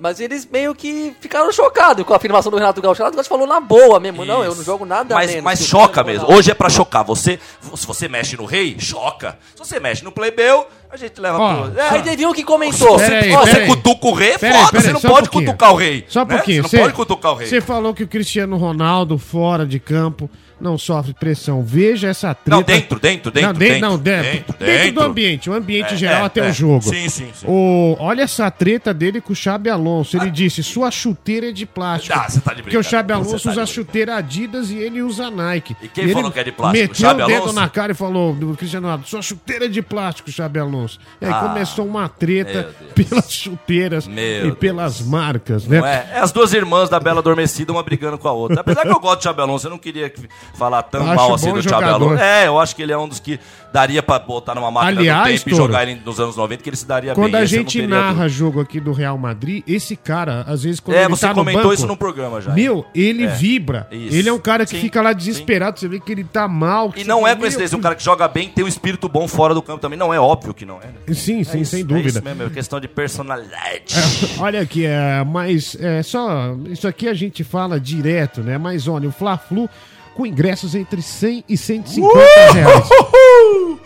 Mas 0.00 0.18
eles 0.18 0.48
meio 0.50 0.74
que 0.74 1.14
ficaram 1.20 1.52
chocados 1.52 2.04
com 2.04 2.12
a 2.12 2.16
afirmação 2.16 2.50
do 2.50 2.58
Renato 2.58 2.80
Gaúcho. 2.82 3.00
O 3.00 3.04
Renato 3.04 3.16
Gaúcho 3.16 3.28
falou 3.28 3.46
na 3.46 3.60
boa 3.60 4.00
mesmo. 4.00 4.24
Não, 4.24 4.42
eu 4.42 4.52
não 4.52 4.64
jogo 4.64 4.84
nada 4.84 5.14
Mas, 5.14 5.30
menos 5.30 5.44
mas 5.44 5.60
choca 5.64 6.02
mesmo. 6.02 6.28
Hoje 6.32 6.50
é 6.50 6.54
pra 6.54 6.68
chocar. 6.68 7.04
Você, 7.04 7.38
se 7.76 7.86
você 7.86 8.08
mexe 8.08 8.36
no 8.36 8.44
rei, 8.44 8.76
choca. 8.80 9.38
Se 9.54 9.58
você 9.60 9.78
mexe 9.78 10.02
no 10.02 10.10
plebeu, 10.10 10.66
a 10.90 10.96
gente 10.96 11.20
leva 11.20 11.38
Ó, 11.38 11.68
pro... 11.70 11.80
Aí 11.80 12.02
teve 12.02 12.26
um 12.26 12.32
que 12.32 12.42
comentou. 12.42 12.94
Ó, 12.94 12.98
você 12.98 13.06
peraí. 13.06 13.66
cutuca 13.68 14.06
o 14.08 14.12
rei, 14.12 14.30
é 14.32 14.38
Peraí, 14.38 14.58
foda. 14.58 14.70
peraí, 14.72 14.82
você 14.86 14.92
não 14.92 14.98
um 14.98 15.02
pode 15.14 15.30
pouquinho. 15.30 15.52
cutucar 15.52 15.72
o 15.72 15.76
rei. 15.76 16.04
Só 16.08 16.22
um 16.22 16.24
né? 16.24 16.34
pouquinho. 16.36 16.62
Você 16.64 16.76
não 16.76 16.82
pode 16.84 16.94
cutucar 16.96 17.32
o 17.32 17.34
rei. 17.36 17.48
Você 17.48 17.60
falou 17.60 17.94
que 17.94 18.02
o 18.02 18.08
Cristiano 18.08 18.56
Ronaldo, 18.56 19.18
fora 19.18 19.64
de 19.64 19.78
campo, 19.78 20.28
não 20.62 20.78
sofre 20.78 21.12
pressão. 21.12 21.62
Veja 21.62 22.08
essa 22.08 22.34
treta. 22.34 22.50
Não, 22.56 22.62
dentro, 22.62 22.98
dentro, 23.00 23.30
dentro, 23.30 23.48
Não, 23.52 23.58
dentro, 23.58 23.74
dentro, 23.74 23.88
não, 23.90 23.98
dentro, 23.98 24.22
dentro, 24.32 24.54
dentro 24.58 24.78
do 24.78 24.84
dentro. 24.84 25.02
ambiente. 25.04 25.50
O 25.50 25.52
ambiente 25.54 25.94
É, 25.94 25.96
geral 25.96 26.22
é, 26.22 26.26
até 26.26 26.40
é. 26.46 26.50
o 26.50 26.52
jogo. 26.52 26.82
Sim, 26.82 27.08
sim, 27.08 27.30
sim. 27.34 27.46
O, 27.46 27.96
olha 27.98 28.22
essa 28.22 28.50
treta 28.50 28.94
dele 28.94 29.20
com 29.20 29.32
o 29.32 29.36
Xabi 29.36 29.68
Alonso. 29.68 30.16
Ele 30.16 30.30
disse, 30.30 30.62
sua 30.62 30.90
chuteira 30.90 31.48
é 31.48 31.52
de 31.52 31.66
plástico. 31.66 32.16
Ah, 32.18 32.28
você 32.28 32.40
tá 32.40 32.54
de 32.54 32.62
Porque 32.62 32.76
o 32.78 32.82
Xabi 32.82 33.12
Alonso 33.12 33.32
tá 33.32 33.38
de 33.38 33.48
usa 33.58 33.66
chuteira 33.66 34.16
Adidas 34.16 34.70
e 34.70 34.76
ele 34.76 35.02
usa 35.02 35.30
Nike. 35.30 35.76
E 35.82 35.88
quem 35.88 36.04
ele 36.04 36.12
falou 36.12 36.30
que 36.30 36.38
é 36.38 36.44
de 36.44 36.52
plástico? 36.52 36.88
Meteu 36.88 36.94
Xabi 37.08 37.22
o 37.22 37.26
dedo 37.26 37.36
Alonso? 37.42 37.54
na 37.54 37.68
cara 37.68 37.92
e 37.92 37.94
falou, 37.94 38.34
do 38.34 38.54
Cristiano 38.56 38.86
Ronaldo, 38.86 39.08
sua 39.08 39.20
chuteira 39.22 39.64
é 39.64 39.68
de 39.68 39.82
plástico, 39.82 40.30
Xabi 40.30 40.58
Alonso. 40.60 40.98
E 41.20 41.24
aí 41.26 41.32
Ah, 41.32 41.40
começou 41.40 41.86
uma 41.86 42.08
treta 42.08 42.74
Deus. 42.96 43.08
pelas 43.08 43.32
chuteiras 43.32 44.06
Meu 44.06 44.48
e 44.48 44.52
pelas 44.52 45.00
marcas, 45.00 45.66
né? 45.66 45.80
Não 45.80 45.86
é? 45.86 46.08
é 46.12 46.18
as 46.20 46.30
duas 46.30 46.52
irmãs 46.52 46.88
da 46.88 47.00
Bela 47.00 47.18
Adormecida, 47.20 47.72
uma 47.72 47.82
brigando 47.82 48.16
com 48.18 48.28
a 48.28 48.32
outra. 48.32 48.60
Apesar 48.60 48.82
que 48.82 48.88
eu 48.88 49.00
gosto 49.00 49.18
do 49.20 49.22
Xabi 49.24 49.40
Alonso, 49.40 49.66
eu 49.66 49.70
não 49.70 49.78
queria 49.78 50.08
que- 50.08 50.28
falar 50.54 50.82
tão 50.84 51.02
Acho 51.06 51.14
mal 51.16 51.34
assim 51.34 51.52
do 51.52 51.62
jogador. 51.62 52.08
Alonso. 52.08 52.22
É, 52.22 52.46
eu 52.46 52.58
acho 52.60 52.76
que 52.76 52.82
ele 52.82 52.92
é 52.92 52.98
um 52.98 53.08
dos 53.08 53.18
que 53.20 53.38
daria 53.72 54.02
pra 54.02 54.18
botar 54.18 54.54
numa 54.54 54.70
máquina 54.70 55.00
Aliás, 55.00 55.22
do 55.22 55.44
tempo 55.44 55.48
e 55.48 55.50
Toro, 55.52 55.62
jogar 55.64 55.88
ele 55.88 56.00
nos 56.04 56.20
anos 56.20 56.36
90, 56.36 56.62
que 56.62 56.68
ele 56.68 56.76
se 56.76 56.86
daria 56.86 57.14
Quando 57.14 57.32
bem. 57.32 57.36
a 57.36 57.38
eu 57.38 57.40
não 57.40 57.46
gente 57.46 57.86
narra 57.86 58.28
jogo 58.28 58.60
aqui 58.60 58.78
do 58.78 58.92
Real 58.92 59.16
Madrid, 59.16 59.62
esse 59.66 59.96
cara, 59.96 60.44
às 60.46 60.62
vezes, 60.62 60.78
quando 60.78 60.96
É, 60.96 61.04
ele 61.04 61.08
você 61.08 61.22
tá 61.22 61.28
no 61.28 61.34
comentou 61.36 61.62
banco, 61.62 61.74
isso 61.74 61.86
no 61.86 61.96
programa 61.96 62.40
já. 62.40 62.52
Meu, 62.52 62.84
ele 62.94 63.24
É. 63.24 63.28
vibra. 63.28 63.88
Isso. 63.90 64.14
Ele 64.14 64.28
é 64.28 64.32
um 64.32 64.38
cara 64.38 64.64
que 64.66 64.72
Sim, 64.76 64.80
fica 64.82 65.00
lá 65.00 65.12
desesperado, 65.14 65.80
você 65.80 65.88
vê 65.88 65.98
que 65.98 66.12
ele 66.12 66.22
tá 66.24 66.46
mal. 66.46 66.92
E 66.96 67.02
não 67.04 67.20
é 67.26 67.30
fala, 67.30 67.40
coincidência, 67.40 67.78
um 67.78 67.80
cara 67.80 67.94
que 67.94 68.04
joga 68.04 68.28
bem 68.28 68.50
tem 68.50 68.62
um 68.64 68.68
espírito 68.68 69.08
bom 69.08 69.26
fora 69.26 69.54
do 69.54 69.62
campo 69.62 69.80
também. 69.80 69.98
Não 69.98 70.12
é 70.12 70.20
óbvio 70.20 70.52
que 70.52 70.66
não 70.66 70.76
é. 70.76 70.86
né? 70.86 71.14
Sim, 71.14 71.42
sim, 71.42 71.58
É 71.58 71.60
isso, 71.62 71.70
sem 71.70 71.80
É 71.80 71.84
dúvida. 71.84 72.08
isso 72.10 72.22
mesmo, 72.22 72.42
é 72.42 72.50
questão 72.50 72.78
de 72.78 72.88
personalidade. 72.88 73.94
Olha 74.38 74.60
aqui, 74.60 74.84
é, 74.84 75.24
mas 75.24 75.76
é 75.80 76.02
só. 76.02 76.54
Isso 76.68 76.86
aqui 76.86 77.08
a 77.08 77.14
gente 77.14 77.42
fala 77.42 77.80
direto, 77.80 78.42
né? 78.42 78.58
Mas 78.58 78.86
olha, 78.86 79.08
o 79.08 79.12
Fla-Flu 79.12 79.68
com 80.14 80.26
ingressos 80.26 80.74
entre 80.74 81.00
100 81.02 81.44
e 81.48 81.56
150 81.56 82.52
reais. 82.52 82.88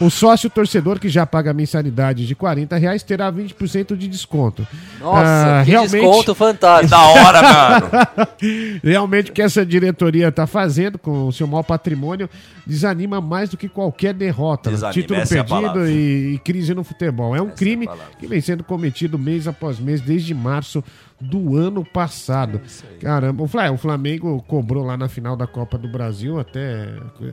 O 0.00 0.10
sócio 0.10 0.50
torcedor 0.50 0.98
que 0.98 1.08
já 1.08 1.24
paga 1.24 1.50
a 1.50 1.54
mensalidade 1.54 2.26
de 2.26 2.34
40 2.34 2.76
reais 2.76 3.02
terá 3.02 3.32
20% 3.32 3.96
de 3.96 4.08
desconto. 4.08 4.66
Nossa, 5.00 5.60
Ah, 5.60 5.62
que 5.64 5.70
realmente, 5.70 5.92
desconto 5.92 6.34
fantástico. 6.34 6.90
da 6.90 7.00
hora, 7.00 7.42
mano. 7.42 7.90
realmente 8.82 9.30
o 9.30 9.34
que 9.34 9.40
essa 9.42 9.64
diretoria 9.64 10.28
está 10.28 10.46
fazendo 10.46 10.98
com 10.98 11.26
o 11.28 11.32
seu 11.32 11.46
mau 11.46 11.64
patrimônio 11.64 12.28
desanima 12.66 13.20
mais 13.20 13.48
do 13.48 13.56
que 13.56 13.68
qualquer 13.68 14.12
derrota. 14.12 14.70
Desanima, 14.70 14.92
Título 14.92 15.20
essa 15.20 15.34
é 15.34 15.42
perdido 15.42 15.60
palavra. 15.62 15.90
e, 15.90 16.34
e 16.34 16.38
crise 16.40 16.74
no 16.74 16.84
futebol. 16.84 17.34
É 17.34 17.40
um 17.40 17.48
crime 17.50 17.86
a 17.86 17.90
palavra. 17.90 18.12
que 18.18 18.26
vem 18.26 18.40
sendo 18.40 18.64
cometido 18.64 19.18
mês 19.18 19.46
após 19.48 19.78
mês 19.78 20.00
desde 20.00 20.34
março 20.34 20.82
do 21.20 21.56
ano 21.56 21.84
passado. 21.84 22.60
É 22.94 22.98
Caramba, 22.98 23.42
o 23.42 23.46
Fla- 23.48 23.70
o 23.70 23.76
Flamengo 23.78 24.42
cobrou 24.46 24.84
lá 24.84 24.96
na 24.96 25.08
final 25.08 25.34
da 25.36 25.46
Copa 25.46 25.78
do 25.78 25.88
Brasil 25.88 26.38
até 26.38 26.88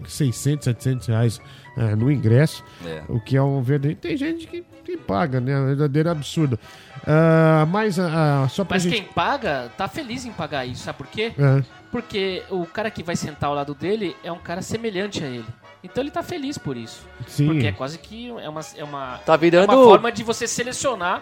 600, 0.07 0.63
700 0.65 1.07
reais 1.07 1.41
eh, 1.77 1.95
no 1.95 2.11
ingresso, 2.11 2.63
É. 2.85 3.03
o 3.09 3.19
que 3.19 3.35
é 3.35 3.41
um 3.41 3.61
verdadeiro... 3.61 3.99
Tem 3.99 4.15
gente 4.15 4.47
que, 4.47 4.63
que 4.85 4.95
paga, 4.97 5.39
né? 5.41 5.51
É 5.51 5.57
um 5.59 5.65
verdadeiro 5.67 6.09
absurdo. 6.09 6.57
Ah, 7.05 7.65
mas 7.69 7.99
ah, 7.99 8.47
só 8.49 8.63
pra 8.63 8.75
Mas 8.75 8.83
gente... 8.83 8.93
quem 8.95 9.03
paga, 9.03 9.69
tá 9.77 9.87
feliz 9.87 10.25
em 10.25 10.31
pagar 10.31 10.65
isso, 10.65 10.83
sabe 10.83 10.97
por 10.99 11.07
quê? 11.07 11.33
É. 11.37 11.63
Porque 11.91 12.41
o 12.49 12.65
cara 12.65 12.89
que 12.89 13.03
vai 13.03 13.15
sentar 13.15 13.49
ao 13.49 13.55
lado 13.55 13.73
dele 13.75 14.15
é 14.23 14.31
um 14.31 14.39
cara 14.39 14.61
semelhante 14.61 15.23
a 15.23 15.27
ele. 15.27 15.45
Então 15.83 16.01
ele 16.01 16.09
tá 16.11 16.23
feliz 16.23 16.57
por 16.57 16.77
isso. 16.77 17.05
Sim. 17.27 17.45
Porque 17.47 17.67
é 17.67 17.71
quase 17.73 17.97
que 17.99 18.29
é 18.39 18.47
uma, 18.47 18.61
é 18.77 18.83
uma, 18.85 19.17
Tá 19.25 19.35
virando- 19.35 19.69
é 19.73 19.75
uma 19.75 19.83
forma 19.83 20.09
de 20.11 20.23
você 20.23 20.47
selecionar 20.47 21.21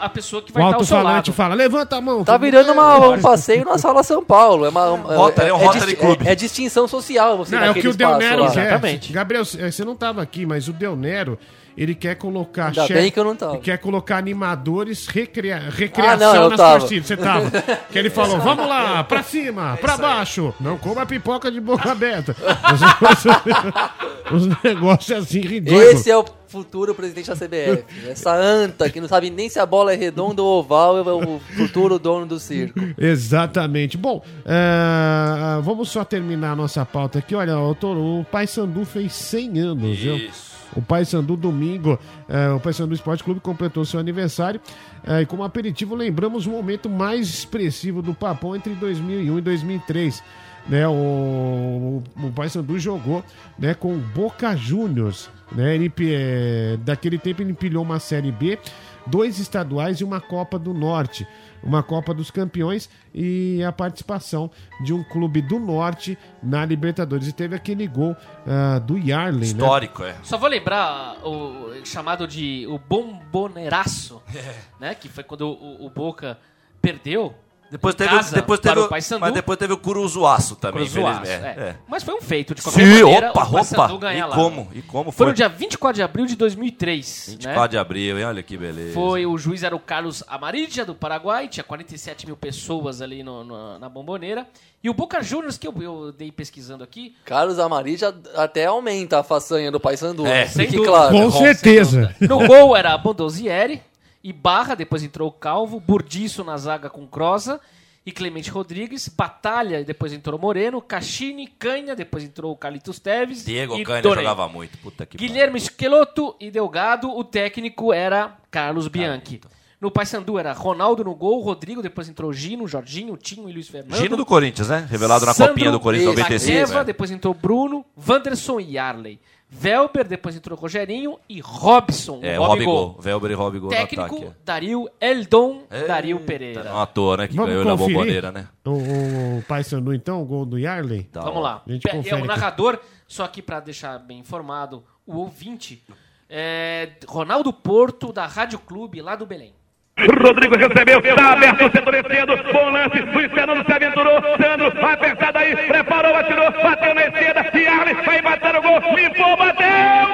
a 0.00 0.08
pessoa 0.08 0.40
que 0.42 0.50
O 0.50 0.54
vai 0.54 0.62
estar 0.64 0.76
ao 0.76 0.84
seu 0.84 0.96
alto-falante 0.96 1.30
lado. 1.30 1.36
fala, 1.36 1.54
levanta 1.54 1.96
a 1.96 2.00
mão. 2.00 2.24
Tá 2.24 2.36
virando 2.36 2.72
uma- 2.72 3.08
um 3.10 3.20
passeio 3.20 3.64
na 3.64 3.78
Sala 3.78 4.02
São 4.02 4.22
Paulo. 4.24 4.64
É, 4.66 4.68
uma, 4.68 4.90
uma- 4.90 5.16
Rotary, 5.16 5.48
é 5.50 5.54
um 5.54 5.56
Rotary 5.58 5.86
dis- 5.92 5.98
Club. 6.00 6.22
é- 6.26 6.32
é 6.32 6.34
distinção 6.34 6.86
social 6.86 7.36
você 7.36 7.56
Não, 7.56 7.64
é 7.64 7.70
o 7.70 7.74
que 7.74 7.88
o 7.88 7.94
Del 7.94 8.10
espaço 8.10 8.18
Nero 8.28 8.42
lá. 8.44 8.50
quer. 8.50 8.60
Exatamente. 8.66 9.12
Gabriel, 9.12 9.44
você 9.44 9.84
não 9.84 9.94
tava 9.96 10.22
aqui, 10.22 10.46
mas 10.46 10.68
o 10.68 10.72
Del 10.72 10.94
Nero, 10.96 11.38
ele 11.76 11.94
quer 11.94 12.14
colocar 12.16 12.66
Ainda 12.66 12.86
chefe- 12.86 12.94
bem 13.00 13.10
que 13.10 13.18
eu 13.18 13.24
não 13.24 13.34
tava. 13.36 13.58
Quer 13.58 13.78
colocar 13.78 14.16
animadores 14.18 15.06
recria, 15.06 15.58
recreação 15.70 16.30
Ah, 16.30 16.34
não, 16.34 16.48
nas 16.50 16.58
tava. 16.58 16.78
torcidas. 16.80 17.06
Você 17.06 17.16
tava. 17.16 17.50
que 17.90 17.98
ele 17.98 18.10
falou, 18.10 18.38
vamos 18.40 18.66
lá, 18.68 19.02
pra 19.04 19.22
cima, 19.22 19.76
pra 19.80 19.96
baixo. 19.96 20.54
Não 20.60 20.76
coma 20.78 21.04
pipoca 21.06 21.50
de 21.50 21.60
boca 21.60 21.90
aberta. 21.92 22.36
Os 24.32 24.46
negócios 24.62 25.18
assim 25.18 25.40
ridículos. 25.40 25.82
Esse 25.84 26.10
é 26.10 26.16
o 26.16 26.24
futuro 26.48 26.94
presidente 26.94 27.28
da 27.28 27.34
CBF. 27.36 27.84
Essa 28.08 28.34
anta 28.34 28.88
que 28.88 29.00
não 29.00 29.08
sabe 29.08 29.30
nem 29.30 29.48
se 29.48 29.58
a 29.58 29.66
bola 29.66 29.92
é 29.92 29.96
redonda 29.96 30.42
ou 30.42 30.60
oval 30.60 30.98
é 30.98 31.12
o 31.12 31.38
futuro 31.56 31.98
dono 31.98 32.24
do 32.26 32.38
circo. 32.38 32.78
Exatamente. 32.98 33.96
Bom, 33.96 34.22
é, 34.44 35.60
vamos 35.62 35.90
só 35.90 36.04
terminar 36.04 36.52
a 36.52 36.56
nossa 36.56 36.84
pauta 36.84 37.18
aqui. 37.18 37.34
Olha, 37.34 37.58
o, 37.58 37.72
o 38.20 38.24
Pai 38.24 38.46
Sandu 38.46 38.84
fez 38.84 39.12
100 39.14 39.58
anos, 39.60 39.98
viu? 39.98 40.30
O 40.74 40.82
Pai 40.82 41.04
Sandu, 41.04 41.36
domingo, 41.36 41.98
é, 42.28 42.50
o 42.50 42.60
Pai 42.60 42.72
Sandu 42.72 42.94
Esporte 42.94 43.22
Clube 43.22 43.40
completou 43.40 43.84
seu 43.84 44.00
aniversário. 44.00 44.60
é, 45.06 45.22
e 45.22 45.26
como 45.26 45.44
aperitivo, 45.44 45.94
lembramos 45.94 46.46
o 46.46 46.50
momento 46.50 46.88
mais 46.88 47.28
expressivo 47.28 48.02
do 48.02 48.14
Papão 48.14 48.56
entre 48.56 48.74
2001 48.74 49.38
e 49.38 49.40
2003. 49.40 50.22
Né, 50.68 50.86
o, 50.86 50.92
o, 50.92 52.02
o 52.26 52.32
Pai 52.32 52.48
Sandu 52.48 52.78
jogou 52.78 53.24
né, 53.58 53.74
com 53.74 53.94
o 53.94 53.98
Boca 53.98 54.56
Juniors. 54.56 55.28
Né, 55.50 55.74
ele, 55.74 55.92
é, 56.00 56.78
daquele 56.82 57.18
tempo 57.18 57.42
ele 57.42 57.50
empilhou 57.50 57.82
uma 57.82 57.98
Série 57.98 58.30
B, 58.30 58.58
dois 59.06 59.38
estaduais 59.38 59.98
e 59.98 60.04
uma 60.04 60.20
Copa 60.20 60.58
do 60.58 60.72
Norte. 60.72 61.26
Uma 61.62 61.82
Copa 61.82 62.12
dos 62.12 62.30
Campeões 62.30 62.88
e 63.14 63.62
a 63.62 63.70
participação 63.72 64.50
de 64.84 64.92
um 64.92 65.02
clube 65.04 65.40
do 65.42 65.58
Norte 65.60 66.18
na 66.42 66.64
Libertadores. 66.64 67.28
E 67.28 67.32
teve 67.32 67.54
aquele 67.54 67.86
gol 67.86 68.16
ah, 68.46 68.78
do 68.78 68.98
Yarley, 68.98 69.40
né? 69.40 69.46
Histórico, 69.46 70.02
é. 70.02 70.16
Só 70.22 70.36
vou 70.38 70.48
lembrar 70.48 71.18
o 71.24 71.72
chamado 71.84 72.26
de 72.26 72.66
o 72.68 72.78
bomboneiraço, 72.78 74.22
É. 74.34 74.54
né? 74.80 74.94
Que 74.94 75.08
foi 75.08 75.24
quando 75.24 75.42
o, 75.48 75.86
o 75.86 75.90
Boca 75.90 76.38
perdeu. 76.80 77.34
Depois 77.72 77.94
teve, 77.94 78.10
casa 78.10 78.34
depois 78.36 78.60
teve, 78.60 78.78
o 78.80 78.88
Paysandu. 78.88 79.20
mas 79.22 79.32
depois 79.32 79.58
teve 79.58 79.72
o 79.72 79.78
Curuzuaço 79.78 80.56
também, 80.56 80.84
infelizmente. 80.84 81.28
é. 81.28 81.32
É. 81.32 81.76
Mas 81.88 82.02
foi 82.02 82.14
um 82.14 82.20
feito 82.20 82.54
de 82.54 82.60
qualquer 82.62 82.84
Sim, 82.86 83.02
maneira. 83.02 83.30
opa, 83.30 83.44
o 83.44 83.50
Paysandu 83.52 83.94
opa. 83.94 84.06
ganhar 84.08 84.26
E 84.26 84.28
lá. 84.30 84.36
como? 84.36 84.68
E 84.74 84.82
como 84.82 85.10
Foi 85.10 85.24
foi? 85.24 85.26
no 85.28 85.32
dia 85.32 85.48
24 85.48 85.96
de 85.96 86.02
abril 86.02 86.26
de 86.26 86.36
2003. 86.36 87.26
24 87.30 87.60
né? 87.62 87.68
de 87.68 87.78
abril, 87.78 88.18
hein? 88.18 88.24
Olha 88.26 88.42
que 88.42 88.56
beleza. 88.56 88.92
Foi 88.94 89.24
o 89.24 89.36
juiz 89.38 89.62
era 89.62 89.74
o 89.74 89.80
Carlos 89.80 90.22
Amarilla 90.28 90.84
do 90.84 90.94
Paraguai, 90.94 91.48
tinha 91.48 91.64
47 91.64 92.26
mil 92.26 92.36
pessoas 92.36 93.00
ali 93.00 93.22
no- 93.22 93.42
no- 93.42 93.78
na 93.78 93.88
bomboneira. 93.88 94.46
E 94.84 94.90
o 94.90 94.94
Boca 94.94 95.22
Juniors, 95.22 95.56
que 95.56 95.66
eu, 95.66 95.74
eu 95.80 96.12
dei 96.12 96.30
pesquisando 96.30 96.82
aqui, 96.84 97.14
Carlos 97.24 97.58
Amari 97.58 97.96
já 97.96 98.12
até 98.36 98.66
aumenta 98.66 99.20
a 99.20 99.22
façanha 99.22 99.70
do 99.70 99.78
Paysandu. 99.80 100.26
É, 100.26 100.40
né? 100.42 100.46
sem 100.46 100.66
Fique 100.66 100.76
dúvida. 100.76 100.92
claro. 100.96 101.16
Com 101.16 101.30
Sem 101.30 101.40
certeza. 101.42 102.00
dúvida. 102.18 102.34
No 102.34 102.46
gol 102.46 102.76
era 102.76 102.98
Bondozieri 102.98 103.80
e 104.22 104.32
Barra, 104.32 104.74
depois 104.74 105.02
entrou 105.02 105.28
o 105.28 105.32
Calvo, 105.32 105.80
Burdiço 105.80 106.44
na 106.44 106.56
zaga 106.56 106.88
com 106.88 107.06
Crosa 107.06 107.60
e 108.04 108.10
Clemente 108.10 108.50
Rodrigues, 108.50 109.08
Batalha, 109.08 109.84
depois 109.84 110.12
entrou 110.12 110.38
Moreno, 110.38 110.80
Caxini, 110.82 111.46
Canha, 111.46 111.94
depois 111.94 112.24
entrou 112.24 112.52
o 112.52 112.56
Carlitos 112.56 112.98
Teves 112.98 113.44
Diego 113.44 113.76
e 113.76 113.84
Canha 113.84 114.02
jogava 114.02 114.48
muito. 114.48 114.76
Puta 114.78 115.06
que 115.06 115.16
Guilherme 115.16 115.58
Esqueloto 115.58 116.34
e 116.40 116.50
Delgado, 116.50 117.10
o 117.10 117.22
técnico 117.22 117.92
era 117.92 118.36
Carlos 118.50 118.88
Bianchi. 118.88 119.40
No 119.80 119.90
Paysandu 119.90 120.38
era 120.38 120.52
Ronaldo 120.52 121.02
no 121.02 121.12
gol, 121.12 121.40
Rodrigo, 121.40 121.82
depois 121.82 122.08
entrou 122.08 122.32
Gino, 122.32 122.68
Jorginho, 122.68 123.16
Tinho 123.16 123.48
e 123.48 123.52
Luiz 123.52 123.66
Fernando. 123.66 123.98
Gino 123.98 124.16
do 124.16 124.24
Corinthians, 124.24 124.68
né? 124.68 124.86
Revelado 124.88 125.26
na 125.26 125.34
Sandro 125.34 125.54
copinha 125.54 125.72
do 125.72 125.80
Corinthians 125.80 126.12
e 126.12 126.20
96. 126.20 126.60
Zagueva, 126.60 126.78
né? 126.78 126.84
depois 126.84 127.10
entrou 127.10 127.34
Bruno, 127.34 127.84
Wanderson 128.08 128.60
e 128.60 128.74
Yarley. 128.74 129.18
Velber, 129.54 130.08
depois 130.08 130.34
entrou 130.34 130.58
Rogerinho 130.58 131.18
e 131.28 131.38
Robson. 131.38 132.20
É, 132.22 132.40
o 132.40 132.42
o 132.42 132.46
Rob 132.46 132.52
Robigol. 132.64 132.96
Velber 132.98 133.30
e 133.30 133.34
Robigol 133.34 133.70
no 133.70 133.76
Técnico, 133.76 134.16
ataque. 134.16 134.30
Dario 134.42 134.88
Eldon, 134.98 135.64
é. 135.68 135.86
Dario 135.86 136.20
Pereira. 136.20 136.64
Não 136.64 136.80
à 136.80 136.86
toa, 136.86 137.18
né? 137.18 137.28
Que 137.28 137.36
Vamos 137.36 137.50
ganhou 137.50 137.64
na 137.66 137.76
bomboneira, 137.76 138.32
né? 138.32 138.48
O, 138.64 138.70
o 138.70 139.44
Paysandu, 139.46 139.92
então, 139.92 140.22
o 140.22 140.24
gol 140.24 140.46
do 140.46 140.58
Yarley. 140.58 141.06
Da 141.12 141.20
Vamos 141.20 141.44
hora. 141.44 141.62
lá. 141.66 142.02
É 142.06 142.14
o 142.14 142.24
narrador, 142.24 142.80
só 143.06 143.24
aqui 143.24 143.42
para 143.42 143.60
deixar 143.60 143.98
bem 143.98 144.20
informado, 144.20 144.82
o 145.06 145.18
ouvinte, 145.18 145.84
é 146.30 146.92
Ronaldo 147.06 147.52
Porto, 147.52 148.10
da 148.10 148.26
Rádio 148.26 148.58
Clube, 148.58 149.02
lá 149.02 149.14
do 149.14 149.26
Belém. 149.26 149.52
Rodrigo 149.98 150.56
recebeu, 150.56 151.00
está 151.00 151.32
aberto, 151.32 151.70
setor 151.70 151.94
esquerdo, 151.94 152.52
bom 152.52 152.70
lance, 152.70 152.98
Luiz 153.12 153.30
Fernando 153.30 153.64
se 153.64 153.72
aventurou, 153.72 154.20
Sandro, 154.40 154.86
apertado 154.86 155.38
aí, 155.38 155.54
preparou, 155.54 156.16
atirou, 156.16 156.50
bateu 156.50 156.94
na 156.94 157.02
esquerda, 157.02 157.50
e 157.52 157.66
Arles 157.66 158.04
vai 158.04 158.22
bater 158.22 158.56
o 158.56 158.62
gol, 158.62 158.80
limpou, 158.96 159.36
bateu, 159.36 159.66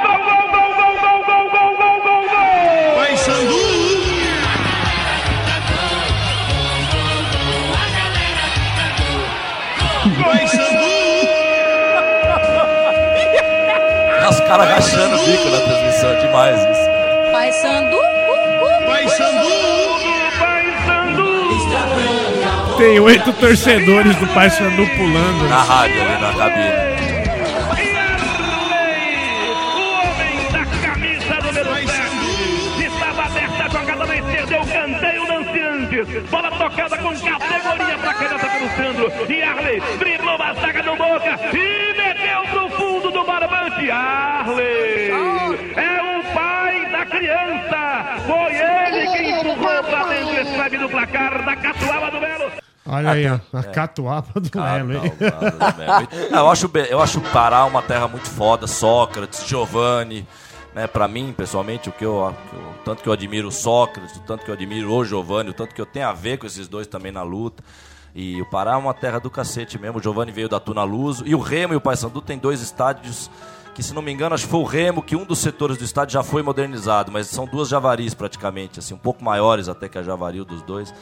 gol, 0.03 0.19
gol, 0.19 0.49
gol, 0.49 0.75
gol, 0.75 0.97
gol, 0.99 1.25
gol, 1.25 1.51
gol, 1.51 1.77
gol, 1.77 2.03
gol, 2.03 2.23
gol! 2.29 2.97
Vai 2.97 3.17
Sandu! 3.17 3.59
Vai 10.25 10.47
Sandu! 10.49 10.89
Os 14.29 14.41
caras 14.41 14.69
rachando 14.69 15.17
o 15.17 15.25
bico 15.25 15.49
na 15.49 15.61
transmissão, 15.61 16.11
é 16.11 16.17
demais 16.17 16.61
isso. 16.61 17.33
Vai 17.33 17.53
Sandu! 17.53 18.18
Tem 22.79 23.01
oito 23.01 23.33
torcedores 23.33 24.15
do 24.19 24.27
Paysandu 24.29 24.87
pulando. 24.97 25.49
Na 25.49 25.63
rádio 25.65 26.01
ali 26.01 26.23
na 26.23 26.33
cabine. 26.33 26.99
da 30.53 30.65
camisa 30.87 31.35
número 31.45 31.75
7. 31.75 32.87
Estava 32.87 33.23
aberta 33.25 33.65
a 33.65 33.69
jogada 33.69 34.07
na 34.07 34.17
esquerda, 34.17 34.61
o 34.61 34.67
canteio 34.69 35.23
Lanciantes. 35.29 36.31
Bola 36.31 36.51
tocada 36.53 36.99
com 36.99 37.09
categoria 37.19 37.99
para 37.99 38.15
caneta 38.15 38.49
pelo 38.49 38.69
Sandro. 38.77 39.13
E 39.29 39.43
Arley 39.43 39.83
driblou 39.99 40.41
a 40.41 40.55
zaga 40.55 40.83
do 40.85 40.97
Boca 40.97 41.41
e 41.53 41.95
meteu 41.97 42.43
pro 42.53 42.71
fundo 42.77 43.11
do 43.11 43.25
barbante. 43.25 43.91
Arley 43.91 45.28
Olha 52.89 53.11
aí, 53.11 53.29
ó, 53.29 53.59
a 53.59 53.63
catuaba 53.65 54.41
do 54.41 54.51
Lelo, 54.61 54.93
hein? 55.05 55.13
Eu, 56.31 56.49
acho, 56.51 56.71
eu 56.91 57.01
acho 57.01 57.19
o 57.19 57.23
Pará 57.31 57.65
uma 57.65 57.83
terra 57.83 58.09
muito 58.09 58.29
foda, 58.29 58.67
Sócrates, 58.67 59.47
Giovanni, 59.47 60.27
né, 60.75 60.87
pra 60.87 61.07
mim, 61.09 61.35
pessoalmente, 61.37 61.89
o 61.89 61.93
que 61.93 62.05
eu, 62.05 62.35
que 62.51 62.57
eu- 62.57 62.63
o 62.63 62.75
tanto 62.85 63.03
que 63.03 63.09
eu 63.09 63.13
admiro 63.13 63.49
o 63.49 63.53
Sócrates, 63.53 64.17
o 64.17 64.21
tanto 64.21 64.45
que 64.45 64.51
eu 64.51 64.55
admiro 64.55 64.93
o 64.93 65.05
Giovanni, 65.05 65.51
o 65.51 65.55
tanto 65.55 65.75
que 65.75 65.81
eu 65.81 65.87
tenho 65.87 66.09
a 66.09 66.13
ver 66.13 66.39
com 66.39 66.47
esses 66.47 66.69
dois 66.69 66.87
também 66.87 67.13
na 67.13 67.23
luta. 67.23 67.63
E 68.15 68.41
o 68.41 68.47
Pará 68.47 68.73
é 68.73 68.77
uma 68.77 68.95
terra 68.95 69.19
do 69.21 69.31
cacete 69.31 69.79
mesmo. 69.79 69.99
O 69.99 70.03
Giovanni 70.03 70.33
veio 70.33 70.49
da 70.49 70.59
Tuna 70.59 70.83
Luso. 70.83 71.25
E 71.27 71.35
o 71.35 71.39
Remo 71.41 71.75
e 71.75 71.77
o 71.77 71.81
Paysandu 71.81 72.21
tem 72.21 72.39
dois 72.39 72.61
estádios 72.61 73.31
que, 73.75 73.83
se 73.83 73.95
não 73.95 74.03
me 74.03 74.11
engano, 74.11 74.35
acho 74.35 74.45
que 74.45 74.51
foi 74.51 74.61
o 74.61 74.65
Remo 74.65 75.03
que 75.03 75.15
um 75.15 75.25
dos 75.25 75.39
setores 75.39 75.77
do 75.77 75.85
estádio 75.85 76.15
já 76.15 76.23
foi 76.23 76.43
modernizado. 76.43 77.13
Mas 77.13 77.29
são 77.29 77.45
duas 77.47 77.69
javaris 77.69 78.15
praticamente, 78.15 78.79
assim, 78.81 78.95
um 78.95 78.99
pouco 78.99 79.23
maiores 79.23 79.69
até 79.69 79.89
que 79.89 79.99
a 79.99 80.03
javari 80.03 80.43
dos 80.43 80.63
dois. 80.63 80.93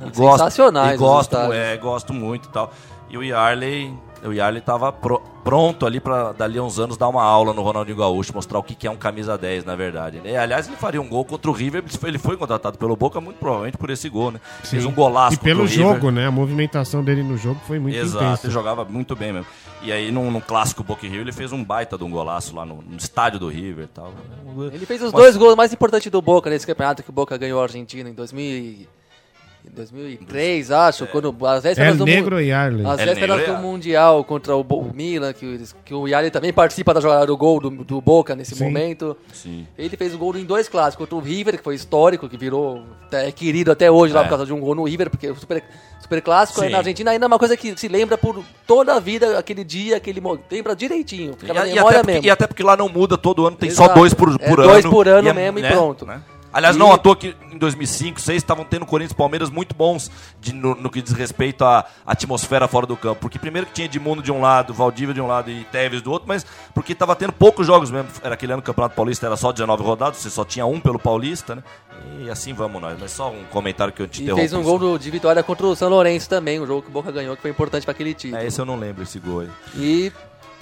E 0.00 0.14
Sensacionais 0.16 0.92
E 0.92 0.94
os 0.94 1.00
gosto, 1.00 1.36
é, 1.52 1.76
gosto 1.76 2.12
muito 2.12 2.48
e 2.48 2.52
tal. 2.52 2.72
E 3.08 3.16
o 3.16 3.22
Yarley, 3.22 3.94
o 4.24 4.32
Yarley 4.32 4.60
tava 4.60 4.92
pro- 4.92 5.22
pronto 5.44 5.86
ali 5.86 6.00
pra 6.00 6.32
dali 6.32 6.58
a 6.58 6.62
uns 6.62 6.78
anos 6.80 6.96
dar 6.96 7.06
uma 7.08 7.22
aula 7.22 7.52
no 7.54 7.62
Ronaldinho 7.62 7.96
Gaúcho, 7.96 8.32
mostrar 8.34 8.58
o 8.58 8.62
que, 8.64 8.74
que 8.74 8.84
é 8.86 8.90
um 8.90 8.96
camisa 8.96 9.38
10, 9.38 9.64
na 9.64 9.76
verdade. 9.76 10.20
né? 10.24 10.36
Aliás, 10.36 10.66
ele 10.66 10.76
faria 10.76 11.00
um 11.00 11.08
gol 11.08 11.24
contra 11.24 11.48
o 11.48 11.54
River, 11.54 11.84
ele 11.86 11.96
foi- 11.96 12.10
ele 12.10 12.18
foi 12.18 12.36
contratado 12.36 12.76
pelo 12.76 12.96
Boca 12.96 13.20
muito 13.20 13.36
provavelmente 13.38 13.78
por 13.78 13.88
esse 13.90 14.08
gol, 14.08 14.32
né? 14.32 14.40
Fez 14.64 14.84
um 14.84 14.90
golaço 14.92 15.36
E 15.36 15.38
pelo 15.38 15.66
jogo, 15.68 16.10
né? 16.10 16.26
A 16.26 16.30
movimentação 16.32 17.02
dele 17.04 17.22
no 17.22 17.36
jogo 17.38 17.60
foi 17.66 17.78
muito 17.78 17.96
Exato, 17.96 18.24
intensa. 18.24 18.46
ele 18.48 18.52
jogava 18.52 18.84
muito 18.84 19.14
bem 19.14 19.32
mesmo. 19.32 19.46
E 19.82 19.92
aí, 19.92 20.10
num, 20.10 20.28
num 20.30 20.40
clássico 20.40 20.82
Boca 20.82 21.06
e 21.06 21.08
River, 21.08 21.22
ele 21.22 21.32
fez 21.32 21.52
um 21.52 21.62
baita 21.62 21.96
de 21.96 22.02
um 22.02 22.10
golaço 22.10 22.56
lá 22.56 22.66
no, 22.66 22.82
no 22.82 22.96
estádio 22.96 23.38
do 23.38 23.48
River 23.48 23.84
e 23.84 23.88
tal. 23.88 24.12
Ele 24.72 24.84
fez 24.84 25.00
os 25.00 25.12
Mas- 25.12 25.22
dois 25.22 25.36
gols 25.36 25.54
mais 25.54 25.72
importantes 25.72 26.10
do 26.10 26.20
Boca 26.20 26.50
nesse 26.50 26.66
campeonato 26.66 27.04
que 27.04 27.10
o 27.10 27.12
Boca 27.12 27.36
ganhou 27.38 27.60
a 27.60 27.62
Argentina 27.62 28.10
em 28.10 28.14
2000 28.14 28.44
e- 28.44 28.82
em 28.82 28.86
2003, 29.74 30.70
acho, 30.70 31.06
quando 31.06 31.34
as 31.46 31.62
vésperas 31.62 31.90
El 31.92 31.96
do 31.96 32.04
Negro 32.04 32.40
e 32.40 32.46
Yarley. 32.48 32.86
As 32.86 32.98
El 33.00 33.06
vésperas 33.06 33.42
e 33.42 33.46
do. 33.46 33.56
Mundial 33.58 34.24
contra 34.24 34.54
o, 34.56 34.62
Bo- 34.64 34.80
o 34.80 34.92
Milan, 34.94 35.32
que, 35.32 35.44
eles- 35.44 35.74
que 35.84 35.92
o 35.94 36.06
Yarley 36.06 36.30
também 36.30 36.52
participa 36.52 36.92
da 36.94 37.00
jogada 37.00 37.26
do 37.26 37.36
gol 37.36 37.60
do, 37.60 37.70
do 37.70 38.00
Boca 38.00 38.34
nesse 38.34 38.54
Sim. 38.54 38.64
momento. 38.64 39.16
Sim. 39.32 39.66
Ele 39.76 39.96
fez 39.96 40.14
o 40.14 40.18
gol 40.18 40.36
em 40.36 40.44
dois 40.44 40.68
clássicos, 40.68 41.06
contra 41.06 41.16
o 41.16 41.20
River, 41.20 41.56
que 41.58 41.64
foi 41.64 41.74
histórico, 41.74 42.28
que 42.28 42.36
virou 42.36 42.82
é 43.12 43.30
querido 43.30 43.70
até 43.70 43.90
hoje 43.90 44.12
lá 44.12 44.20
É. 44.20 44.22
por 44.24 44.30
causa 44.30 44.46
de 44.46 44.52
um 44.52 44.60
gol 44.60 44.74
no 44.74 44.84
River, 44.84 45.10
porque 45.10 45.28
o 45.30 45.34
super, 45.36 45.62
super 46.00 46.20
clássico 46.22 46.60
Sim. 46.60 46.70
na 46.70 46.78
Argentina 46.78 47.10
ainda 47.10 47.24
é 47.26 47.28
uma 47.28 47.38
coisa 47.38 47.56
que 47.56 47.76
se 47.78 47.88
lembra 47.88 48.16
por 48.18 48.42
toda 48.66 48.94
a 48.94 49.00
vida, 49.00 49.38
aquele 49.38 49.62
dia, 49.64 49.96
aquele 49.96 50.20
lembra 50.50 50.74
direitinho, 50.74 51.34
E, 51.42 51.46
na 51.52 51.66
e 51.66 51.74
porque, 51.80 52.02
mesmo. 52.06 52.24
e 52.26 52.30
até 52.30 52.46
porque 52.46 52.62
lá 52.62 52.76
não 52.76 52.88
muda 52.88 53.16
todo 53.18 53.46
ano, 53.46 53.56
tem 53.56 53.70
só 53.70 53.84
Exato. 53.84 54.00
dois 54.00 54.12
por, 54.14 54.34
É 54.40 54.48
por 54.48 54.56
dois 54.62 54.84
ano. 54.84 54.90
por 54.94 55.08
ano 55.08 55.28
é, 55.28 55.32
mesmo 55.32 55.58
e 55.58 55.62
pronto. 55.62 56.04
né? 56.06 56.20
Aliás, 56.56 56.74
E- 56.74 56.78
não 56.78 56.90
à 56.92 56.96
toa 56.98 57.14
que 57.14 57.36
em 57.52 57.58
2005, 57.58 58.14
2006 58.16 58.36
estavam 58.38 58.64
tendo 58.64 58.86
Corinthians 58.86 59.12
e 59.12 59.14
Palmeiras 59.14 59.50
muito 59.50 59.74
bons 59.74 60.10
de- 60.40 60.52
no, 60.54 60.74
no 60.74 60.88
que 60.88 61.02
diz 61.02 61.12
respeito 61.12 61.64
à 61.64 61.84
atmosfera 62.06 62.66
fora 62.66 62.86
do 62.86 62.96
campo. 62.96 63.20
Porque 63.20 63.38
primeiro 63.38 63.66
que 63.66 63.74
tinha 63.74 63.84
Edmundo 63.84 64.22
de 64.22 64.32
um 64.32 64.40
lado, 64.40 64.72
Valdívia 64.72 65.12
de 65.14 65.20
um 65.20 65.26
lado 65.26 65.50
e 65.50 65.64
Tevez 65.64 66.00
do 66.00 66.10
outro, 66.10 66.26
mas 66.28 66.46
porque 66.74 66.92
estava 66.92 67.14
tendo 67.14 67.32
poucos 67.32 67.66
jogos 67.66 67.90
mesmo. 67.90 68.08
Era 68.22 68.34
aquele 68.34 68.52
ano 68.54 68.62
que 68.62 68.70
o 68.70 68.72
Campeonato 68.72 68.94
Paulista 68.94 69.26
era 69.26 69.36
só 69.36 69.52
19 69.52 69.82
rodadas, 69.82 70.16
você 70.18 70.30
só 70.30 70.44
tinha 70.44 70.64
um 70.64 70.80
pelo 70.80 70.98
Paulista, 70.98 71.56
né? 71.56 71.62
E 72.20 72.30
assim 72.30 72.52
vamos 72.54 72.80
nós. 72.80 72.96
Mas 72.98 73.10
só 73.12 73.30
um 73.30 73.44
comentário 73.50 73.92
que 73.92 74.00
eu 74.00 74.08
te 74.08 74.20
E 74.20 74.22
interrompi. 74.24 74.40
fez 74.48 74.52
um 74.52 74.62
gol 74.62 74.78
do- 74.78 74.98
de 74.98 75.10
vitória 75.10 75.42
contra 75.42 75.66
o 75.66 75.76
São 75.76 75.88
Lourenço 75.90 76.28
também, 76.28 76.60
um 76.60 76.66
jogo 76.66 76.82
que 76.82 76.88
o 76.88 76.92
Boca 76.92 77.10
ganhou, 77.12 77.36
que 77.36 77.42
foi 77.42 77.50
importante 77.50 77.84
para 77.84 77.92
aquele 77.92 78.14
título. 78.14 78.40
É, 78.42 78.46
esse 78.46 78.58
eu 78.60 78.64
não 78.64 78.76
lembro, 78.78 79.02
esse 79.02 79.18
gol 79.18 79.40
aí. 79.40 79.48
E 79.76 80.12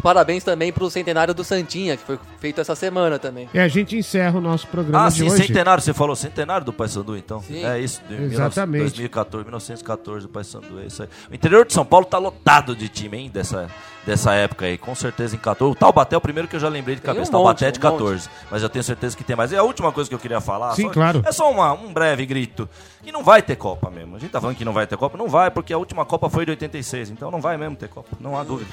parabéns 0.04 0.44
também 0.44 0.70
pro 0.70 0.90
centenário 0.90 1.32
do 1.32 1.42
Santinha, 1.42 1.96
que 1.96 2.04
foi 2.04 2.18
feito 2.38 2.60
essa 2.60 2.74
semana 2.74 3.18
também. 3.18 3.48
E 3.54 3.58
a 3.58 3.66
gente 3.66 3.96
encerra 3.96 4.36
o 4.38 4.40
nosso 4.40 4.66
programa 4.68 5.06
Ah, 5.06 5.08
de 5.08 5.14
sim, 5.14 5.24
hoje. 5.30 5.46
centenário, 5.46 5.82
você 5.82 5.94
falou 5.94 6.14
centenário 6.14 6.66
do 6.66 6.74
Paysandu, 6.74 7.16
então? 7.16 7.40
Sim. 7.40 7.64
É 7.64 7.80
isso, 7.80 8.02
de 8.06 8.14
Exatamente. 8.14 8.82
2014, 8.82 9.44
1914 9.44 10.26
do 10.26 10.28
Paysandu, 10.28 10.78
é 10.80 10.86
isso 10.86 11.02
aí. 11.02 11.08
O 11.30 11.34
interior 11.34 11.64
de 11.64 11.72
São 11.72 11.86
Paulo 11.86 12.04
tá 12.04 12.18
lotado 12.18 12.76
de 12.76 12.86
time, 12.90 13.16
hein, 13.16 13.30
dessa, 13.32 13.70
dessa 14.06 14.32
época 14.34 14.66
aí, 14.66 14.76
com 14.76 14.94
certeza 14.94 15.34
em 15.34 15.38
14. 15.38 15.72
O 15.72 15.74
Taubaté 15.74 16.14
é 16.14 16.18
o 16.18 16.20
primeiro 16.20 16.46
que 16.48 16.56
eu 16.56 16.60
já 16.60 16.68
lembrei 16.68 16.94
de 16.96 17.02
cabeça, 17.02 17.28
um 17.28 17.32
Taubaté 17.32 17.64
monte, 17.66 17.68
é 17.68 17.70
de 17.72 17.78
um 17.78 17.82
14, 17.82 18.28
mas 18.50 18.62
eu 18.62 18.68
tenho 18.68 18.82
certeza 18.84 19.16
que 19.16 19.24
tem 19.24 19.34
mais. 19.34 19.50
E 19.52 19.56
a 19.56 19.62
última 19.62 19.90
coisa 19.92 20.08
que 20.08 20.14
eu 20.14 20.18
queria 20.18 20.40
falar, 20.40 20.74
Sim, 20.74 20.84
só- 20.84 20.90
claro. 20.90 21.22
é 21.24 21.32
só 21.32 21.50
uma- 21.50 21.72
um 21.72 21.92
breve 21.92 22.26
grito, 22.26 22.68
que 23.02 23.10
não 23.12 23.22
vai 23.24 23.40
ter 23.42 23.56
Copa 23.56 23.90
mesmo. 23.90 24.16
A 24.16 24.18
gente 24.18 24.30
tá 24.30 24.40
falando 24.40 24.56
que 24.56 24.64
não 24.64 24.72
vai 24.72 24.86
ter 24.86 24.96
Copa, 24.96 25.16
não 25.18 25.28
vai, 25.28 25.50
porque 25.50 25.72
a 25.72 25.78
última 25.78 26.04
Copa 26.04 26.28
foi 26.30 26.44
de 26.44 26.50
86, 26.52 27.10
então 27.10 27.30
não 27.30 27.40
vai 27.40 27.56
mesmo 27.56 27.76
ter 27.76 27.88
Copa, 27.88 28.08
não 28.20 28.38
há 28.38 28.44
dúvida. 28.44 28.70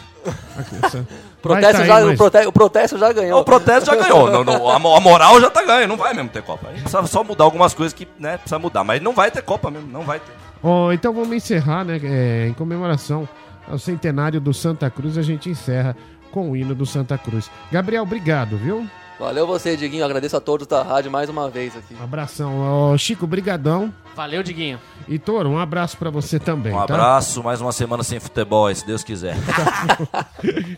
Essa- 0.83 1.07
Protesto 1.41 1.77
tá 1.79 1.85
já, 1.85 1.95
aí, 1.97 2.03
o, 2.03 2.07
mas- 2.07 2.17
prote- 2.17 2.45
o 2.47 2.51
protesto 2.51 2.97
já 2.97 3.11
ganhou. 3.13 3.39
O 3.41 3.43
protesto 3.45 3.85
já 3.85 3.95
ganhou, 3.95 4.29
não- 4.31 4.43
não- 4.43 4.69
a, 4.69 4.77
mo- 4.79 4.95
a 4.95 4.99
moral 4.99 5.39
já 5.41 5.49
tá 5.49 5.63
ganha, 5.63 5.87
não 5.87 5.97
vai 5.97 6.13
mesmo 6.13 6.29
ter 6.29 6.41
Copa. 6.43 6.67
A 6.67 6.71
gente 6.73 6.83
precisa 6.83 7.05
só 7.07 7.23
mudar 7.23 7.43
algumas 7.43 7.73
coisas 7.73 7.93
que 7.93 8.07
né, 8.19 8.37
precisa 8.37 8.59
mudar, 8.59 8.83
mas 8.83 9.01
não 9.01 9.13
vai 9.13 9.31
ter 9.31 9.41
Copa 9.41 9.71
mesmo, 9.71 9.87
não 9.91 10.01
vai 10.03 10.19
ter. 10.19 10.31
Ó, 10.63 10.91
então 10.91 11.11
vamos 11.13 11.31
encerrar, 11.35 11.83
né? 11.83 11.99
é, 12.03 12.47
em 12.47 12.53
comemoração 12.53 13.27
ao 13.71 13.79
centenário 13.79 14.39
do 14.41 14.53
Santa 14.53 14.89
Cruz, 14.89 15.17
a 15.17 15.21
gente 15.21 15.49
encerra 15.49 15.95
com 16.31 16.51
o 16.51 16.55
hino 16.55 16.75
do 16.75 16.85
Santa 16.85 17.17
Cruz. 17.17 17.49
Gabriel, 17.71 18.03
obrigado, 18.03 18.57
viu? 18.57 18.85
Valeu 19.19 19.45
você, 19.45 19.77
Diguinho. 19.77 20.03
Agradeço 20.03 20.35
a 20.35 20.41
todos 20.41 20.65
da 20.65 20.81
rádio 20.81 21.11
mais 21.11 21.29
uma 21.29 21.47
vez 21.49 21.75
aqui. 21.77 21.93
Um 21.99 22.03
abração. 22.03 22.59
Ó, 22.91 22.97
Chico, 22.97 23.27
brigadão. 23.27 23.93
Valeu, 24.15 24.41
Diguinho. 24.41 24.79
E 25.07 25.19
Toro, 25.19 25.49
um 25.49 25.59
abraço 25.59 25.95
pra 25.97 26.09
você 26.09 26.39
também, 26.39 26.73
Um 26.73 26.77
tá? 26.77 26.95
abraço, 26.95 27.43
mais 27.43 27.61
uma 27.61 27.71
semana 27.71 28.03
sem 28.03 28.19
futebol, 28.19 28.65
aí, 28.67 28.75
se 28.75 28.85
Deus 28.85 29.03
quiser. 29.03 29.35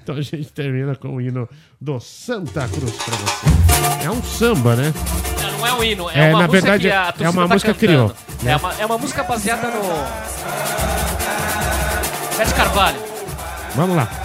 Então 0.04 0.16
a 0.16 0.22
gente 0.22 0.52
termina 0.52 0.94
com 0.96 1.16
o 1.16 1.22
hino 1.22 1.48
do 1.80 2.00
Santa 2.02 2.68
Cruz 2.68 2.92
pra 2.92 3.16
você. 3.16 4.06
É 4.06 4.12
um 4.12 4.22
samba, 4.22 4.76
né? 4.76 4.94
Não, 5.42 5.58
não 5.60 5.68
é 5.68 5.74
um 5.74 5.84
hino, 5.84 6.10
é, 6.10 6.20
É, 6.20 6.30
uma 6.34 6.40
na 6.42 6.48
música 6.48 6.52
verdade, 6.78 6.84
que 6.84 7.24
a 7.24 7.26
é 7.26 7.30
uma 7.30 7.48
tá 7.48 7.54
música 7.54 7.74
cantando. 7.74 7.78
criou, 7.78 8.08
né? 8.44 8.52
É, 8.52 8.58
uma, 8.58 8.74
é 8.74 8.86
uma 8.86 8.98
música 8.98 9.24
baseada 9.24 9.68
no... 9.70 10.63
Bete 12.38 12.54
Carvalho. 12.56 12.98
Vamos 13.76 13.96
lá. 13.96 14.23